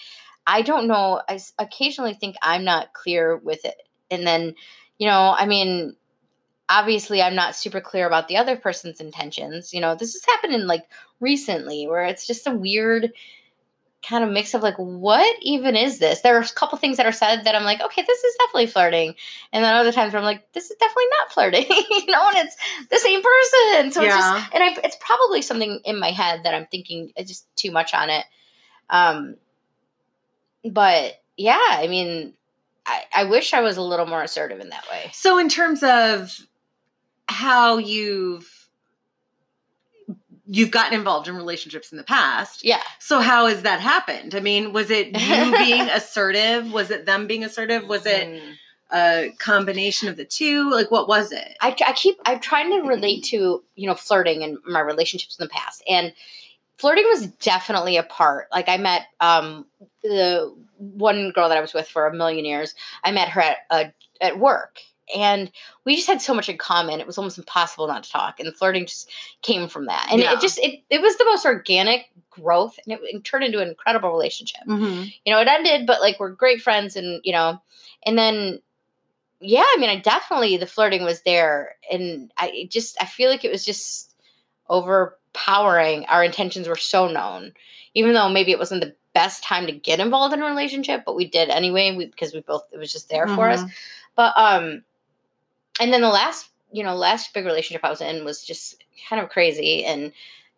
I 0.47 0.63
don't 0.63 0.87
know. 0.87 1.21
i 1.29 1.39
occasionally 1.59 2.15
think 2.15 2.37
I'm 2.41 2.65
not 2.65 2.95
clear 2.95 3.37
with 3.37 3.65
it, 3.67 3.77
and 4.11 4.27
then 4.27 4.55
you 4.99 5.07
know, 5.07 5.35
I 5.39 5.45
mean, 5.45 5.97
obviously, 6.69 7.23
I'm 7.23 7.35
not 7.35 7.57
super 7.57 7.81
clear 7.81 8.07
about 8.07 8.29
the 8.29 8.37
other 8.37 8.57
person's 8.57 9.01
intentions. 9.01 9.73
You 9.73 9.81
know, 9.81 9.95
this 9.95 10.13
has 10.15 10.25
happened 10.25 10.55
in 10.55 10.67
like 10.67 10.85
recently 11.21 11.87
where 11.87 12.05
it's 12.05 12.27
just 12.27 12.47
a 12.47 12.53
weird 12.55 13.13
kind 14.07 14.23
of 14.23 14.31
mix 14.31 14.55
of 14.55 14.63
like 14.63 14.77
what 14.77 15.37
even 15.43 15.75
is 15.75 15.99
this 15.99 16.21
there 16.21 16.37
are 16.37 16.41
a 16.43 16.49
couple 16.51 16.79
things 16.79 16.97
that 16.97 17.07
are 17.07 17.13
said 17.13 17.43
that 17.43 17.57
i'm 17.57 17.65
like 17.65 17.81
okay 17.81 18.05
this 18.07 18.23
is 18.23 18.37
definitely 18.39 18.67
flirting 18.67 19.15
and 19.53 19.65
then 19.65 19.75
other 19.75 19.91
times 19.91 20.13
where 20.13 20.21
i'm 20.21 20.25
like 20.25 20.53
this 20.53 20.71
is 20.71 20.77
definitely 20.77 21.05
not 21.19 21.33
flirting 21.33 21.65
you 21.91 22.07
know 22.07 22.29
and 22.29 22.47
it's 22.47 22.57
the 22.91 22.99
same 22.99 23.21
person 23.21 23.91
so 23.91 24.03
it's 24.05 24.15
Yeah. 24.15 24.21
just 24.21 24.55
and 24.55 24.63
I, 24.63 24.77
it's 24.85 24.97
probably 25.01 25.43
something 25.43 25.81
in 25.85 25.99
my 25.99 26.11
head 26.11 26.43
that 26.45 26.55
i'm 26.55 26.67
thinking 26.67 27.11
uh, 27.19 27.25
just 27.25 27.47
too 27.57 27.73
much 27.73 27.95
on 27.95 28.11
it 28.11 28.25
um 28.91 29.35
but 30.65 31.15
yeah 31.37 31.59
i 31.71 31.89
mean 31.89 32.33
I, 32.87 33.03
I 33.15 33.25
wish 33.25 33.55
i 33.55 33.61
was 33.61 33.77
a 33.77 33.83
little 33.83 34.07
more 34.07 34.23
assertive 34.23 34.61
in 34.61 34.69
that 34.69 34.85
way 34.91 35.11
So, 35.15 35.39
in 35.39 35.49
terms 35.49 35.83
of 35.83 36.39
how 37.29 37.79
you've 37.79 38.49
you've 40.49 40.71
gotten 40.71 40.97
involved 40.97 41.27
in 41.29 41.35
relationships 41.37 41.91
in 41.91 41.99
the 41.99 42.05
past, 42.05 42.65
yeah 42.65 42.81
so 43.01 43.21
how 43.21 43.47
has 43.47 43.63
that 43.63 43.81
happened? 43.81 44.35
I 44.35 44.41
mean, 44.41 44.73
was 44.73 44.91
it 44.91 45.09
you 45.21 45.53
being 45.59 45.83
assertive? 45.83 46.73
Was 46.73 46.91
it 46.91 47.05
them 47.07 47.27
being 47.27 47.45
assertive? 47.45 47.89
Was 47.89 48.07
it 48.07 48.29
Mm. 48.29 48.55
a 48.93 49.33
combination 49.39 50.09
of 50.09 50.17
the 50.17 50.25
two? 50.25 50.71
Like, 50.71 50.91
what 50.93 51.09
was 51.09 51.33
it? 51.33 51.57
I, 51.61 51.75
I 51.85 51.93
keep 51.93 52.17
I'm 52.25 52.39
trying 52.39 52.71
to 52.71 52.89
relate 52.89 53.25
to 53.25 53.63
you 53.75 53.87
know 53.87 53.95
flirting 53.95 54.43
and 54.45 54.59
my 54.67 54.81
relationships 54.81 55.37
in 55.39 55.45
the 55.45 55.51
past 55.51 55.83
and 55.89 56.13
flirting 56.79 57.05
was 57.07 57.27
definitely 57.27 57.97
a 57.97 58.03
part 58.05 58.49
like 58.53 58.69
I 58.69 58.77
met 58.77 59.07
um 59.21 59.67
the 60.03 60.55
one 60.79 61.31
girl 61.31 61.49
that 61.49 61.59
I 61.59 61.61
was 61.61 61.75
with 61.75 61.89
for 61.89 62.07
a 62.07 62.15
million 62.15 62.45
years 62.45 62.75
I 63.03 63.11
met 63.11 63.31
her 63.31 63.41
at 63.41 63.57
uh, 63.71 63.85
at 64.21 64.39
work 64.39 64.79
and 65.15 65.51
we 65.85 65.95
just 65.95 66.09
had 66.09 66.21
so 66.21 66.35
much 66.35 66.49
in 66.49 66.59
common 66.59 67.01
it 67.01 67.07
was 67.07 67.19
almost 67.19 67.39
impossible 67.39 67.87
not 67.87 68.03
to 68.03 68.11
talk 68.11 68.41
and 68.41 68.55
flirting 68.57 68.87
just 68.87 69.11
came 69.43 69.69
from 69.69 69.87
that 69.87 70.09
and 70.11 70.21
Yeah. 70.21 70.33
it 70.33 70.41
just 70.41 70.59
it, 70.59 70.83
it 70.91 71.01
was 71.01 71.17
the 71.17 71.25
most 71.25 71.45
organic 71.47 72.11
growth 72.31 72.79
and 72.85 72.95
it, 72.95 73.01
it 73.05 73.25
turned 73.25 73.45
into 73.45 73.61
an 73.61 73.69
incredible 73.69 74.11
relationship 74.11 74.61
Mm-hmm. 74.67 75.03
you 75.25 75.33
know, 75.33 75.41
it 75.41 75.49
ended, 75.49 75.87
but 75.87 76.01
like 76.01 76.19
we're 76.19 76.31
great 76.31 76.61
friends 76.61 76.97
and, 76.97 77.21
you 77.25 77.33
know, 77.33 77.61
and 78.05 78.19
then 78.19 78.61
yeah, 79.41 79.65
I 79.65 79.77
mean, 79.79 79.91
I 79.91 79.97
definitely 80.01 80.57
the 80.57 80.67
flirting 80.67 81.05
was 81.05 81.21
there, 81.23 81.77
and 81.93 82.33
I 82.39 82.69
just 82.71 82.97
I 83.03 83.05
feel 83.05 83.29
like 83.31 83.45
it 83.45 83.51
was 83.53 83.65
just 83.67 84.15
overpowering. 84.69 86.07
Our 86.07 86.25
intentions 86.25 86.69
were 86.69 86.77
so 86.77 87.09
known, 87.09 87.53
even 87.95 88.15
though 88.15 88.29
maybe 88.29 88.53
it 88.53 88.59
wasn't 88.59 88.81
the 88.83 88.95
best 89.15 89.43
time 89.43 89.67
to 89.67 89.73
get 89.73 90.01
involved 90.01 90.35
in 90.35 90.43
a 90.43 90.47
relationship, 90.47 91.03
but 91.05 91.17
we 91.17 91.27
did 91.27 91.49
anyway 91.51 91.95
we, 91.95 92.07
because 92.07 92.33
we 92.35 92.41
both 92.41 92.65
it 92.73 92.79
was 92.79 92.93
just 92.93 93.09
there 93.09 93.27
for 93.29 93.49
us. 93.49 93.63
Mhm. 93.63 93.71
But 94.15 94.33
um, 94.37 94.85
and 95.81 95.93
then 95.93 96.01
the 96.01 96.09
last 96.09 96.51
you 96.73 96.83
know 96.83 96.95
last 96.95 97.33
big 97.35 97.45
relationship 97.45 97.85
I 97.85 97.91
was 97.91 98.01
in 98.01 98.25
was 98.25 98.45
just 98.45 98.83
kind 99.09 99.23
of 99.23 99.29
crazy, 99.31 99.85
and 99.85 100.13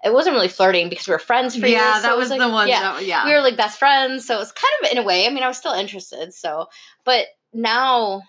it 0.05 0.13
wasn't 0.13 0.35
really 0.35 0.49
flirting 0.49 0.89
because 0.89 1.07
we 1.09 1.13
were 1.13 1.19
friends 1.19 1.57
for 1.57 1.67
Yeah, 1.67 1.93
years. 1.93 1.97
so 1.97 2.03
that 2.09 2.13
it 2.13 2.19
was 2.19 2.31
like- 2.31 2.39
the 2.41 2.49
one. 2.49 2.69
Yeah, 2.69 2.93
that- 2.95 3.05
yeah. 3.05 3.25
we 3.25 3.33
were 3.33 3.41
like 3.41 3.57
best 3.57 3.79
friends, 3.79 4.27
so 4.27 4.37
it 4.37 4.39
was 4.39 4.53
kind 4.53 4.73
of 4.85 4.93
in 4.93 4.99
a 4.99 5.03
way. 5.03 5.27
I 5.27 5.31
mean, 5.31 5.43
I 5.43 5.49
was 5.49 5.59
still 5.59 5.73
interested. 5.75 6.33
So, 6.35 6.69
but 7.05 7.27
now, 7.53 8.23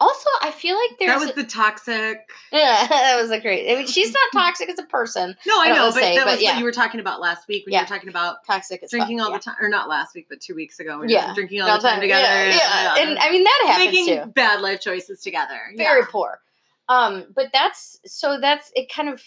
also, 0.00 0.28
I 0.42 0.50
feel 0.52 0.76
like 0.76 0.98
there's 0.98 1.10
that 1.10 1.26
was 1.26 1.34
the 1.34 1.44
toxic. 1.44 2.30
yeah, 2.52 2.86
that 2.90 3.18
was 3.20 3.30
a 3.30 3.40
great. 3.40 3.70
I 3.70 3.76
mean, 3.78 3.86
she's 3.86 4.12
not 4.12 4.22
toxic 4.32 4.68
as 4.68 4.78
a 4.78 4.84
person. 4.84 5.36
No, 5.46 5.60
I 5.60 5.66
I 5.66 5.68
know, 5.74 5.86
but 5.90 5.94
say, 5.94 6.16
that 6.16 6.24
but 6.24 6.34
was 6.34 6.42
yeah. 6.42 6.50
what 6.50 6.58
you 6.58 6.64
were 6.64 6.72
talking 6.72 7.00
about 7.00 7.20
last 7.20 7.48
week 7.48 7.66
when 7.66 7.72
Yeah. 7.72 7.80
you 7.80 7.84
were 7.84 7.88
talking 7.88 8.08
about 8.08 8.44
Toxic 8.46 8.82
as 8.82 8.90
drinking 8.90 9.18
fuck, 9.18 9.26
all 9.26 9.32
yeah. 9.32 9.38
the 9.38 9.44
time, 9.44 9.56
or 9.60 9.68
not 9.68 9.88
last 9.88 10.14
week, 10.14 10.26
but 10.28 10.40
two 10.40 10.54
weeks 10.54 10.78
ago. 10.78 11.00
When 11.00 11.08
Yeah. 11.08 11.22
you 11.22 11.28
were 11.28 11.34
drinking 11.34 11.60
all 11.62 11.70
All 11.70 11.80
the 11.80 11.88
time 11.88 12.00
together. 12.00 12.22
Yeah, 12.50 12.94
and 12.98 13.18
I 13.18 13.30
mean 13.30 13.42
that 13.44 13.64
happens 13.66 13.92
making 13.92 14.06
too. 14.22 14.26
bad 14.30 14.60
life 14.60 14.80
choices 14.80 15.20
together. 15.20 15.58
Very 15.76 16.04
poor. 16.04 16.40
Um, 16.88 17.26
but 17.34 17.46
that's 17.52 17.98
so 18.06 18.38
that's 18.40 18.72
it. 18.74 18.90
Kind 18.92 19.08
of. 19.08 19.22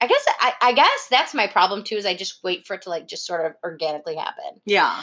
I 0.00 0.06
guess 0.06 0.24
I, 0.40 0.52
I 0.62 0.72
guess 0.72 1.06
that's 1.10 1.34
my 1.34 1.46
problem 1.46 1.84
too. 1.84 1.96
Is 1.96 2.06
I 2.06 2.14
just 2.14 2.42
wait 2.42 2.66
for 2.66 2.74
it 2.74 2.82
to 2.82 2.88
like 2.90 3.06
just 3.06 3.26
sort 3.26 3.44
of 3.44 3.52
organically 3.64 4.16
happen. 4.16 4.60
Yeah. 4.64 5.02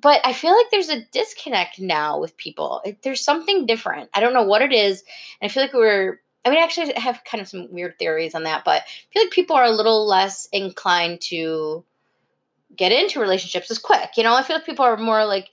but 0.00 0.20
I 0.24 0.32
feel 0.32 0.56
like 0.56 0.70
there's 0.70 0.88
a 0.88 1.04
disconnect 1.12 1.80
now 1.80 2.18
with 2.18 2.36
people. 2.36 2.80
It- 2.84 3.02
There's 3.02 3.20
something 3.22 3.66
different. 3.66 4.08
I 4.14 4.20
don't 4.20 4.32
know 4.34 4.44
what 4.44 4.62
it 4.62 4.72
is. 4.72 5.02
And 5.40 5.50
I 5.50 5.52
feel 5.52 5.62
like 5.64 5.74
we're, 5.74 6.20
I 6.44 6.50
mean, 6.50 6.60
actually, 6.62 6.94
I 6.96 7.00
have 7.00 7.22
kind 7.24 7.42
of 7.42 7.48
some 7.48 7.66
weird 7.72 7.98
theories 7.98 8.34
on 8.34 8.44
that, 8.44 8.64
but 8.64 8.82
I 8.82 9.12
feel 9.12 9.22
like 9.24 9.32
people 9.32 9.56
are 9.56 9.64
a 9.64 9.70
little 9.70 10.06
less 10.06 10.48
inclined 10.52 11.20
to 11.22 11.84
get 12.76 12.92
into 12.92 13.18
relationships 13.20 13.70
as 13.70 13.78
quick. 13.78 14.10
You 14.16 14.22
know, 14.22 14.34
I 14.34 14.42
feel 14.42 14.56
like 14.56 14.66
people 14.66 14.84
are 14.84 14.96
more 14.96 15.24
like, 15.26 15.50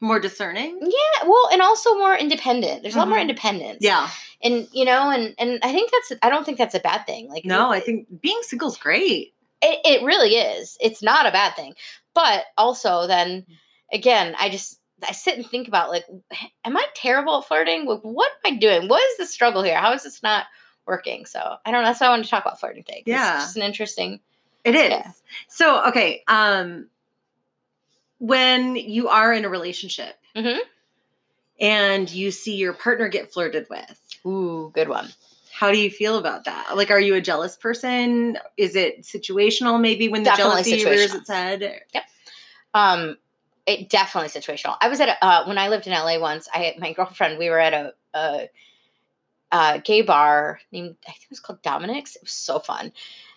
More 0.00 0.20
discerning. 0.20 0.78
yeah, 0.80 1.26
well, 1.28 1.48
and 1.52 1.60
also 1.62 1.94
more 1.94 2.14
independent. 2.16 2.82
There's 2.82 2.94
a 2.94 2.98
lot 2.98 3.08
more 3.08 3.18
Mhm. 3.18 3.22
independence. 3.22 3.78
Yeah. 3.80 4.08
And, 4.44 4.68
you 4.72 4.84
know, 4.84 5.10
and, 5.10 5.34
and 5.38 5.58
I 5.62 5.72
think 5.72 5.90
that's, 5.90 6.12
I 6.22 6.28
don't 6.30 6.44
think 6.44 6.58
that's 6.58 6.74
a 6.74 6.80
bad 6.80 7.06
thing. 7.06 7.28
Like, 7.30 7.44
No, 7.46 7.72
I 7.72 7.80
think 7.80 8.20
being 8.20 8.38
single's 8.42 8.76
great. 8.76 9.32
it, 9.62 9.80
it 9.84 10.04
really 10.04 10.36
is. 10.36 10.76
It's 10.80 11.02
not 11.02 11.26
a 11.26 11.32
bad 11.32 11.56
thing. 11.56 11.74
But 12.14 12.44
also 12.58 13.06
then 13.06 13.46
again, 13.92 14.36
I 14.38 14.50
just 14.50 14.78
I 15.06 15.12
sit 15.12 15.36
and 15.36 15.46
think 15.46 15.66
about 15.66 15.88
like 15.90 16.04
am 16.64 16.76
I 16.76 16.86
terrible 16.94 17.38
at 17.38 17.46
flirting? 17.46 17.86
Like 17.86 18.00
what 18.02 18.30
am 18.44 18.54
I 18.54 18.56
doing? 18.58 18.88
What 18.88 19.02
is 19.10 19.16
the 19.16 19.26
struggle 19.26 19.62
here? 19.62 19.76
How 19.78 19.92
is 19.94 20.02
this 20.04 20.22
not 20.22 20.44
working? 20.86 21.24
So 21.26 21.40
I 21.64 21.70
don't 21.70 21.82
know. 21.82 21.88
That's 21.88 22.00
why 22.00 22.06
I 22.08 22.10
want 22.10 22.24
to 22.24 22.30
talk 22.30 22.44
about 22.44 22.60
flirting 22.60 22.84
today. 22.84 23.02
Yeah. 23.06 23.36
It's 23.36 23.44
just 23.46 23.56
an 23.56 23.62
interesting 23.62 24.20
It 24.64 24.74
is. 24.76 24.90
Yeah. 24.90 25.10
So, 25.48 25.86
okay, 25.88 26.22
um 26.28 26.88
when 28.18 28.76
you 28.76 29.08
are 29.08 29.32
in 29.32 29.44
a 29.44 29.48
relationship 29.48 30.14
Mhm. 30.36 30.58
And 31.60 32.10
you 32.10 32.30
see 32.30 32.56
your 32.56 32.72
partner 32.72 33.08
get 33.08 33.32
flirted 33.32 33.66
with, 33.70 34.00
Ooh, 34.26 34.70
good 34.74 34.88
one. 34.88 35.08
how 35.52 35.70
do 35.70 35.78
you 35.78 35.90
feel 35.90 36.18
about 36.18 36.44
that? 36.44 36.76
Like 36.76 36.90
are 36.90 37.00
you 37.00 37.14
a 37.14 37.20
jealous 37.20 37.56
person? 37.56 38.38
Is 38.56 38.76
it 38.76 39.02
situational 39.02 39.80
maybe 39.80 40.08
when 40.08 40.22
the 40.22 40.30
Definitely 40.30 40.62
jealousy 40.64 40.84
rears 40.84 41.14
its 41.14 41.28
head? 41.28 41.82
Yep. 41.92 42.04
Um 42.74 43.16
it 43.66 43.88
definitely 43.88 44.28
situational. 44.28 44.76
I 44.80 44.88
was 44.88 45.00
at 45.00 45.08
a, 45.08 45.24
uh, 45.24 45.44
when 45.46 45.56
I 45.56 45.68
lived 45.68 45.86
in 45.86 45.92
LA 45.94 46.18
once. 46.18 46.48
I 46.54 46.58
had 46.58 46.78
my 46.78 46.92
girlfriend. 46.96 47.38
We 47.38 47.48
were 47.48 47.58
at 47.58 47.72
a, 47.72 47.94
a, 48.12 48.48
a 49.52 49.82
gay 49.82 50.02
bar 50.02 50.60
named 50.70 50.96
I 51.08 51.12
think 51.12 51.22
it 51.24 51.30
was 51.30 51.40
called 51.40 51.62
Dominic's. 51.62 52.16
It 52.16 52.22
was 52.22 52.32
so 52.32 52.58
fun. 52.58 52.92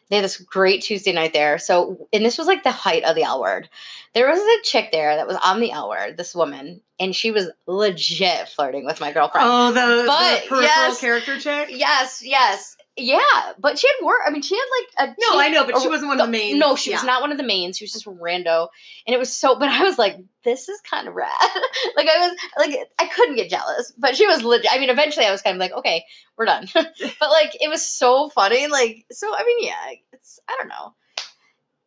They 0.09 0.15
had 0.17 0.25
this 0.25 0.37
great 0.37 0.81
Tuesday 0.81 1.11
night 1.11 1.33
there. 1.33 1.57
So 1.57 2.07
and 2.13 2.23
this 2.23 2.37
was 2.37 2.47
like 2.47 2.63
the 2.63 2.71
height 2.71 3.03
of 3.03 3.15
the 3.15 3.23
L 3.23 3.41
word. 3.41 3.67
There 4.13 4.29
was 4.29 4.39
a 4.39 4.63
chick 4.63 4.91
there 4.91 5.15
that 5.15 5.27
was 5.27 5.37
on 5.43 5.59
the 5.59 5.71
L 5.71 5.89
word. 5.89 6.17
This 6.17 6.33
woman, 6.33 6.81
and 6.99 7.15
she 7.15 7.31
was 7.31 7.49
legit 7.65 8.47
flirting 8.47 8.85
with 8.85 9.01
my 9.01 9.11
girlfriend. 9.11 9.47
Oh, 9.49 9.71
the, 9.71 10.05
But, 10.07 10.43
the 10.43 10.47
peripheral 10.47 10.61
yes. 10.61 10.99
character 11.01 11.39
chick? 11.39 11.69
Yes, 11.71 12.21
yes, 12.23 12.76
yeah. 12.97 13.53
But 13.59 13.77
she 13.77 13.87
had 13.87 14.05
work. 14.05 14.19
I 14.25 14.31
mean, 14.31 14.41
she 14.41 14.55
had 14.55 14.65
like 14.79 15.09
a 15.09 15.15
No, 15.19 15.39
I 15.39 15.49
know, 15.49 15.65
but 15.65 15.79
she 15.79 15.87
wasn't 15.87 16.09
one 16.09 16.19
of 16.19 16.25
the 16.25 16.31
mains. 16.31 16.59
No, 16.59 16.75
she 16.75 16.91
was 16.91 17.03
not 17.03 17.21
one 17.21 17.31
of 17.31 17.37
the 17.37 17.43
mains. 17.43 17.77
She 17.77 17.83
was 17.83 17.93
just 17.93 18.07
a 18.07 18.11
rando, 18.11 18.67
and 19.05 19.13
it 19.13 19.19
was 19.19 19.31
so. 19.31 19.57
But 19.57 19.69
I 19.69 19.83
was 19.83 19.97
like, 19.97 20.17
this 20.43 20.67
is 20.67 20.81
kind 20.81 21.07
of 21.07 21.13
rad. 21.13 21.31
like 21.95 22.07
I 22.07 22.27
was 22.27 22.37
like, 22.57 22.89
I 22.99 23.07
couldn't 23.07 23.35
get 23.35 23.49
jealous, 23.49 23.93
but 23.97 24.15
she 24.15 24.25
was 24.25 24.43
legit. 24.43 24.71
I 24.71 24.79
mean, 24.79 24.89
eventually, 24.89 25.25
I 25.25 25.31
was 25.31 25.41
kind 25.41 25.55
of 25.55 25.59
like, 25.59 25.73
okay, 25.73 26.03
we're 26.37 26.45
done. 26.45 26.67
but 26.73 27.29
like, 27.29 27.55
it 27.61 27.69
was 27.69 27.85
so 27.85 28.29
funny. 28.29 28.67
Like, 28.67 29.05
so 29.11 29.27
I 29.33 29.43
mean, 29.45 29.67
yeah, 29.67 29.93
it's 30.13 30.39
I 30.47 30.55
don't 30.57 30.69
know. 30.69 30.93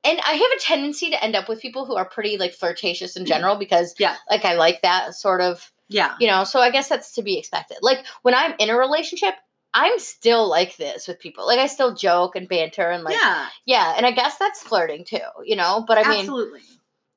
And 0.02 0.18
I 0.20 0.32
have 0.32 0.50
a 0.56 0.60
tendency 0.60 1.10
to 1.10 1.22
end 1.22 1.36
up 1.36 1.48
with 1.48 1.60
people 1.60 1.84
who 1.84 1.94
are 1.94 2.06
pretty 2.06 2.38
like 2.38 2.52
flirtatious 2.54 3.16
in 3.16 3.24
mm-hmm. 3.24 3.32
general 3.32 3.56
because, 3.56 3.94
Yeah. 3.98 4.16
like 4.30 4.44
I 4.44 4.54
like 4.54 4.82
that 4.82 5.14
sort 5.14 5.40
of 5.42 5.70
Yeah. 5.88 6.14
you 6.20 6.26
know 6.28 6.44
so 6.44 6.60
i 6.60 6.70
guess 6.70 6.88
that's 6.88 7.12
to 7.14 7.22
be 7.22 7.36
expected 7.36 7.78
like 7.82 8.06
when 8.22 8.32
i'm 8.32 8.54
in 8.60 8.70
a 8.70 8.78
relationship 8.78 9.34
i'm 9.74 9.98
still 9.98 10.48
like 10.48 10.76
this 10.76 11.06
with 11.06 11.18
people 11.18 11.46
like 11.46 11.58
i 11.58 11.66
still 11.66 11.94
joke 11.94 12.36
and 12.36 12.48
banter 12.48 12.90
and 12.90 13.04
like 13.04 13.14
yeah, 13.14 13.48
yeah. 13.66 13.94
and 13.96 14.06
i 14.06 14.10
guess 14.10 14.36
that's 14.38 14.62
flirting 14.62 15.04
too 15.04 15.18
you 15.44 15.56
know 15.56 15.84
but 15.86 15.98
i 15.98 16.08
mean 16.08 16.20
Absolutely. 16.20 16.60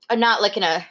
i'm 0.10 0.20
not 0.20 0.42
like 0.42 0.58
in 0.58 0.64
a 0.64 0.86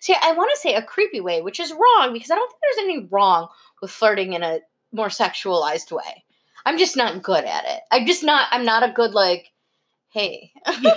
see 0.00 0.14
i 0.20 0.32
want 0.32 0.50
to 0.54 0.60
say 0.60 0.74
a 0.74 0.82
creepy 0.82 1.20
way 1.20 1.42
which 1.42 1.60
is 1.60 1.72
wrong 1.72 2.12
because 2.12 2.30
i 2.30 2.34
don't 2.34 2.48
think 2.48 2.60
there's 2.62 2.84
anything 2.84 3.08
wrong 3.10 3.48
with 3.80 3.90
flirting 3.90 4.32
in 4.32 4.42
a 4.42 4.60
more 4.92 5.08
sexualized 5.08 5.92
way 5.92 6.24
i'm 6.64 6.78
just 6.78 6.96
not 6.96 7.22
good 7.22 7.44
at 7.44 7.64
it 7.64 7.80
i'm 7.90 8.06
just 8.06 8.22
not 8.22 8.48
i'm 8.50 8.64
not 8.64 8.88
a 8.88 8.92
good 8.92 9.12
like 9.12 9.50
hey 10.10 10.52
you 10.82 10.90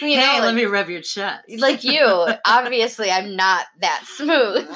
hey, 0.00 0.16
know, 0.16 0.38
let 0.42 0.54
me 0.54 0.64
rub 0.64 0.88
your 0.88 1.00
chest. 1.00 1.44
like 1.58 1.82
you 1.82 2.04
obviously 2.46 3.10
i'm 3.10 3.34
not 3.34 3.66
that 3.80 4.04
smooth 4.06 4.68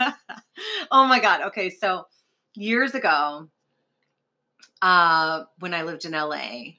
oh 0.90 1.06
my 1.06 1.20
god. 1.20 1.42
Okay, 1.48 1.70
so 1.70 2.06
years 2.54 2.94
ago, 2.94 3.48
uh, 4.82 5.44
when 5.60 5.72
I 5.74 5.82
lived 5.82 6.04
in 6.04 6.12
LA, 6.12 6.74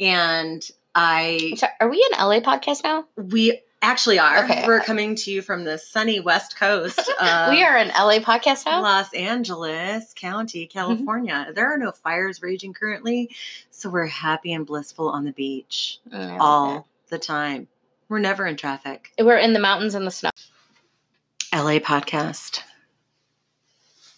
and 0.00 0.62
I 0.94 1.54
Sorry, 1.56 1.72
are 1.80 1.88
we 1.88 2.08
an 2.12 2.26
la 2.26 2.40
podcast 2.40 2.82
now 2.84 3.04
we 3.16 3.60
actually 3.80 4.18
are. 4.18 4.42
Okay. 4.44 4.64
We're 4.66 4.80
coming 4.80 5.14
to 5.14 5.30
you 5.30 5.40
from 5.42 5.62
the 5.64 5.78
sunny 5.78 6.18
West 6.18 6.56
Coast. 6.58 6.98
Of 7.20 7.50
we 7.50 7.62
are 7.62 7.76
an 7.76 7.88
la 7.88 8.18
podcast 8.18 8.64
now 8.66 8.80
Los 8.82 9.12
Angeles 9.14 10.12
County, 10.16 10.66
Mm-hmm. 10.66 10.78
California. 10.78 11.52
There 11.54 11.72
are 11.72 11.78
no 11.78 11.92
fires 11.92 12.42
raging 12.42 12.72
currently, 12.72 13.30
so 13.70 13.88
we're 13.90 14.06
happy 14.06 14.52
and 14.52 14.66
blissful 14.66 15.08
on 15.08 15.24
the 15.24 15.32
beach 15.32 15.98
Mm, 16.12 16.38
all 16.40 16.88
the 17.08 17.18
time. 17.18 17.68
We're 18.08 18.18
never 18.20 18.46
in 18.46 18.56
traffic. 18.56 19.12
We're 19.20 19.36
in 19.36 19.52
the 19.52 19.60
mountains 19.60 19.94
and 19.94 20.06
the 20.06 20.10
snow. 20.10 20.30
LA 21.52 21.78
podcast. 21.78 22.62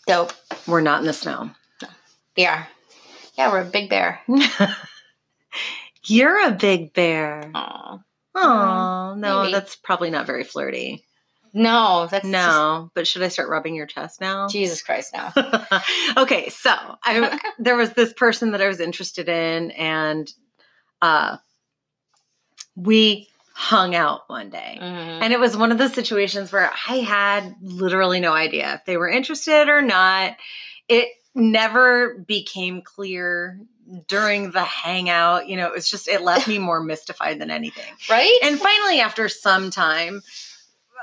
Dope. 0.07 0.33
We're 0.67 0.81
not 0.81 1.01
in 1.01 1.07
the 1.07 1.13
snow. 1.13 1.51
We 2.37 2.47
are. 2.47 2.67
Yeah, 3.41 3.53
we're 3.53 3.63
a 3.63 3.65
big 3.65 3.89
bear. 3.89 4.21
You're 6.05 6.47
a 6.47 6.51
big 6.51 6.93
bear. 6.93 7.51
Oh, 7.55 9.15
no, 9.17 9.41
maybe. 9.41 9.53
that's 9.53 9.77
probably 9.77 10.11
not 10.11 10.27
very 10.27 10.45
flirty. 10.45 11.07
No, 11.55 12.07
that's 12.11 12.27
No, 12.27 12.91
but 12.95 13.07
should 13.07 13.23
I 13.23 13.29
start 13.29 13.49
rubbing 13.49 13.75
your 13.75 13.87
chest 13.87 14.21
now? 14.21 14.47
Jesus 14.49 14.83
Christ, 14.83 15.15
no. 15.15 15.31
okay, 16.19 16.51
so 16.51 16.71
I 17.03 17.41
there 17.59 17.77
was 17.77 17.95
this 17.95 18.13
person 18.13 18.51
that 18.51 18.61
I 18.61 18.69
was 18.69 18.79
interested 18.79 19.31
in, 19.31 19.71
and 19.71 20.31
uh, 21.01 21.39
we 22.77 23.27
hung 23.55 23.95
out 23.95 24.25
one 24.27 24.51
day. 24.51 24.77
Mhm. 24.79 25.23
And 25.23 25.33
it 25.33 25.41
was 25.41 25.57
one 25.57 25.73
of 25.73 25.79
those 25.79 25.95
situations 25.95 26.53
where 26.53 26.71
I 26.89 26.97
had 26.97 27.55
literally 27.63 28.21
no 28.21 28.35
idea 28.35 28.75
if 28.75 28.85
they 28.85 28.99
were 28.99 29.09
interested 29.09 29.71
or 29.71 29.81
not. 29.81 30.37
It 30.89 31.09
never 31.35 32.15
became 32.27 32.83
clear 32.83 33.61
during 34.09 34.51
the 34.53 34.65
hangout. 34.65 35.49
You 35.49 35.57
know, 35.57 35.67
it 35.67 35.75
was 35.75 35.89
just, 35.89 36.09
it 36.09 36.23
left 36.23 36.49
me 36.49 36.59
more 36.59 36.83
mystified 36.83 37.41
than 37.41 37.51
anything. 37.51 37.93
Right? 38.09 38.39
And 38.43 38.59
finally, 38.59 39.01
after 39.01 39.29
some 39.29 39.71
time 39.71 40.23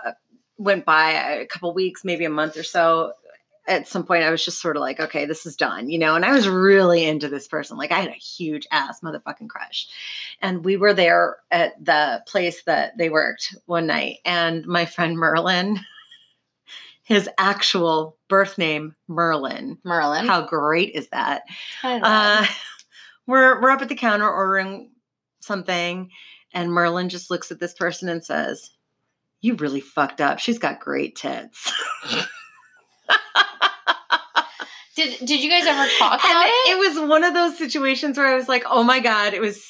uh, 0.06 0.12
went 0.58 0.86
by, 0.86 1.12
a 1.12 1.46
couple 1.46 1.74
weeks, 1.74 2.04
maybe 2.04 2.26
a 2.26 2.30
month 2.30 2.58
or 2.58 2.64
so, 2.64 3.14
at 3.68 3.88
some 3.88 4.06
point 4.06 4.24
I 4.24 4.32
was 4.32 4.44
just 4.44 4.62
sort 4.62 4.78
of 4.78 4.82
like, 4.82 5.00
okay, 5.00 5.26
this 5.26 5.46
is 5.46 5.56
done, 5.56 5.90
you 5.90 6.00
know, 6.00 6.16
and 6.16 6.24
I 6.24 6.32
was 6.32 6.48
really 6.48 7.06
into 7.06 7.28
this 7.28 7.48
person. 7.48 7.78
Like 7.78 7.92
I 7.92 8.00
had 8.00 8.10
a 8.10 8.14
huge 8.14 8.66
ass 8.72 9.02
motherfucking 9.02 9.50
crush. 9.50 9.88
And 10.42 10.64
we 10.64 10.78
were 10.78 10.94
there 10.94 11.38
at 11.52 11.84
the 11.84 12.24
place 12.28 12.64
that 12.64 12.98
they 12.98 13.10
worked 13.10 13.56
one 13.66 13.88
night. 13.88 14.20
And 14.24 14.66
my 14.66 14.86
friend 14.86 15.18
Merlin, 15.18 15.80
his 17.08 17.30
actual 17.38 18.18
birth 18.28 18.58
name, 18.58 18.94
Merlin. 19.08 19.78
Merlin. 19.86 20.28
How 20.28 20.42
great 20.46 20.94
is 20.94 21.08
that? 21.10 21.44
Uh, 21.82 22.46
we're 23.28 23.62
we're 23.62 23.72
up 23.72 23.82
at 23.82 23.88
the 23.90 23.96
counter 23.96 24.30
ordering 24.30 24.92
something, 25.40 26.10
and 26.54 26.72
Merlin 26.72 27.08
just 27.08 27.32
looks 27.32 27.50
at 27.50 27.60
this 27.60 27.74
person 27.74 28.10
and 28.10 28.24
says, 28.24 28.72
"You 29.42 29.56
really 29.56 29.80
fucked 29.80 30.20
up. 30.20 30.40
She's 30.40 30.60
got 30.60 30.82
great 30.82 31.16
tits." 31.16 31.72
Did 34.96 35.20
Did 35.20 35.44
you 35.44 35.50
guys 35.50 35.66
ever 35.68 35.88
talk 36.00 36.24
And 36.26 36.32
about 36.32 36.48
it? 36.48 36.72
it 36.72 36.80
was 36.80 37.08
one 37.08 37.24
of 37.24 37.34
those 37.36 37.56
situations 37.58 38.18
where 38.18 38.26
I 38.26 38.36
was 38.36 38.50
like, 38.50 38.64
oh 38.68 38.84
my 38.84 39.00
God, 39.00 39.36
it 39.36 39.40
was 39.42 39.64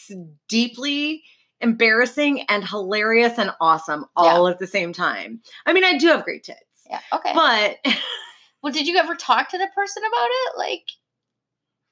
deeply 0.48 1.22
embarrassing 1.60 2.44
and 2.48 2.66
hilarious 2.66 3.38
and 3.38 3.52
awesome 3.60 4.06
all 4.16 4.48
at 4.48 4.58
the 4.60 4.68
same 4.68 4.94
time. 4.94 5.42
I 5.66 5.74
mean, 5.74 5.84
I 5.84 5.98
do 5.98 6.08
have 6.08 6.24
great 6.24 6.46
tits, 6.46 6.62
Yeah. 6.90 7.00
Okay. 7.14 7.34
but 7.34 7.78
well, 8.64 8.74
did 8.74 8.88
you 8.88 8.98
ever 8.98 9.16
talk 9.16 9.50
to 9.50 9.58
the 9.58 9.68
person 9.76 10.04
about 10.04 10.28
it? 10.30 10.58
Like 10.58 10.84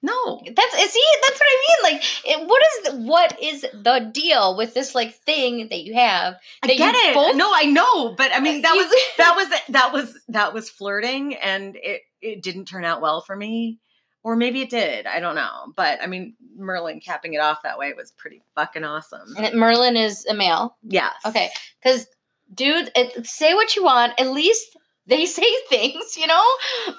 no. 0.06 0.42
that's 0.46 0.76
eh, 0.76 0.88
see, 0.88 1.04
that's 1.24 1.40
what 1.40 1.48
I 1.48 1.66
mean. 1.68 1.94
Like, 1.94 2.04
it, 2.26 2.48
what 2.48 2.64
is 2.64 2.84
the, 2.84 3.02
what 3.02 3.42
is 3.42 3.62
the 3.62 4.12
deal 4.14 4.56
with 4.56 4.74
this 4.74 4.94
like 4.94 5.16
thing 5.16 5.68
that 5.70 5.84
you 5.84 5.96
have? 5.96 6.36
I 6.62 6.68
that 6.68 6.74
you 6.74 6.80
get 6.80 6.96
it. 6.96 7.14
both- 7.14 7.36
no, 7.36 7.52
I 7.54 7.66
know, 7.66 8.14
but 8.14 8.32
I 8.34 8.40
mean 8.40 8.62
that 8.62 8.74
was 8.74 8.94
that 9.18 9.36
was 9.36 9.60
that 9.70 9.94
was 9.94 10.20
that 10.30 10.54
was 10.54 10.70
flirting 10.70 11.36
and 11.36 11.76
it 11.76 12.02
it 12.22 12.44
didn't 12.44 12.66
turn 12.66 12.86
out 12.86 13.02
well 13.02 13.22
for 13.22 13.36
me. 13.36 13.80
Or 14.24 14.36
maybe 14.36 14.62
it 14.62 14.72
did. 14.72 15.06
I 15.06 15.20
don't 15.20 15.36
know. 15.36 15.72
But 15.76 16.02
I 16.02 16.08
mean, 16.08 16.36
Merlin 16.58 17.00
capping 17.00 17.36
it 17.36 17.42
off 17.42 17.62
that 17.62 17.78
way 17.78 17.94
was 17.94 18.12
pretty 18.12 18.42
fucking 18.56 18.84
awesome. 18.84 19.36
And 19.38 19.54
Merlin 19.54 19.96
is 19.96 20.26
a 20.26 20.34
male. 20.34 20.76
Yes. 20.82 21.14
Okay, 21.28 21.50
because 21.84 22.08
dude, 22.52 22.92
it, 22.96 23.28
say 23.28 23.54
what 23.54 23.76
you 23.76 23.84
want. 23.84 24.20
At 24.20 24.32
least 24.32 24.76
they 25.08 25.26
say 25.26 25.46
things, 25.70 26.18
you 26.18 26.28
know. 26.28 26.44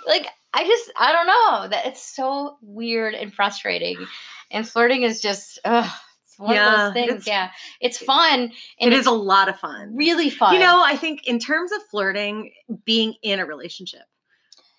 Like 0.07 0.27
I 0.55 0.65
just, 0.65 0.91
I 0.99 1.13
don't 1.13 1.27
know. 1.27 1.69
That 1.69 1.87
it's 1.87 2.03
so 2.03 2.57
weird 2.63 3.15
and 3.15 3.33
frustrating, 3.33 4.07
and 4.51 4.69
flirting 4.69 5.03
is 5.03 5.21
just, 5.21 5.59
ugh, 5.65 5.91
it's 6.25 6.39
one 6.39 6.51
of 6.51 6.57
Yeah, 6.57 6.77
those 6.85 6.93
things. 6.95 7.09
it's- 7.11 7.27
yeah, 7.27 7.51
it's 7.81 7.99
fun 7.99 8.53
and 8.81 8.93
It 8.93 8.97
is 8.97 9.07
a 9.07 9.11
lot 9.11 9.49
of 9.49 9.59
fun. 9.59 9.95
really 9.97 10.31
fun. 10.31 10.55
You 10.55 10.61
know, 10.61 10.83
I 10.83 10.97
think 10.97 11.27
in 11.27 11.39
terms 11.39 11.73
of 11.73 11.83
flirting, 11.91 12.53
being 12.85 13.15
in 13.23 13.39
a 13.41 13.47
relationship, 13.47 14.03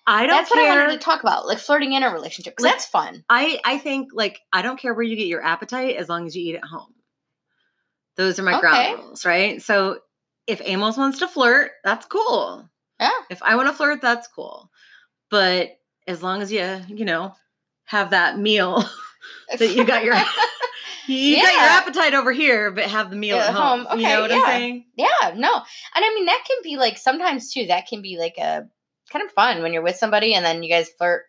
I 0.06 0.26
don't 0.26 0.36
that's 0.38 0.50
what 0.50 0.58
I 0.60 0.68
wanted 0.74 0.92
to 0.92 0.98
talk 0.98 1.20
about, 1.22 1.46
like 1.46 1.58
flirting 1.58 1.92
in 1.92 2.02
a 2.02 2.10
relationship, 2.10 2.54
because 2.56 2.64
Like- 2.64 2.72
that's 2.74 2.86
fun. 2.86 3.24
I 3.28 3.60
I 3.64 3.76
think 3.78 4.08
like 4.14 4.40
I 4.52 4.62
don't 4.62 4.78
care 4.80 4.94
where 4.94 5.02
you 5.04 5.16
get 5.16 5.26
your 5.26 5.44
appetite 5.44 5.96
as 5.96 6.08
long 6.08 6.26
as 6.26 6.34
you 6.34 6.42
eat 6.42 6.56
at 6.56 6.64
home. 6.64 6.94
Those 8.16 8.38
are 8.38 8.42
my 8.42 8.52
Okay. 8.54 8.60
ground 8.60 8.98
rules, 9.04 9.24
right? 9.24 9.62
So 9.62 10.00
if 10.46 10.60
Amos 10.64 10.96
wants 10.96 11.18
to 11.20 11.28
flirt, 11.28 11.72
that's 11.84 12.06
cool. 12.06 12.68
Yeah. 13.00 13.10
If 13.30 13.42
I 13.42 13.56
want 13.56 13.68
to 13.68 13.74
flirt, 13.74 14.00
that's 14.00 14.26
cool. 14.28 14.70
But 15.30 15.78
as 16.06 16.22
long 16.22 16.42
as 16.42 16.50
you, 16.50 16.80
you 16.88 17.04
know, 17.04 17.34
have 17.84 18.10
that 18.10 18.38
meal 18.38 18.84
that 19.58 19.74
you 19.74 19.84
got 19.84 20.04
your 20.04 20.14
you 21.06 21.36
got 21.36 21.52
your 21.52 21.62
appetite 21.62 22.14
over 22.14 22.32
here, 22.32 22.70
but 22.70 22.84
have 22.84 23.10
the 23.10 23.16
meal 23.16 23.36
Yeah, 23.36 23.48
at 23.48 23.54
home. 23.54 23.84
home. 23.84 23.98
You 24.00 24.06
Okay, 24.06 24.14
know 24.14 24.20
what 24.22 24.30
yeah. 24.30 24.36
I'm 24.36 24.46
saying? 24.46 24.84
Yeah, 24.96 25.06
no. 25.36 25.54
And 25.54 26.04
I 26.04 26.12
mean 26.14 26.26
that 26.26 26.44
can 26.46 26.56
be 26.62 26.76
like 26.76 26.98
sometimes 26.98 27.52
too, 27.52 27.66
that 27.66 27.86
can 27.86 28.02
be 28.02 28.18
like 28.18 28.36
a 28.38 28.66
kind 29.12 29.24
of 29.24 29.32
fun 29.32 29.62
when 29.62 29.72
you're 29.72 29.82
with 29.82 29.96
somebody 29.96 30.34
and 30.34 30.44
then 30.44 30.62
you 30.62 30.68
guys 30.70 30.88
flirt 30.98 31.22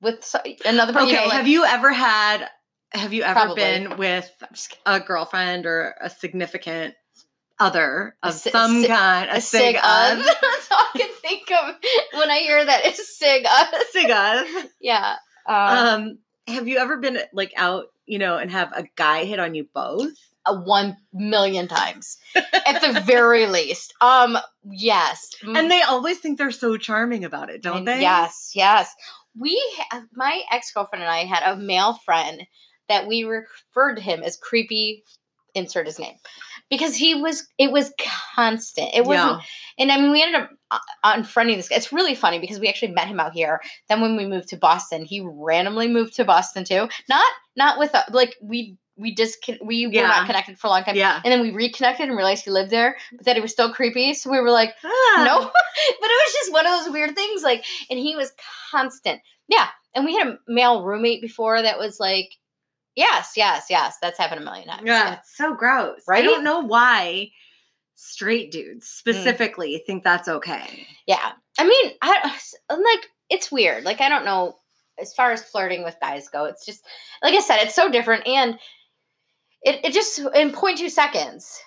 with 0.00 0.24
so- 0.24 0.40
another 0.64 0.92
person. 0.92 1.08
Okay. 1.08 1.14
you 1.16 1.20
know, 1.22 1.26
like- 1.28 1.36
have 1.38 1.48
you 1.48 1.64
ever 1.64 1.92
had 1.92 2.48
have 2.92 3.12
you 3.12 3.22
ever 3.22 3.34
Probably. 3.40 3.56
been 3.56 3.96
with 3.98 4.30
I'm 4.40 4.48
just 4.54 4.70
kidding. 4.70 4.82
a 4.86 5.00
girlfriend 5.00 5.66
or 5.66 5.94
a 6.00 6.08
significant 6.08 6.94
other 7.58 8.16
of 8.22 8.34
si- 8.34 8.50
some 8.50 8.82
si- 8.82 8.88
kind, 8.88 9.30
a, 9.30 9.36
a 9.36 9.40
sig, 9.40 9.60
sig 9.60 9.76
of. 9.76 9.82
That's 10.24 10.70
all 10.70 10.78
I 10.78 10.98
can 10.98 11.10
think 11.22 11.50
of 11.52 11.74
when 12.18 12.30
I 12.30 12.38
hear 12.38 12.64
that 12.64 12.84
is 12.86 13.16
sig 13.16 13.44
of. 13.46 13.80
sig 13.92 14.10
of. 14.10 14.70
Yeah. 14.80 15.16
Um, 15.46 15.56
Um, 15.78 16.18
have 16.48 16.68
you 16.68 16.78
ever 16.78 16.96
been 16.98 17.18
like 17.32 17.52
out, 17.56 17.86
you 18.06 18.18
know, 18.18 18.36
and 18.38 18.50
have 18.50 18.72
a 18.72 18.84
guy 18.96 19.24
hit 19.24 19.38
on 19.40 19.54
you 19.54 19.66
both? 19.74 20.12
a 20.48 20.54
one 20.60 20.96
million 21.12 21.66
times 21.66 22.18
at 22.36 22.80
the 22.80 23.00
very 23.00 23.46
least. 23.48 23.92
Um, 24.00 24.38
yes. 24.70 25.30
And 25.44 25.68
they 25.68 25.82
always 25.82 26.18
think 26.18 26.38
they're 26.38 26.52
so 26.52 26.76
charming 26.76 27.24
about 27.24 27.50
it, 27.50 27.64
don't 27.64 27.78
And 27.78 27.88
they? 27.88 28.00
Yes, 28.00 28.52
yes. 28.54 28.94
We, 29.36 29.60
ha- 29.76 30.04
my 30.14 30.42
ex 30.52 30.70
girlfriend 30.72 31.02
and 31.02 31.10
I 31.10 31.24
had 31.24 31.42
a 31.52 31.56
male 31.56 31.94
friend 32.04 32.42
that 32.88 33.08
we 33.08 33.24
referred 33.24 33.96
to 33.96 34.00
him 34.02 34.22
as 34.22 34.36
creepy. 34.36 35.02
Insert 35.56 35.86
his 35.86 35.98
name 35.98 36.14
because 36.70 36.94
he 36.94 37.14
was. 37.14 37.46
It 37.58 37.70
was 37.70 37.92
constant. 38.34 38.90
It 38.94 39.04
wasn't. 39.04 39.42
And 39.78 39.92
I 39.92 40.00
mean, 40.00 40.12
we 40.12 40.22
ended 40.22 40.42
up 40.42 40.50
uh, 40.70 40.78
unfriending 41.04 41.56
this 41.56 41.68
guy. 41.68 41.76
It's 41.76 41.92
really 41.92 42.14
funny 42.14 42.38
because 42.38 42.58
we 42.58 42.68
actually 42.68 42.92
met 42.92 43.08
him 43.08 43.20
out 43.20 43.32
here. 43.32 43.60
Then 43.88 44.00
when 44.00 44.16
we 44.16 44.26
moved 44.26 44.48
to 44.48 44.56
Boston, 44.56 45.04
he 45.04 45.20
randomly 45.24 45.88
moved 45.88 46.16
to 46.16 46.24
Boston 46.24 46.64
too. 46.64 46.88
Not 47.08 47.26
not 47.56 47.78
with 47.78 47.94
uh, 47.94 48.02
like 48.10 48.34
we 48.40 48.76
we 48.96 49.14
just 49.14 49.38
we 49.62 49.86
were 49.86 49.92
not 49.92 50.26
connected 50.26 50.58
for 50.58 50.68
a 50.68 50.70
long 50.70 50.82
time. 50.82 50.96
Yeah. 50.96 51.20
And 51.22 51.30
then 51.30 51.42
we 51.42 51.50
reconnected 51.50 52.08
and 52.08 52.16
realized 52.16 52.44
he 52.44 52.50
lived 52.50 52.70
there, 52.70 52.96
but 53.12 53.26
that 53.26 53.36
he 53.36 53.42
was 53.42 53.52
still 53.52 53.72
creepy. 53.72 54.14
So 54.14 54.30
we 54.30 54.40
were 54.40 54.50
like, 54.50 54.74
Ah. 54.82 55.22
no. 55.26 55.40
but 56.00 56.10
it 56.10 56.26
was 56.26 56.32
just 56.32 56.52
one 56.52 56.66
of 56.66 56.72
those 56.72 56.92
weird 56.92 57.14
things. 57.14 57.42
Like, 57.42 57.64
and 57.90 57.98
he 57.98 58.16
was 58.16 58.32
constant. 58.70 59.20
Yeah. 59.48 59.68
And 59.94 60.04
we 60.04 60.16
had 60.16 60.26
a 60.28 60.38
male 60.48 60.82
roommate 60.82 61.20
before 61.20 61.60
that 61.60 61.78
was 61.78 62.00
like, 62.00 62.30
yes, 62.96 63.32
yes, 63.36 63.66
yes. 63.70 63.98
That's 64.02 64.18
happened 64.18 64.40
a 64.40 64.44
million 64.44 64.66
times. 64.66 64.82
Yeah, 64.84 65.14
it's 65.14 65.36
so 65.36 65.54
gross. 65.54 66.00
Right? 66.08 66.24
I 66.24 66.26
don't 66.26 66.44
know 66.44 66.60
why 66.60 67.30
straight 67.94 68.50
dudes 68.50 68.86
mm. 68.86 68.98
specifically 68.98 69.82
think 69.86 70.04
that's 70.04 70.28
okay. 70.28 70.86
Yeah. 71.06 71.32
I 71.58 71.66
mean, 71.66 71.92
I 72.02 72.38
like 72.70 73.06
it's 73.30 73.50
weird. 73.50 73.84
Like 73.84 74.00
I 74.00 74.08
don't 74.08 74.24
know 74.24 74.56
as 74.98 75.12
far 75.12 75.32
as 75.32 75.42
flirting 75.42 75.84
with 75.84 75.96
guys 76.00 76.28
go. 76.28 76.44
It's 76.44 76.64
just 76.64 76.84
like 77.22 77.34
I 77.34 77.40
said, 77.40 77.58
it's 77.60 77.74
so 77.74 77.90
different 77.90 78.26
and 78.26 78.58
it 79.62 79.84
it 79.84 79.92
just 79.92 80.18
in 80.18 80.52
0.2 80.52 80.90
seconds. 80.90 81.58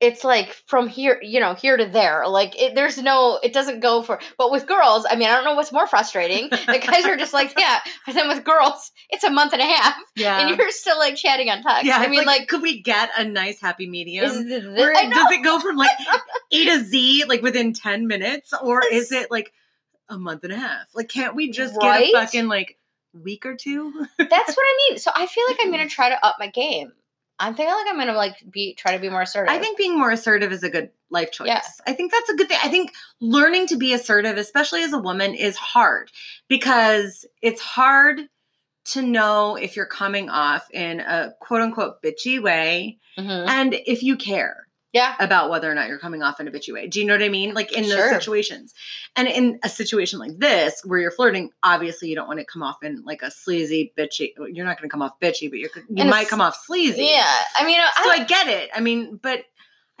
It's 0.00 0.24
like 0.24 0.54
from 0.66 0.88
here, 0.88 1.18
you 1.22 1.40
know, 1.40 1.52
here 1.52 1.76
to 1.76 1.84
there. 1.84 2.26
Like 2.26 2.58
it, 2.58 2.74
there's 2.74 2.96
no, 3.02 3.38
it 3.42 3.52
doesn't 3.52 3.80
go 3.80 4.02
for. 4.02 4.18
But 4.38 4.50
with 4.50 4.66
girls, 4.66 5.04
I 5.08 5.14
mean, 5.16 5.28
I 5.28 5.34
don't 5.34 5.44
know 5.44 5.54
what's 5.54 5.72
more 5.72 5.86
frustrating. 5.86 6.48
The 6.50 6.82
guys 6.84 7.04
are 7.04 7.16
just 7.18 7.34
like, 7.34 7.52
yeah. 7.58 7.80
But 8.06 8.14
then 8.14 8.26
with 8.28 8.42
girls, 8.42 8.92
it's 9.10 9.24
a 9.24 9.30
month 9.30 9.52
and 9.52 9.60
a 9.60 9.66
half, 9.66 9.94
Yeah. 10.16 10.40
and 10.48 10.56
you're 10.58 10.70
still 10.70 10.98
like 10.98 11.16
chatting 11.16 11.50
on 11.50 11.62
text. 11.62 11.84
yeah, 11.84 11.98
I 11.98 12.08
mean, 12.08 12.24
like, 12.24 12.48
could 12.48 12.62
we 12.62 12.80
get 12.80 13.10
a 13.18 13.24
nice 13.24 13.60
happy 13.60 13.86
medium? 13.88 14.24
is 14.24 14.44
this, 14.46 14.64
Where 14.64 14.94
I 14.96 15.02
know. 15.02 15.10
does 15.16 15.32
it 15.32 15.42
go 15.44 15.60
from 15.60 15.76
like 15.76 15.90
A 16.52 16.64
to 16.64 16.84
Z 16.84 17.24
like 17.28 17.42
within 17.42 17.74
10 17.74 18.06
minutes? 18.06 18.54
Or 18.62 18.82
is 18.90 19.12
it 19.12 19.30
like 19.30 19.52
a 20.08 20.18
month 20.18 20.44
and 20.44 20.52
a 20.54 20.56
half? 20.56 20.86
Like, 20.94 21.08
can't 21.10 21.34
we 21.36 21.50
just 21.50 21.76
Right? 21.76 22.10
get 22.12 22.22
a 22.22 22.24
fucking 22.26 22.48
like 22.48 22.78
week 23.12 23.44
or 23.44 23.54
two? 23.54 23.92
That's 24.18 24.30
what 24.30 24.58
I 24.64 24.88
mean. 24.88 24.98
So 24.98 25.10
I 25.14 25.26
feel 25.26 25.44
like 25.46 25.58
I'm 25.60 25.70
gonna 25.70 25.88
try 25.90 26.08
to 26.08 26.24
up 26.26 26.36
my 26.38 26.46
game. 26.48 26.92
I'm 27.40 27.54
feeling 27.54 27.72
like 27.72 27.86
I'm 27.88 27.96
gonna 27.98 28.12
like 28.12 28.36
be 28.50 28.74
try 28.74 28.92
to 28.92 28.98
be 29.00 29.08
more 29.08 29.22
assertive. 29.22 29.52
I 29.52 29.58
think 29.58 29.78
being 29.78 29.98
more 29.98 30.10
assertive 30.10 30.52
is 30.52 30.62
a 30.62 30.68
good 30.70 30.90
life 31.10 31.32
choice. 31.32 31.48
Yeah. 31.48 31.62
I 31.86 31.94
think 31.94 32.12
that's 32.12 32.28
a 32.28 32.34
good 32.36 32.48
thing. 32.48 32.58
I 32.62 32.68
think 32.68 32.92
learning 33.20 33.68
to 33.68 33.76
be 33.76 33.94
assertive, 33.94 34.36
especially 34.36 34.82
as 34.82 34.92
a 34.92 34.98
woman, 34.98 35.34
is 35.34 35.56
hard 35.56 36.10
because 36.48 37.26
it's 37.42 37.60
hard 37.60 38.20
to 38.86 39.02
know 39.02 39.56
if 39.56 39.74
you're 39.76 39.86
coming 39.86 40.28
off 40.28 40.66
in 40.70 41.00
a 41.00 41.32
quote 41.40 41.62
unquote 41.62 42.02
bitchy 42.02 42.40
way 42.42 42.98
Mhm. 43.18 43.48
and 43.48 43.74
if 43.74 44.02
you 44.02 44.16
care 44.16 44.66
Yeah. 44.92 45.14
about 45.20 45.50
whether 45.50 45.70
or 45.70 45.74
not 45.74 45.86
you're 45.88 45.98
coming 46.00 46.22
off 46.22 46.40
in 46.40 46.48
a 46.48 46.50
bitchy 46.50 46.72
way. 46.72 46.88
Do 46.88 46.98
you 46.98 47.06
know 47.06 47.14
what 47.14 47.22
I 47.22 47.28
mean? 47.28 47.54
Like 47.54 47.72
in 47.72 47.82
those 47.84 47.92
Sure. 47.92 48.12
situations. 48.20 48.74
And 49.14 49.28
in 49.28 49.60
a 49.62 49.68
situation 49.68 50.18
like 50.18 50.36
this 50.38 50.82
where 50.84 50.98
you're 50.98 51.12
flirting, 51.12 51.50
obviously 51.62 52.08
you 52.08 52.16
don't 52.16 52.26
want 52.26 52.40
to 52.40 52.44
come 52.44 52.62
off 52.62 52.82
in 52.82 53.02
like 53.04 53.22
a 53.22 53.30
sleazy, 53.30 53.92
bitchy. 53.96 54.32
You're 54.52 54.66
not 54.66 54.78
going 54.78 54.88
to 54.88 54.92
come 54.92 55.02
off 55.02 55.12
bitchy, 55.20 55.48
but 55.48 55.60
you're, 55.60 55.70
you 55.88 56.02
In 56.02 56.08
a 56.08 56.10
might 56.10 56.28
come 56.28 56.40
off 56.40 56.56
sleazy. 56.64 57.04
Yeah. 57.04 57.32
I 57.56 57.64
mean, 57.64 57.78
I, 57.80 58.02
So 58.04 58.10
I 58.10 58.24
get 58.24 58.48
it. 58.48 58.70
I 58.74 58.80
mean, 58.80 59.20
but 59.22 59.44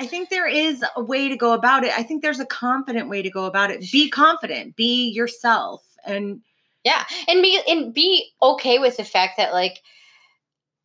I 0.00 0.06
think 0.06 0.28
there 0.30 0.48
is 0.48 0.82
a 0.96 1.02
way 1.02 1.28
to 1.28 1.36
go 1.36 1.52
about 1.52 1.84
it. 1.84 1.92
I 1.96 2.02
think 2.02 2.22
there's 2.22 2.40
a 2.40 2.46
confident 2.46 3.08
way 3.08 3.22
to 3.22 3.30
go 3.30 3.44
about 3.44 3.70
it. 3.70 3.84
Be 3.92 4.08
confident, 4.10 4.74
be 4.74 5.10
yourself. 5.10 5.84
And 6.06 6.40
yeah, 6.84 7.04
and 7.28 7.42
be 7.42 7.60
and 7.68 7.92
be 7.92 8.30
okay 8.42 8.78
with 8.78 8.96
the 8.96 9.04
fact 9.04 9.36
that 9.36 9.52
like 9.52 9.80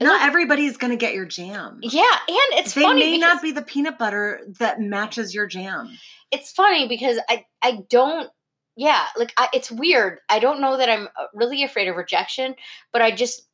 not 0.02 0.22
everybody's 0.28 0.78
going 0.78 0.92
to 0.92 0.98
get 0.98 1.14
your 1.14 1.26
jam. 1.26 1.80
yeah, 1.82 2.04
and 2.28 2.60
it's 2.60 2.74
they 2.74 2.82
funny 2.82 3.00
may 3.00 3.18
because 3.18 3.34
not 3.36 3.42
be 3.42 3.52
the 3.52 3.62
peanut 3.62 3.98
butter 3.98 4.42
that 4.60 4.80
matches 4.82 5.34
your 5.34 5.48
jam. 5.48 5.90
it's 6.32 6.52
funny 6.52 6.88
because 6.88 7.18
I 7.30 7.46
I 7.62 7.80
don't 7.90 8.30
yeah 8.76 9.06
like 9.18 9.34
I, 9.38 9.48
it's 9.54 9.72
weird. 9.72 10.20
I 10.30 10.40
don't 10.40 10.60
know 10.62 10.78
that 10.78 10.90
I'm 10.90 11.08
uh, 11.20 11.26
really 11.34 11.64
afraid 11.64 11.88
of 11.88 11.96
rejection, 11.96 12.56
but 12.92 13.02
I 13.02 13.12
just 13.12 13.48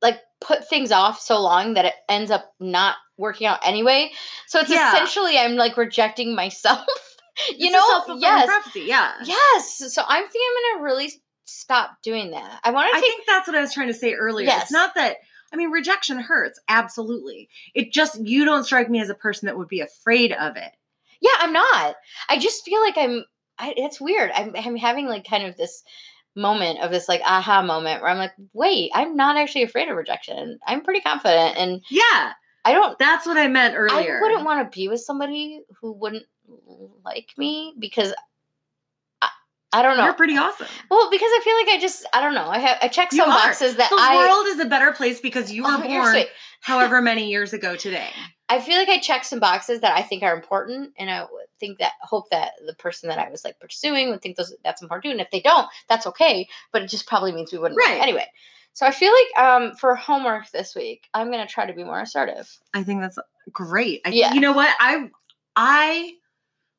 like 0.00 0.20
put 0.40 0.68
things 0.68 0.92
off 0.92 1.20
so 1.20 1.40
long 1.40 1.74
that 1.74 1.84
it 1.84 1.94
ends 2.08 2.30
up 2.30 2.54
not 2.60 2.94
working 3.16 3.48
out 3.48 3.58
anyway. 3.64 4.12
So 4.46 4.60
it's 4.60 4.70
Yeah. 4.70 4.92
essentially 4.92 5.36
I'm 5.36 5.56
like 5.56 5.76
rejecting 5.76 6.36
myself. 6.36 6.86
you 7.56 7.68
It's 7.68 7.72
know, 8.08 8.16
yes, 8.18 8.46
prophecy. 8.46 8.82
Yeah. 8.86 9.12
yes. 9.24 9.92
So 9.92 10.02
I'm 10.06 10.22
thinking 10.22 10.40
I'm 10.56 10.76
gonna 10.76 10.84
really 10.84 11.10
stop 11.46 11.96
doing 12.04 12.30
that. 12.30 12.60
I 12.62 12.70
want 12.70 12.92
to 12.92 12.96
I 12.96 13.00
think 13.00 13.24
that's 13.26 13.48
what 13.48 13.56
I 13.56 13.60
was 13.60 13.72
trying 13.74 13.88
to 13.88 13.94
say 13.94 14.12
earlier. 14.14 14.46
Yes. 14.46 14.62
It's 14.64 14.72
not 14.72 14.94
that 14.94 15.16
I 15.52 15.56
mean 15.56 15.70
rejection 15.70 16.18
hurts, 16.18 16.60
absolutely. 16.68 17.48
It 17.74 17.92
just 17.92 18.20
you 18.20 18.44
don't 18.44 18.64
strike 18.64 18.90
me 18.90 19.00
as 19.00 19.10
a 19.10 19.14
person 19.14 19.46
that 19.46 19.56
would 19.56 19.68
be 19.68 19.80
afraid 19.80 20.32
of 20.32 20.56
it. 20.56 20.72
Yeah, 21.20 21.30
I'm 21.38 21.52
not. 21.52 21.96
I 22.28 22.38
just 22.38 22.64
feel 22.64 22.80
like 22.80 22.96
I'm. 22.96 23.24
I, 23.58 23.74
it's 23.76 24.00
weird. 24.00 24.30
I'm, 24.32 24.52
I'm 24.54 24.76
having 24.76 25.06
like 25.06 25.26
kind 25.28 25.44
of 25.44 25.56
this 25.56 25.82
moment 26.36 26.78
of 26.80 26.92
this 26.92 27.08
like 27.08 27.20
aha 27.26 27.62
moment 27.62 28.00
where 28.00 28.10
I'm 28.10 28.18
like, 28.18 28.32
wait, 28.52 28.92
I'm 28.94 29.16
not 29.16 29.36
actually 29.36 29.64
afraid 29.64 29.88
of 29.88 29.96
rejection. 29.96 30.58
I'm 30.66 30.82
pretty 30.82 31.00
confident, 31.00 31.56
and 31.56 31.82
Yeah. 31.90 32.32
I 32.64 32.72
don't. 32.72 32.98
That's 32.98 33.26
what 33.26 33.38
I 33.38 33.48
meant 33.48 33.74
earlier. 33.76 34.18
I 34.18 34.20
wouldn't 34.20 34.44
want 34.44 34.70
to 34.70 34.76
be 34.76 34.88
with 34.88 35.00
somebody 35.00 35.62
who 35.80 35.92
wouldn't 35.92 36.24
like 37.04 37.28
me 37.38 37.74
because 37.78 38.12
I, 39.72 39.82
don't 39.82 39.96
know. 39.96 40.04
You're 40.04 40.14
pretty 40.14 40.36
awesome. 40.36 40.66
well, 40.90 41.10
because 41.10 41.28
I 41.30 41.40
feel 41.44 41.54
like 41.54 41.68
I 41.68 41.78
just 41.80 42.06
I 42.12 42.20
don't 42.20 42.34
know. 42.34 42.48
I 42.48 42.58
have 42.58 42.78
I 42.80 42.88
check 42.88 43.12
some 43.12 43.28
boxes 43.28 43.76
that 43.76 43.90
The 43.90 43.96
I 43.98 44.16
world 44.16 44.46
is 44.48 44.60
a 44.60 44.68
better 44.68 44.92
place 44.92 45.20
because 45.20 45.52
you 45.52 45.62
were 45.64 45.70
Oh, 45.72 45.82
born 45.82 46.24
however 46.60 47.02
many 47.02 47.28
years 47.30 47.52
ago 47.52 47.76
today. 47.76 48.08
I 48.48 48.60
feel 48.60 48.78
like 48.78 48.88
I 48.88 48.98
check 48.98 49.24
some 49.24 49.40
boxes 49.40 49.80
that 49.80 49.94
I 49.96 50.02
think 50.02 50.22
are 50.22 50.34
important, 50.34 50.94
and 50.98 51.10
I 51.10 51.26
think 51.60 51.78
that 51.80 51.92
hope 52.00 52.30
that 52.30 52.52
the 52.66 52.74
person 52.74 53.10
that 53.10 53.18
I 53.18 53.28
was 53.30 53.44
like 53.44 53.60
pursuing 53.60 54.08
would 54.10 54.22
think 54.22 54.36
those 54.36 54.54
that's 54.64 54.80
important 54.80 55.04
too. 55.04 55.10
And 55.10 55.20
if 55.20 55.30
they 55.30 55.40
don't, 55.40 55.68
that's 55.88 56.06
okay. 56.06 56.48
But 56.72 56.82
it 56.82 56.88
just 56.88 57.06
probably 57.06 57.32
means 57.32 57.52
we 57.52 57.58
wouldn't. 57.58 57.78
Right. 57.78 58.00
Anyway, 58.00 58.24
so 58.72 58.86
I 58.86 58.90
feel 58.90 59.12
like 59.12 59.44
um 59.44 59.74
for 59.76 59.94
homework 59.94 60.50
this 60.50 60.74
week, 60.74 61.08
I'm 61.12 61.30
gonna 61.30 61.46
try 61.46 61.66
to 61.66 61.74
be 61.74 61.84
more 61.84 62.00
assertive. 62.00 62.48
I 62.72 62.84
think 62.84 63.02
that's 63.02 63.18
great. 63.52 64.00
I, 64.06 64.10
Yeah. 64.10 64.32
You 64.32 64.40
know 64.40 64.52
what? 64.52 64.74
I 64.80 65.10
I 65.54 66.12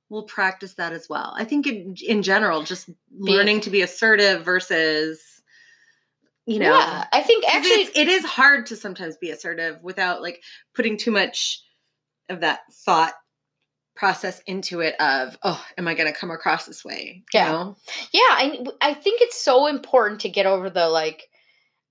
will 0.09 0.23
practice 0.23 0.73
that 0.75 0.91
as 0.93 1.07
well. 1.09 1.33
I 1.37 1.45
think 1.45 1.67
in 1.67 1.95
in 2.05 2.23
general, 2.23 2.63
just 2.63 2.89
learning 3.17 3.61
to 3.61 3.69
be 3.69 3.81
assertive 3.81 4.43
versus, 4.43 5.21
you 6.45 6.59
know, 6.59 6.73
yeah, 6.77 7.05
I 7.11 7.21
think 7.21 7.45
actually, 7.47 7.81
it's, 7.83 7.97
it 7.97 8.07
is 8.07 8.25
hard 8.25 8.65
to 8.67 8.75
sometimes 8.75 9.17
be 9.17 9.29
assertive 9.29 9.81
without 9.83 10.21
like 10.21 10.41
putting 10.73 10.97
too 10.97 11.11
much 11.11 11.61
of 12.29 12.41
that 12.41 12.61
thought 12.71 13.13
process 13.95 14.41
into 14.47 14.79
it 14.79 14.95
of 15.01 15.37
oh 15.43 15.61
am 15.77 15.85
i 15.85 15.93
going 15.93 16.07
to 16.07 16.17
come 16.17 16.31
across 16.31 16.65
this 16.65 16.85
way 16.85 17.21
you 17.33 17.39
Yeah. 17.39 17.51
know? 17.51 17.75
yeah, 18.13 18.21
I 18.29 18.65
I 18.79 18.93
think 18.93 19.19
it's 19.21 19.39
so 19.41 19.67
important 19.67 20.21
to 20.21 20.29
get 20.29 20.45
over 20.45 20.69
the 20.69 20.87
like. 20.87 21.23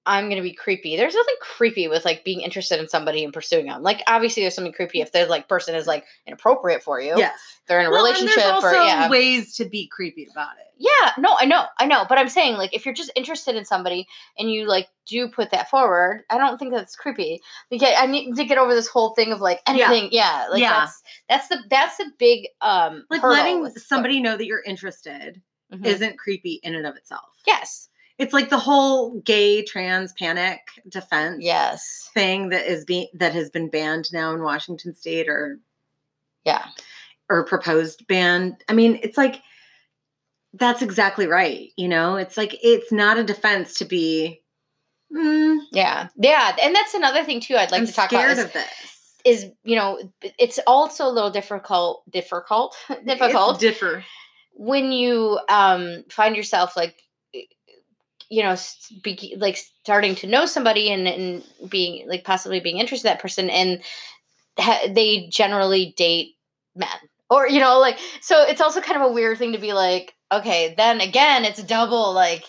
I'm 0.08 0.28
gonna 0.28 0.42
be 0.42 0.54
creepy. 0.54 0.96
There's 0.96 1.14
nothing 1.14 1.34
creepy 1.40 1.86
with 1.86 2.04
like 2.04 2.24
being 2.24 2.40
interested 2.40 2.80
in 2.80 2.88
somebody 2.88 3.22
and 3.22 3.32
pursuing 3.32 3.66
them. 3.66 3.82
Like 3.82 4.02
obviously, 4.08 4.42
there's 4.42 4.54
something 4.54 4.72
creepy 4.72 5.00
if 5.02 5.12
the 5.12 5.26
like 5.26 5.48
person 5.48 5.74
is 5.74 5.86
like 5.86 6.04
inappropriate 6.26 6.82
for 6.82 7.00
you. 7.00 7.14
yes 7.16 7.38
they're 7.68 7.80
in 7.80 7.86
a 7.86 7.90
Well, 7.90 8.06
and 8.06 8.14
relationship 8.14 8.36
there's 8.42 8.50
also 8.50 8.68
or 8.68 8.82
yeah. 8.82 9.10
ways 9.10 9.54
to 9.56 9.66
be 9.66 9.86
creepy 9.88 10.26
about 10.32 10.52
it 10.58 10.72
Yeah, 10.78 11.12
no, 11.18 11.36
I 11.38 11.44
know, 11.44 11.66
I 11.78 11.84
know, 11.84 12.06
but 12.08 12.16
I'm 12.16 12.30
saying 12.30 12.56
like 12.56 12.72
if 12.74 12.86
you're 12.86 12.94
just 12.94 13.10
interested 13.14 13.56
in 13.56 13.66
somebody 13.66 14.06
and 14.38 14.50
you 14.50 14.66
like 14.66 14.88
do 15.06 15.28
put 15.28 15.50
that 15.50 15.68
forward, 15.68 16.24
I 16.30 16.38
don't 16.38 16.56
think 16.58 16.72
that's 16.72 16.96
creepy. 16.96 17.42
Like 17.70 17.82
I 17.96 18.06
need 18.06 18.34
to 18.36 18.44
get 18.46 18.56
over 18.56 18.74
this 18.74 18.88
whole 18.88 19.10
thing 19.14 19.32
of 19.32 19.40
like 19.42 19.60
anything. 19.66 20.08
Yeah, 20.12 20.46
like 20.50 20.62
Yeah. 20.62 20.70
that's 20.80 21.02
that's 21.28 21.48
the 21.48 21.58
that's 21.68 21.96
the 21.98 22.06
big 22.18 22.46
um 22.62 23.04
like 23.10 23.22
letting 23.22 23.68
somebody 23.76 24.20
know 24.20 24.36
that 24.38 24.46
you're 24.46 24.62
interested 24.64 25.42
Mhm. 25.70 25.84
isn't 25.84 26.18
creepy 26.18 26.60
in 26.62 26.74
and 26.74 26.86
of 26.86 26.96
itself 26.96 27.26
yes, 27.46 27.87
it's 28.18 28.32
like 28.32 28.50
the 28.50 28.58
whole 28.58 29.20
gay 29.20 29.62
trans 29.62 30.12
panic 30.14 30.60
defense 30.88 31.38
yes, 31.40 32.10
thing 32.14 32.48
that 32.50 32.66
is 32.66 32.84
being 32.84 33.08
that 33.14 33.32
has 33.32 33.50
been 33.50 33.68
banned 33.68 34.08
now 34.12 34.34
in 34.34 34.42
washington 34.42 34.94
state 34.94 35.28
or 35.28 35.58
yeah, 36.44 36.66
or 37.28 37.44
proposed 37.44 38.06
ban 38.06 38.56
i 38.68 38.72
mean 38.72 38.98
it's 39.02 39.16
like 39.16 39.42
that's 40.54 40.82
exactly 40.82 41.26
right 41.26 41.70
you 41.76 41.88
know? 41.88 42.16
It's 42.16 42.36
like 42.36 42.56
it's 42.62 42.90
not 42.90 43.18
a 43.18 43.24
defense 43.24 43.74
to 43.78 43.84
be 43.84 44.42
mm, 45.14 45.58
yeah, 45.72 46.08
yeah, 46.16 46.56
and 46.60 46.74
that's 46.74 46.94
another 46.94 47.24
thing 47.24 47.40
too. 47.40 47.56
I'd 47.56 47.70
like 47.70 47.80
i'm 47.80 47.86
to 47.86 47.92
talk 47.92 48.12
about 48.12 48.30
is, 48.30 48.38
of 48.38 48.52
this. 48.52 49.14
is 49.24 49.46
you 49.64 49.76
know 49.76 50.00
it's 50.38 50.58
also 50.66 51.06
a 51.06 51.10
little 51.10 51.30
difficult, 51.30 52.02
difficult, 52.10 52.76
difficult 53.06 53.54
It's 53.54 53.60
differ 53.60 54.04
when 54.54 54.90
you 54.90 55.38
um 55.48 56.04
find 56.10 56.34
yourself 56.34 56.76
like 56.76 56.96
you 58.28 58.42
know 58.42 58.56
be, 59.02 59.36
like 59.38 59.56
starting 59.56 60.14
to 60.16 60.26
know 60.26 60.46
somebody 60.46 60.90
and, 60.90 61.06
and 61.06 61.44
being 61.68 62.08
like 62.08 62.24
possibly 62.24 62.60
being 62.60 62.78
interested 62.78 63.08
in 63.08 63.12
that 63.14 63.22
person 63.22 63.50
and 63.50 63.82
ha- 64.58 64.88
they 64.90 65.28
generally 65.30 65.94
date 65.96 66.36
men. 66.74 66.88
Or 67.30 67.46
you 67.48 67.60
know 67.60 67.78
like 67.78 67.98
so 68.20 68.42
it's 68.42 68.60
also 68.60 68.80
kind 68.80 69.00
of 69.00 69.10
a 69.10 69.12
weird 69.12 69.38
thing 69.38 69.52
to 69.52 69.58
be 69.58 69.72
like 69.74 70.14
okay 70.32 70.74
then 70.76 71.00
again 71.00 71.44
it's 71.44 71.62
double 71.62 72.12
like 72.14 72.44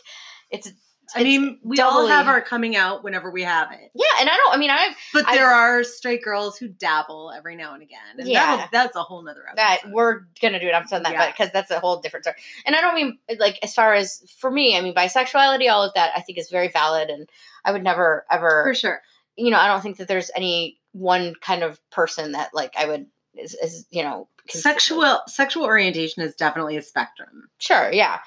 it's 0.52 0.72
i 1.16 1.24
mean 1.24 1.60
we 1.64 1.80
all 1.80 2.08
have 2.08 2.28
our 2.28 2.42
coming 2.42 2.76
out 2.76 3.04
whenever 3.04 3.32
we 3.32 3.44
have 3.44 3.72
it 3.72 3.92
yeah 3.96 4.06
and 4.20 4.30
i 4.30 4.36
don't 4.36 4.54
i 4.54 4.58
mean 4.58 4.70
i 4.70 4.78
have 4.78 4.96
but 5.14 5.28
I- 5.28 5.36
there 5.36 5.50
are 5.50 5.84
straight 5.84 6.24
girls 6.24 6.58
who 6.58 6.68
dabble 6.68 7.32
every 7.36 7.56
now 7.56 7.74
and 7.74 7.82
again 7.84 8.00
and 8.18 8.28
Yeah. 8.28 8.68
that's 8.72 8.96
a 8.96 9.04
whole 9.04 9.22
nother 9.22 9.44
episode. 9.48 9.58
that 9.58 9.80
we're 9.92 10.22
gonna 10.42 10.60
do 10.60 10.68
it. 10.68 10.74
I'm 10.74 10.88
saying 10.88 11.04
that, 11.04 11.14
Yeah. 11.14 11.28
because 11.32 11.50
that's 11.52 11.72
a 11.72 11.80
whole 11.80 12.00
different 12.02 12.26
story. 12.26 12.38
And 12.66 12.76
I 12.76 12.82
don't 12.82 12.96
mean 12.96 13.18
like 13.40 13.58
as 13.64 13.74
far 13.74 13.94
as 13.94 14.24
for 14.40 14.50
me. 14.52 14.78
I 14.78 14.82
mean 14.82 14.94
bisexuality, 14.94 15.72
all 15.72 15.84
of 15.84 15.94
that. 15.96 16.12
I 16.16 16.22
think 16.22 16.38
is 16.38 16.50
very 16.50 16.68
valid, 16.70 17.10
and 17.10 17.30
I 17.66 17.72
would 17.72 17.84
never 17.84 18.26
ever. 18.32 18.64
for 18.66 18.74
sure 18.74 19.02
You 19.36 19.52
know, 19.52 19.58
I 19.60 19.68
don't 19.68 19.82
think 19.82 19.98
that 19.98 20.08
there's 20.08 20.32
any 20.36 20.80
one 20.92 21.34
kind 21.42 21.64
of 21.64 21.80
person 21.92 22.34
that 22.34 22.54
like 22.54 22.74
I 22.78 22.86
would 22.86 23.08
is, 23.36 23.54
is 23.56 23.86
you 23.92 24.04
know 24.04 24.28
cons- 24.52 24.64
sexual 24.64 25.22
sexual 25.28 25.64
orientation 25.66 26.24
is 26.24 26.36
definitely 26.36 26.78
a 26.78 26.82
spectrum 26.82 27.50
Sure, 27.60 27.92
yeah, 27.92 28.20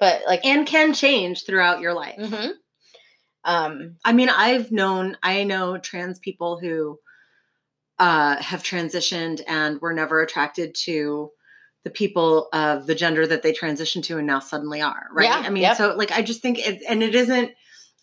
but 0.00 0.22
like. 0.26 0.44
and 0.44 0.66
can 0.66 0.92
change 0.94 1.44
throughout 1.44 1.80
your 1.80 1.94
life 1.94 2.16
mhm. 2.18 2.50
Um. 3.44 3.96
i 4.04 4.12
mean 4.12 4.28
i've 4.28 4.70
known 4.72 5.16
i 5.22 5.44
know 5.44 5.78
trans 5.78 6.18
people 6.18 6.58
who 6.58 6.98
uh, 7.98 8.36
have 8.40 8.62
transitioned 8.62 9.42
and 9.46 9.78
were 9.82 9.92
never 9.92 10.22
attracted 10.22 10.74
to 10.86 11.30
the 11.84 11.90
people 11.90 12.48
of 12.52 12.86
the 12.86 12.94
gender 12.94 13.26
that 13.26 13.42
they 13.42 13.52
transitioned 13.52 14.04
to 14.04 14.16
and 14.18 14.26
now 14.26 14.40
suddenly 14.40 14.80
are 14.82 15.06
right 15.12 15.24
Yeah, 15.28 15.42
i 15.46 15.50
mean 15.50 15.62
yep. 15.62 15.76
so 15.76 15.94
like 15.96 16.10
i 16.12 16.22
just 16.22 16.40
think 16.42 16.58
it 16.58 16.82
and 16.88 17.02
it 17.02 17.14
isn't 17.14 17.52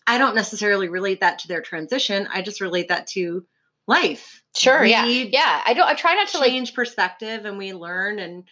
i 0.06 0.16
don't 0.18 0.34
necessarily 0.36 0.88
relate 0.88 1.20
that 1.20 1.40
to 1.40 1.48
their 1.48 1.62
transition 1.62 2.28
i 2.32 2.42
just 2.42 2.60
relate 2.60 2.88
that 2.88 3.06
to 3.08 3.44
life 3.88 4.42
Sure. 4.56 4.84
yeah. 4.84 5.04
We 5.04 5.28
Yeah. 5.32 5.62
I 5.64 5.72
don't. 5.74 5.86
I 5.86 5.94
try 5.94 6.14
not 6.14 6.28
to 6.28 6.38
like. 6.38 6.50
change 6.50 6.74
perspective 6.74 7.44
and 7.44 7.58
we 7.58 7.72
learn 7.74 8.18
and 8.18 8.44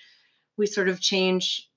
we 0.57 0.67
sort 0.67 0.89
of 0.89 1.01
change 1.01 1.69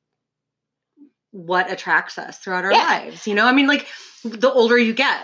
what 1.46 1.72
attracts 1.72 2.18
us 2.18 2.38
throughout 2.40 2.66
our 2.66 2.72
Yeah. 2.74 2.86
lives 2.86 3.26
you 3.28 3.34
know 3.34 3.46
i 3.46 3.54
mean 3.54 3.68
like 3.68 3.88
the 4.26 4.52
older 4.52 4.78
you 4.78 4.94
get 4.94 5.24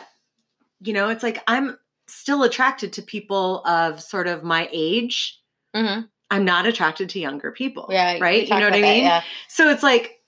you 0.81 0.93
know 0.93 1.09
it's 1.09 1.23
like 1.23 1.43
i'm 1.47 1.77
still 2.07 2.43
attracted 2.43 2.93
to 2.93 3.01
people 3.01 3.65
of 3.65 4.01
sort 4.01 4.27
of 4.27 4.43
my 4.43 4.69
age 4.71 5.37
Mhm. 5.75 6.07
i'm 6.31 6.45
not 6.45 6.65
attracted 6.67 7.09
to 7.09 7.19
younger 7.19 7.51
people 7.51 7.87
Yeah. 7.89 8.17
right 8.19 8.43
you 8.43 8.49
know 8.49 8.55
what 8.55 8.63
i 8.73 8.77
about 8.77 8.81
that, 8.81 8.93
mean 8.93 9.03
Yeah. 9.03 9.23
so 9.49 9.69
it's 9.69 9.83
like 9.83 10.19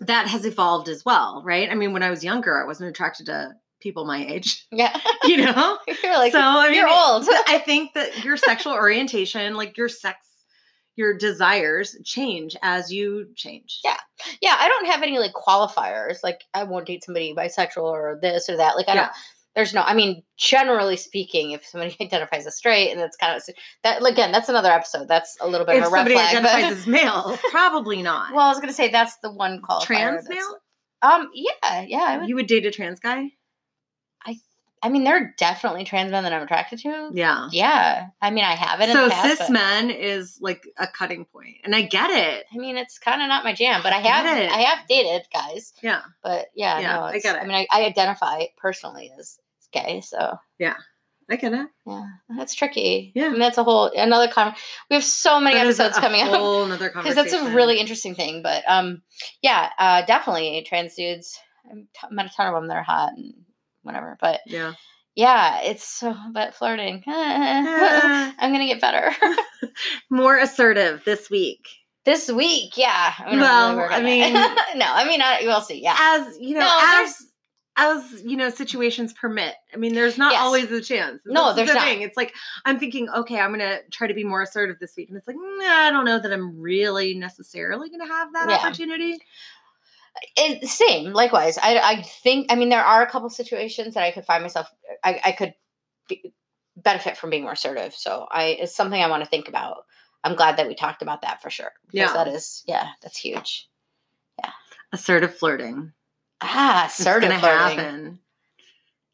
that 0.00 0.28
has 0.28 0.46
evolved 0.46 0.88
as 0.88 1.04
well 1.04 1.42
right 1.44 1.68
i 1.70 1.74
mean 1.74 1.92
when 1.92 2.02
i 2.04 2.10
was 2.10 2.22
younger 2.22 2.62
i 2.62 2.66
wasn't 2.66 2.88
attracted 2.88 3.26
to 3.26 3.50
people 3.80 4.04
my 4.04 4.24
age 4.26 4.66
Yeah. 4.72 4.96
you 5.24 5.38
know 5.38 5.78
You're 6.04 6.18
like. 6.18 6.32
so 6.32 6.40
I 6.40 6.66
mean, 6.68 6.74
you're 6.78 6.88
old. 6.88 7.26
I 7.48 7.58
think 7.58 7.94
that 7.94 8.22
your 8.24 8.36
sexual 8.36 8.74
orientation, 8.74 9.54
like 9.54 9.76
your 9.76 9.88
sex, 9.88 10.18
your 10.96 11.16
desires, 11.16 11.96
change 12.04 12.56
as 12.62 12.92
you 12.92 13.28
change. 13.36 13.80
Yeah. 13.84 13.96
yeah, 14.42 14.56
I 14.58 14.68
don't 14.68 14.86
have 14.86 15.02
any 15.02 15.18
like 15.18 15.32
qualifiers. 15.32 16.18
Like 16.22 16.42
I 16.54 16.64
won't 16.64 16.86
date 16.86 17.04
somebody 17.04 17.34
bisexual 17.34 17.82
or 17.82 18.18
this 18.20 18.48
or 18.48 18.56
that. 18.56 18.76
Like 18.76 18.88
I 18.88 18.94
don't. 18.94 19.10
There's 19.56 19.74
no. 19.74 19.82
I 19.82 19.94
mean, 19.94 20.22
generally 20.36 20.96
speaking, 20.96 21.50
if 21.52 21.66
somebody 21.66 21.96
identifies 22.00 22.46
as 22.46 22.56
straight, 22.56 22.90
and 22.92 23.00
that's 23.00 23.16
kind 23.16 23.36
of 23.36 23.42
that 23.82 24.04
again, 24.06 24.30
that's 24.30 24.48
another 24.48 24.70
episode. 24.70 25.08
That's 25.08 25.36
a 25.40 25.48
little 25.48 25.66
bit 25.66 25.76
If 25.76 25.84
of 25.86 25.88
a 25.88 25.92
red 25.92 25.98
somebody 26.00 26.14
flag. 26.14 26.42
but- 26.42 26.50
identifies 26.52 26.78
as 26.78 26.86
male, 26.86 27.38
probably 27.50 28.00
not. 28.02 28.32
well, 28.32 28.44
I 28.46 28.48
was 28.50 28.60
gonna 28.60 28.72
say 28.72 28.88
that's 28.88 29.16
the 29.22 29.32
one 29.32 29.60
qualifier. 29.62 29.84
trans 29.86 30.28
male, 30.28 30.56
Um. 31.02 31.28
Yeah. 31.34 31.82
Yeah. 31.86 32.18
Would. 32.18 32.28
you 32.28 32.34
would 32.36 32.46
date 32.46 32.64
a 32.66 32.70
trans 32.70 33.00
guy. 33.00 33.30
I 34.82 34.88
mean, 34.88 35.04
there 35.04 35.16
are 35.16 35.34
definitely 35.36 35.84
trans 35.84 36.10
men 36.10 36.24
that 36.24 36.32
I'm 36.32 36.42
attracted 36.42 36.78
to. 36.80 37.10
Yeah. 37.12 37.48
Yeah. 37.52 38.06
I 38.22 38.30
mean, 38.30 38.44
I 38.44 38.54
have 38.54 38.80
it 38.80 38.88
in 38.88 38.94
So 38.96 39.04
the 39.04 39.10
past. 39.10 39.38
cis 39.38 39.50
men 39.50 39.90
is 39.90 40.38
like 40.40 40.62
a 40.78 40.86
cutting 40.86 41.26
point, 41.26 41.56
and 41.64 41.74
I 41.74 41.82
get 41.82 42.10
it. 42.10 42.46
I 42.54 42.56
mean, 42.56 42.76
it's 42.78 42.98
kind 42.98 43.20
of 43.20 43.28
not 43.28 43.44
my 43.44 43.52
jam, 43.52 43.82
but 43.82 43.92
I 43.92 43.98
I 43.98 44.00
have 44.00 44.38
it. 44.38 44.50
I 44.50 44.60
have 44.62 44.88
dated 44.88 45.26
guys. 45.32 45.74
Yeah, 45.82 46.00
But 46.22 46.46
yeah, 46.54 46.78
Yeah, 46.80 46.96
no, 46.96 47.02
I 47.02 47.18
get 47.18 47.36
it. 47.36 47.42
I 47.42 47.46
mean, 47.46 47.56
I, 47.56 47.66
I 47.70 47.84
identify 47.84 48.44
personally 48.56 49.12
as 49.18 49.38
gay, 49.72 50.00
so 50.00 50.38
yeah. 50.58 50.76
I 51.28 51.36
get 51.36 51.52
it. 51.52 51.68
yeah, 51.86 52.06
that's 52.36 52.54
tricky. 52.54 53.12
Yeah. 53.14 53.26
I 53.26 53.28
mean, 53.28 53.38
that's 53.38 53.58
a 53.58 53.62
whole 53.62 53.92
another 53.94 54.26
con. 54.28 54.52
We 54.88 54.94
have 54.94 55.04
so 55.04 55.38
many 55.40 55.56
That 55.56 55.66
is 55.66 55.78
episodes 55.78 55.98
a 55.98 56.00
coming 56.00 56.22
up 56.22 56.28
whole 56.34 56.66
nother 56.66 56.88
because 56.88 57.14
that's 57.16 57.32
a 57.34 57.54
really 57.54 57.78
interesting 57.78 58.14
thing. 58.16 58.42
But 58.42 58.64
um, 58.66 59.02
yeah, 59.42 59.70
uh, 59.78 60.04
definitely 60.06 60.64
trans 60.66 60.94
dudes. 60.96 61.38
I've 61.70 62.10
met 62.10 62.26
a 62.26 62.30
ton 62.30 62.48
of 62.48 62.54
them 62.54 62.66
that 62.68 62.78
are 62.78 62.82
hot 62.82 63.12
and 63.16 63.34
whatever. 63.82 64.16
But 64.20 64.40
yeah. 64.46 64.74
yeah, 65.14 65.60
it's 65.62 65.84
so 65.84 66.14
but 66.32 66.54
flirting. 66.54 67.02
I'm 67.06 68.52
gonna 68.52 68.66
get 68.66 68.80
better 68.80 69.12
More 70.10 70.38
assertive 70.38 71.02
this 71.04 71.30
week, 71.30 71.66
this 72.04 72.30
week. 72.30 72.76
Yeah. 72.76 73.12
I'm 73.18 73.38
Well, 73.40 73.76
work 73.76 73.92
I 73.92 74.00
mean- 74.02 74.32
no, 74.34 74.86
I 74.86 75.06
mean, 75.06 75.20
I, 75.22 75.40
we'll 75.42 75.60
see. 75.60 75.82
Yeah. 75.82 75.96
as 75.98 76.36
you 76.40 76.54
know, 76.54 76.60
No, 76.60 76.78
as 77.04 77.26
as 77.76 78.22
you 78.26 78.36
know, 78.36 78.50
situations 78.50 79.12
permit. 79.14 79.54
I 79.72 79.76
mean, 79.76 79.94
there's 79.94 80.18
not 80.18 80.32
Yes. 80.32 80.42
always 80.42 80.70
a 80.72 80.82
chance. 80.82 81.20
No, 81.24 81.54
there's 81.54 81.68
the 81.68 81.74
not. 81.74 81.84
thing. 81.84 82.02
It's 82.02 82.16
like 82.16 82.34
I'm 82.66 82.78
thinking, 82.78 83.08
okay, 83.08 83.38
I'm 83.38 83.52
gonna 83.52 83.78
try 83.90 84.06
to 84.06 84.12
be 84.12 84.24
more 84.24 84.42
assertive 84.42 84.78
this 84.80 84.94
week, 84.96 85.08
and 85.08 85.16
it's 85.16 85.26
like, 85.26 85.36
nah, 85.36 85.64
I 85.64 85.90
don't 85.90 86.04
know 86.04 86.18
that 86.18 86.32
I'm 86.32 86.60
really 86.60 87.14
necessarily 87.14 87.88
gonna 87.88 88.06
have 88.08 88.32
that 88.34 88.50
Yeah. 88.50 88.56
opportunity. 88.56 89.18
It, 90.36 90.68
same 90.68 91.12
likewise 91.12 91.56
I, 91.58 91.78
I 91.78 92.02
think 92.02 92.46
i 92.50 92.54
mean 92.56 92.68
there 92.68 92.84
are 92.84 93.02
a 93.02 93.10
couple 93.10 93.30
situations 93.30 93.94
that 93.94 94.02
i 94.04 94.10
could 94.10 94.24
find 94.24 94.42
myself 94.42 94.68
i, 95.04 95.20
I 95.24 95.32
could 95.32 95.54
be, 96.08 96.32
benefit 96.76 97.16
from 97.16 97.30
being 97.30 97.42
more 97.44 97.52
assertive 97.52 97.94
so 97.94 98.26
i 98.30 98.44
it's 98.60 98.74
something 98.74 99.00
i 99.00 99.08
want 99.08 99.22
to 99.24 99.28
think 99.30 99.48
about 99.48 99.84
i'm 100.24 100.34
glad 100.36 100.56
that 100.56 100.66
we 100.68 100.74
talked 100.74 101.02
about 101.02 101.22
that 101.22 101.40
for 101.42 101.50
sure 101.50 101.72
because 101.90 102.10
Yeah. 102.10 102.24
that 102.24 102.28
is 102.28 102.62
yeah 102.66 102.88
that's 103.02 103.18
huge 103.18 103.68
Yeah. 104.42 104.50
Assertive 104.92 105.34
flirting. 105.36 105.92
Ah, 106.40 106.86
assertive 106.86 107.30
It's 107.30 107.40
gonna 107.42 107.56
flirting. 107.58 107.78
happen. 107.78 108.18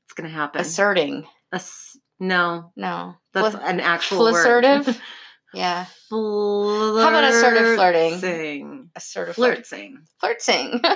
It's 0.05 0.13
gonna 0.15 0.29
happen. 0.31 0.61
Asserting. 0.63 1.27
Ass- 1.53 1.99
no, 2.19 2.73
No. 2.77 3.17
that's 3.35 3.55
Fli- 3.57 3.69
an 3.69 3.81
actual 3.81 4.21
Flissertive? 4.21 4.87
word. 4.87 4.97
yeah. 5.55 5.87
Flirt. 6.09 7.09
about 7.09 7.25
assertive 7.25 7.77
flirting? 7.77 8.19
Sing. 8.19 8.91
Assertive 8.97 9.35
Flirt 9.35 9.67
sing. 9.67 9.99
Flirting. 10.21 10.81
Flirting. 10.81 10.81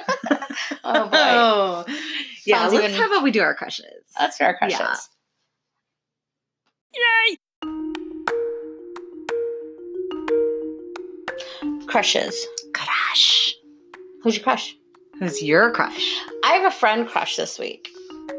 Oh 0.84 1.04
boy. 1.04 1.10
Oh, 1.12 1.84
yeah. 2.46 2.58
Sounds 2.58 2.72
let's, 2.74 2.84
even- 2.88 2.96
how 3.00 3.06
about 3.06 3.22
we 3.22 3.30
do 3.30 3.40
our 3.42 3.54
crushes? 3.54 3.86
That's 4.18 4.36
fair 4.36 4.56
crushes. 4.56 4.78
Yeah. 4.80 4.96
Crushes. 11.86 12.46
Crush. 12.74 13.54
Who's 14.22 14.36
your 14.36 14.44
crush? 14.44 14.76
Who's 15.18 15.42
your 15.42 15.72
crush? 15.72 16.14
I 16.44 16.52
have 16.54 16.64
a 16.72 16.74
friend 16.74 17.06
crush 17.08 17.36
this 17.36 17.58
week. 17.58 17.88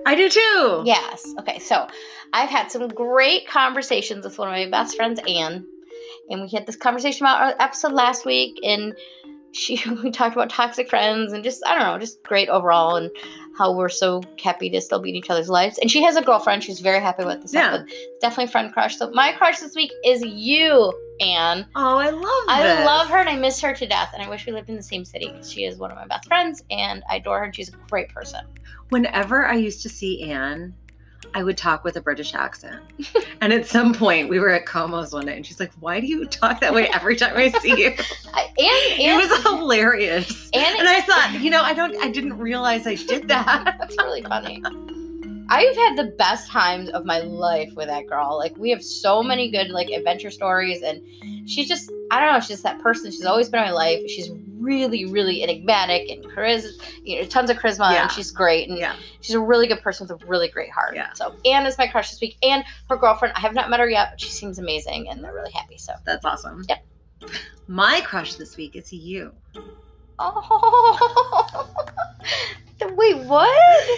I 0.05 0.15
do 0.15 0.29
too. 0.29 0.83
Yes. 0.85 1.25
Okay. 1.39 1.59
So 1.59 1.87
I've 2.33 2.49
had 2.49 2.71
some 2.71 2.87
great 2.87 3.47
conversations 3.47 4.25
with 4.25 4.37
one 4.39 4.47
of 4.47 4.53
my 4.53 4.69
best 4.69 4.95
friends, 4.95 5.19
Anne, 5.27 5.65
and 6.31 6.41
we 6.41 6.49
had 6.49 6.65
this 6.65 6.75
conversation 6.75 7.25
about 7.25 7.41
our 7.41 7.55
episode 7.59 7.91
last 7.91 8.25
week, 8.25 8.59
and 8.63 8.95
she 9.51 9.81
we 10.03 10.11
talked 10.11 10.35
about 10.35 10.49
toxic 10.49 10.89
friends 10.89 11.33
and 11.33 11.43
just 11.43 11.61
I 11.65 11.77
don't 11.77 11.83
know, 11.83 11.99
just 11.99 12.23
great 12.23 12.49
overall, 12.49 12.95
and 12.95 13.11
how 13.57 13.75
we're 13.75 13.89
so 13.89 14.21
happy 14.41 14.69
to 14.69 14.81
still 14.81 14.99
be 14.99 15.09
in 15.09 15.15
each 15.15 15.29
other's 15.29 15.49
lives. 15.49 15.77
And 15.77 15.91
she 15.91 16.01
has 16.03 16.15
a 16.15 16.21
girlfriend; 16.21 16.63
she's 16.63 16.79
very 16.79 16.99
happy 16.99 17.25
with 17.25 17.41
this. 17.41 17.53
Yeah. 17.53 17.75
episode. 17.75 17.91
definitely 18.21 18.51
friend 18.51 18.73
crush. 18.73 18.97
So 18.97 19.11
my 19.11 19.33
crush 19.33 19.59
this 19.59 19.75
week 19.75 19.91
is 20.05 20.23
you, 20.23 20.93
Anne. 21.19 21.65
Oh, 21.75 21.97
I 21.97 22.09
love. 22.09 22.23
Her. 22.23 22.45
I 22.47 22.63
this. 22.63 22.85
love 22.85 23.07
her 23.09 23.17
and 23.17 23.29
I 23.29 23.35
miss 23.35 23.61
her 23.61 23.73
to 23.73 23.87
death. 23.87 24.11
And 24.13 24.23
I 24.23 24.29
wish 24.29 24.45
we 24.45 24.53
lived 24.53 24.69
in 24.69 24.75
the 24.75 24.83
same 24.83 25.05
city 25.05 25.29
because 25.31 25.51
she 25.51 25.65
is 25.65 25.77
one 25.77 25.91
of 25.91 25.97
my 25.97 26.07
best 26.07 26.27
friends 26.27 26.63
and 26.71 27.03
I 27.09 27.17
adore 27.17 27.39
her 27.39 27.45
and 27.45 27.55
she's 27.55 27.69
a 27.69 27.77
great 27.89 28.09
person. 28.09 28.45
Whenever 28.89 29.45
I 29.45 29.55
used 29.55 29.83
to 29.83 29.89
see 29.89 30.31
Anne, 30.31 30.73
I 31.33 31.43
would 31.43 31.57
talk 31.57 31.83
with 31.83 31.95
a 31.95 32.01
British 32.01 32.33
accent. 32.33 32.81
and 33.41 33.53
at 33.53 33.65
some 33.67 33.93
point, 33.93 34.29
we 34.29 34.39
were 34.39 34.49
at 34.49 34.65
Como's 34.65 35.13
one 35.13 35.25
night, 35.27 35.37
and 35.37 35.45
she's 35.45 35.59
like, 35.59 35.71
"Why 35.79 35.99
do 35.99 36.07
you 36.07 36.25
talk 36.25 36.59
that 36.61 36.73
way 36.73 36.89
every 36.89 37.15
time 37.15 37.37
I 37.37 37.49
see 37.59 37.79
you?" 37.79 37.93
I, 38.33 38.43
and, 38.57 38.99
it 38.99 39.29
was 39.29 39.41
hilarious. 39.43 40.49
and 40.53 40.79
And 40.79 40.87
I 40.87 41.01
thought, 41.01 41.39
you 41.41 41.49
know, 41.49 41.61
I 41.61 41.73
don't, 41.73 41.95
I 42.03 42.09
didn't 42.09 42.37
realize 42.37 42.87
I 42.87 42.95
did 42.95 43.27
that. 43.27 43.75
that's 43.79 43.97
really 43.97 44.23
funny. 44.23 44.61
I've 45.49 45.75
had 45.75 45.97
the 45.97 46.13
best 46.17 46.49
times 46.49 46.89
of 46.91 47.05
my 47.05 47.19
life 47.19 47.73
with 47.75 47.87
that 47.87 48.07
girl. 48.07 48.37
Like 48.37 48.55
we 48.57 48.69
have 48.69 48.81
so 48.81 49.21
many 49.21 49.51
good 49.51 49.69
like 49.69 49.89
adventure 49.89 50.31
stories 50.31 50.81
and 50.81 51.01
she's 51.45 51.67
just 51.67 51.91
I 52.09 52.21
don't 52.21 52.31
know, 52.31 52.39
she's 52.39 52.47
just 52.47 52.63
that 52.63 52.79
person. 52.79 53.11
She's 53.11 53.25
always 53.25 53.49
been 53.49 53.59
in 53.59 53.67
my 53.67 53.73
life. 53.73 53.99
She's 54.07 54.31
really, 54.61 55.05
really 55.05 55.43
enigmatic 55.43 56.09
and 56.09 56.23
charisma, 56.25 56.71
you 57.03 57.19
know, 57.19 57.25
tons 57.27 57.49
of 57.49 57.57
charisma 57.57 57.91
Yeah. 57.91 58.03
and 58.03 58.11
she's 58.11 58.31
great 58.31 58.69
and 58.69 58.77
Yeah. 58.77 58.95
she's 59.21 59.35
a 59.35 59.39
really 59.39 59.67
good 59.67 59.81
person 59.81 60.07
with 60.07 60.21
a 60.21 60.25
really 60.25 60.47
great 60.49 60.69
heart. 60.71 60.95
Yeah. 60.95 61.11
So 61.13 61.35
Anne 61.45 61.65
is 61.65 61.77
my 61.77 61.87
crush 61.87 62.09
this 62.11 62.21
week 62.21 62.37
and 62.43 62.63
her 62.89 62.97
girlfriend. 62.97 63.33
I 63.35 63.39
have 63.39 63.53
not 63.53 63.69
met 63.69 63.79
her 63.79 63.89
yet, 63.89 64.09
but 64.11 64.21
she 64.21 64.29
seems 64.29 64.59
amazing 64.59 65.09
and 65.09 65.23
they're 65.23 65.33
really 65.33 65.51
happy. 65.51 65.77
So 65.77 65.93
That's 66.05 66.25
awesome. 66.25 66.63
Yep. 66.69 66.85
My 67.67 68.01
crush 68.01 68.35
this 68.35 68.57
week 68.57 68.75
is 68.75 68.91
you. 68.91 69.33
Oh 70.19 71.67
wait, 72.95 73.17
what? 73.25 73.47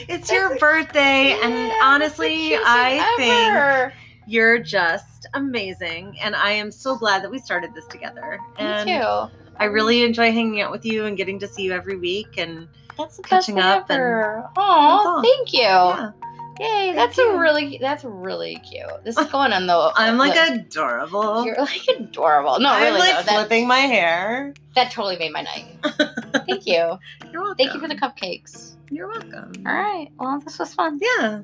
It's 0.10 0.32
your 0.32 0.58
birthday, 0.58 1.38
and 1.42 1.54
Yeah, 1.54 1.80
honestly, 1.84 2.56
I 2.56 3.14
thing 3.18 3.26
think 3.26 3.94
you're 4.26 4.60
just 4.60 5.28
amazing, 5.34 6.16
and 6.22 6.36
I 6.36 6.52
am 6.52 6.72
so 6.72 6.96
glad 6.96 7.24
that 7.24 7.32
we 7.32 7.40
started 7.40 7.74
this 7.74 7.86
together. 7.88 8.40
And 8.58 8.90
Me 8.90 8.98
too. 9.00 9.43
I 9.60 9.66
really 9.66 10.04
enjoy 10.04 10.32
hanging 10.32 10.62
out 10.62 10.72
with 10.72 10.86
you 10.86 11.06
and 11.06 11.16
getting 11.18 11.40
to 11.40 11.48
see 11.48 11.64
you 11.64 11.74
every 11.74 11.98
week. 11.98 12.38
And 12.38 12.68
That's 12.98 13.18
the 13.18 13.24
catching 13.24 13.60
up 13.60 13.90
and- 13.90 14.00
ever. 14.00 14.42
That's 14.44 14.54
Oh, 14.58 15.22
thank 15.24 15.54
you. 15.54 15.60
yeah, 15.62 16.12
Yay, 16.60 16.94
that's 16.94 17.18
a 17.18 17.36
really 17.38 17.80
that's 17.82 18.04
really 18.04 18.58
cute. 18.58 18.86
This 19.04 19.18
is 19.18 19.26
going 19.28 19.52
on 19.54 19.66
the 19.66 19.92
I'm 19.96 20.18
like 20.18 20.34
the- 20.36 20.54
adorable. 20.62 21.44
you're 21.46 21.56
like 21.60 21.82
adorable. 21.98 22.60
No, 22.60 22.70
I'm 22.70 22.84
really 22.84 23.00
like 23.00 23.16
though. 23.26 23.32
That, 23.32 23.40
flipping 23.48 23.68
my 23.68 23.80
hair. 23.80 24.54
that 24.76 24.92
totally 24.92 25.18
made 25.18 25.32
my 25.32 25.42
night. 25.42 25.66
Thank 26.48 26.68
you. 26.68 26.98
You're 27.32 27.42
welcome. 27.42 27.56
Thank 27.58 27.74
you 27.74 27.80
for 27.80 27.88
the 27.88 27.96
cupcakes. 27.96 28.76
You're 28.92 29.08
welcome. 29.08 29.54
All 29.66 29.74
right. 29.74 30.10
Well, 30.20 30.40
this 30.42 30.60
was 30.60 30.74
fun. 30.76 31.00
Yeah. 31.02 31.42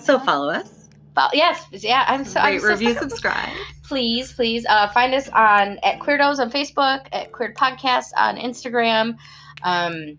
So 0.00 0.18
follow 0.18 0.50
us. 0.50 0.77
Well, 1.18 1.30
yes, 1.32 1.66
yeah. 1.72 2.04
I'm 2.06 2.24
so 2.24 2.40
Rate, 2.44 2.60
so 2.60 2.68
review, 2.68 2.94
sorry. 2.94 3.10
subscribe. 3.10 3.48
please, 3.82 4.32
please 4.34 4.64
uh, 4.66 4.88
find 4.90 5.12
us 5.14 5.28
on 5.30 5.78
at 5.82 5.98
Queerdos 5.98 6.38
on 6.38 6.48
Facebook, 6.48 7.08
at 7.10 7.32
Queered 7.32 7.56
Podcast 7.56 8.10
on 8.16 8.36
Instagram. 8.36 9.16
Um, 9.64 10.16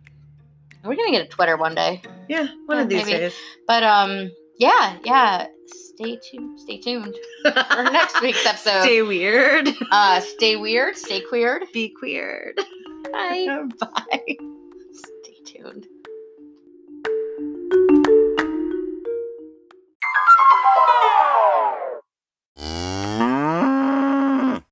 we're 0.83 0.97
gonna 0.97 1.11
get 1.11 1.25
a 1.25 1.29
Twitter 1.29 1.55
one 1.55 1.73
day, 1.73 2.01
Yeah, 2.27 2.47
one 2.65 2.79
Yeah, 2.79 2.83
of 2.83 2.89
these 2.89 3.05
maybe. 3.05 3.17
days. 3.17 3.33
but 3.65 3.81
um, 3.83 4.29
yeah, 4.57 4.97
yeah. 5.05 5.47
Stay 5.67 6.19
tuned. 6.21 6.59
Stay 6.59 6.79
tuned 6.81 7.15
for 7.43 7.83
next 7.93 8.21
week's 8.21 8.45
episode. 8.45 8.81
Stay 8.83 9.01
weird. 9.01 9.69
uh, 9.91 10.19
stay 10.19 10.57
weird. 10.57 10.97
Stay 10.97 11.21
queered. 11.21 11.63
Be 11.73 11.95
queered. 11.97 12.59
Bye. 13.13 13.63
Bye. 13.79 14.35
Stay 14.91 15.37
tuned. 15.45 15.87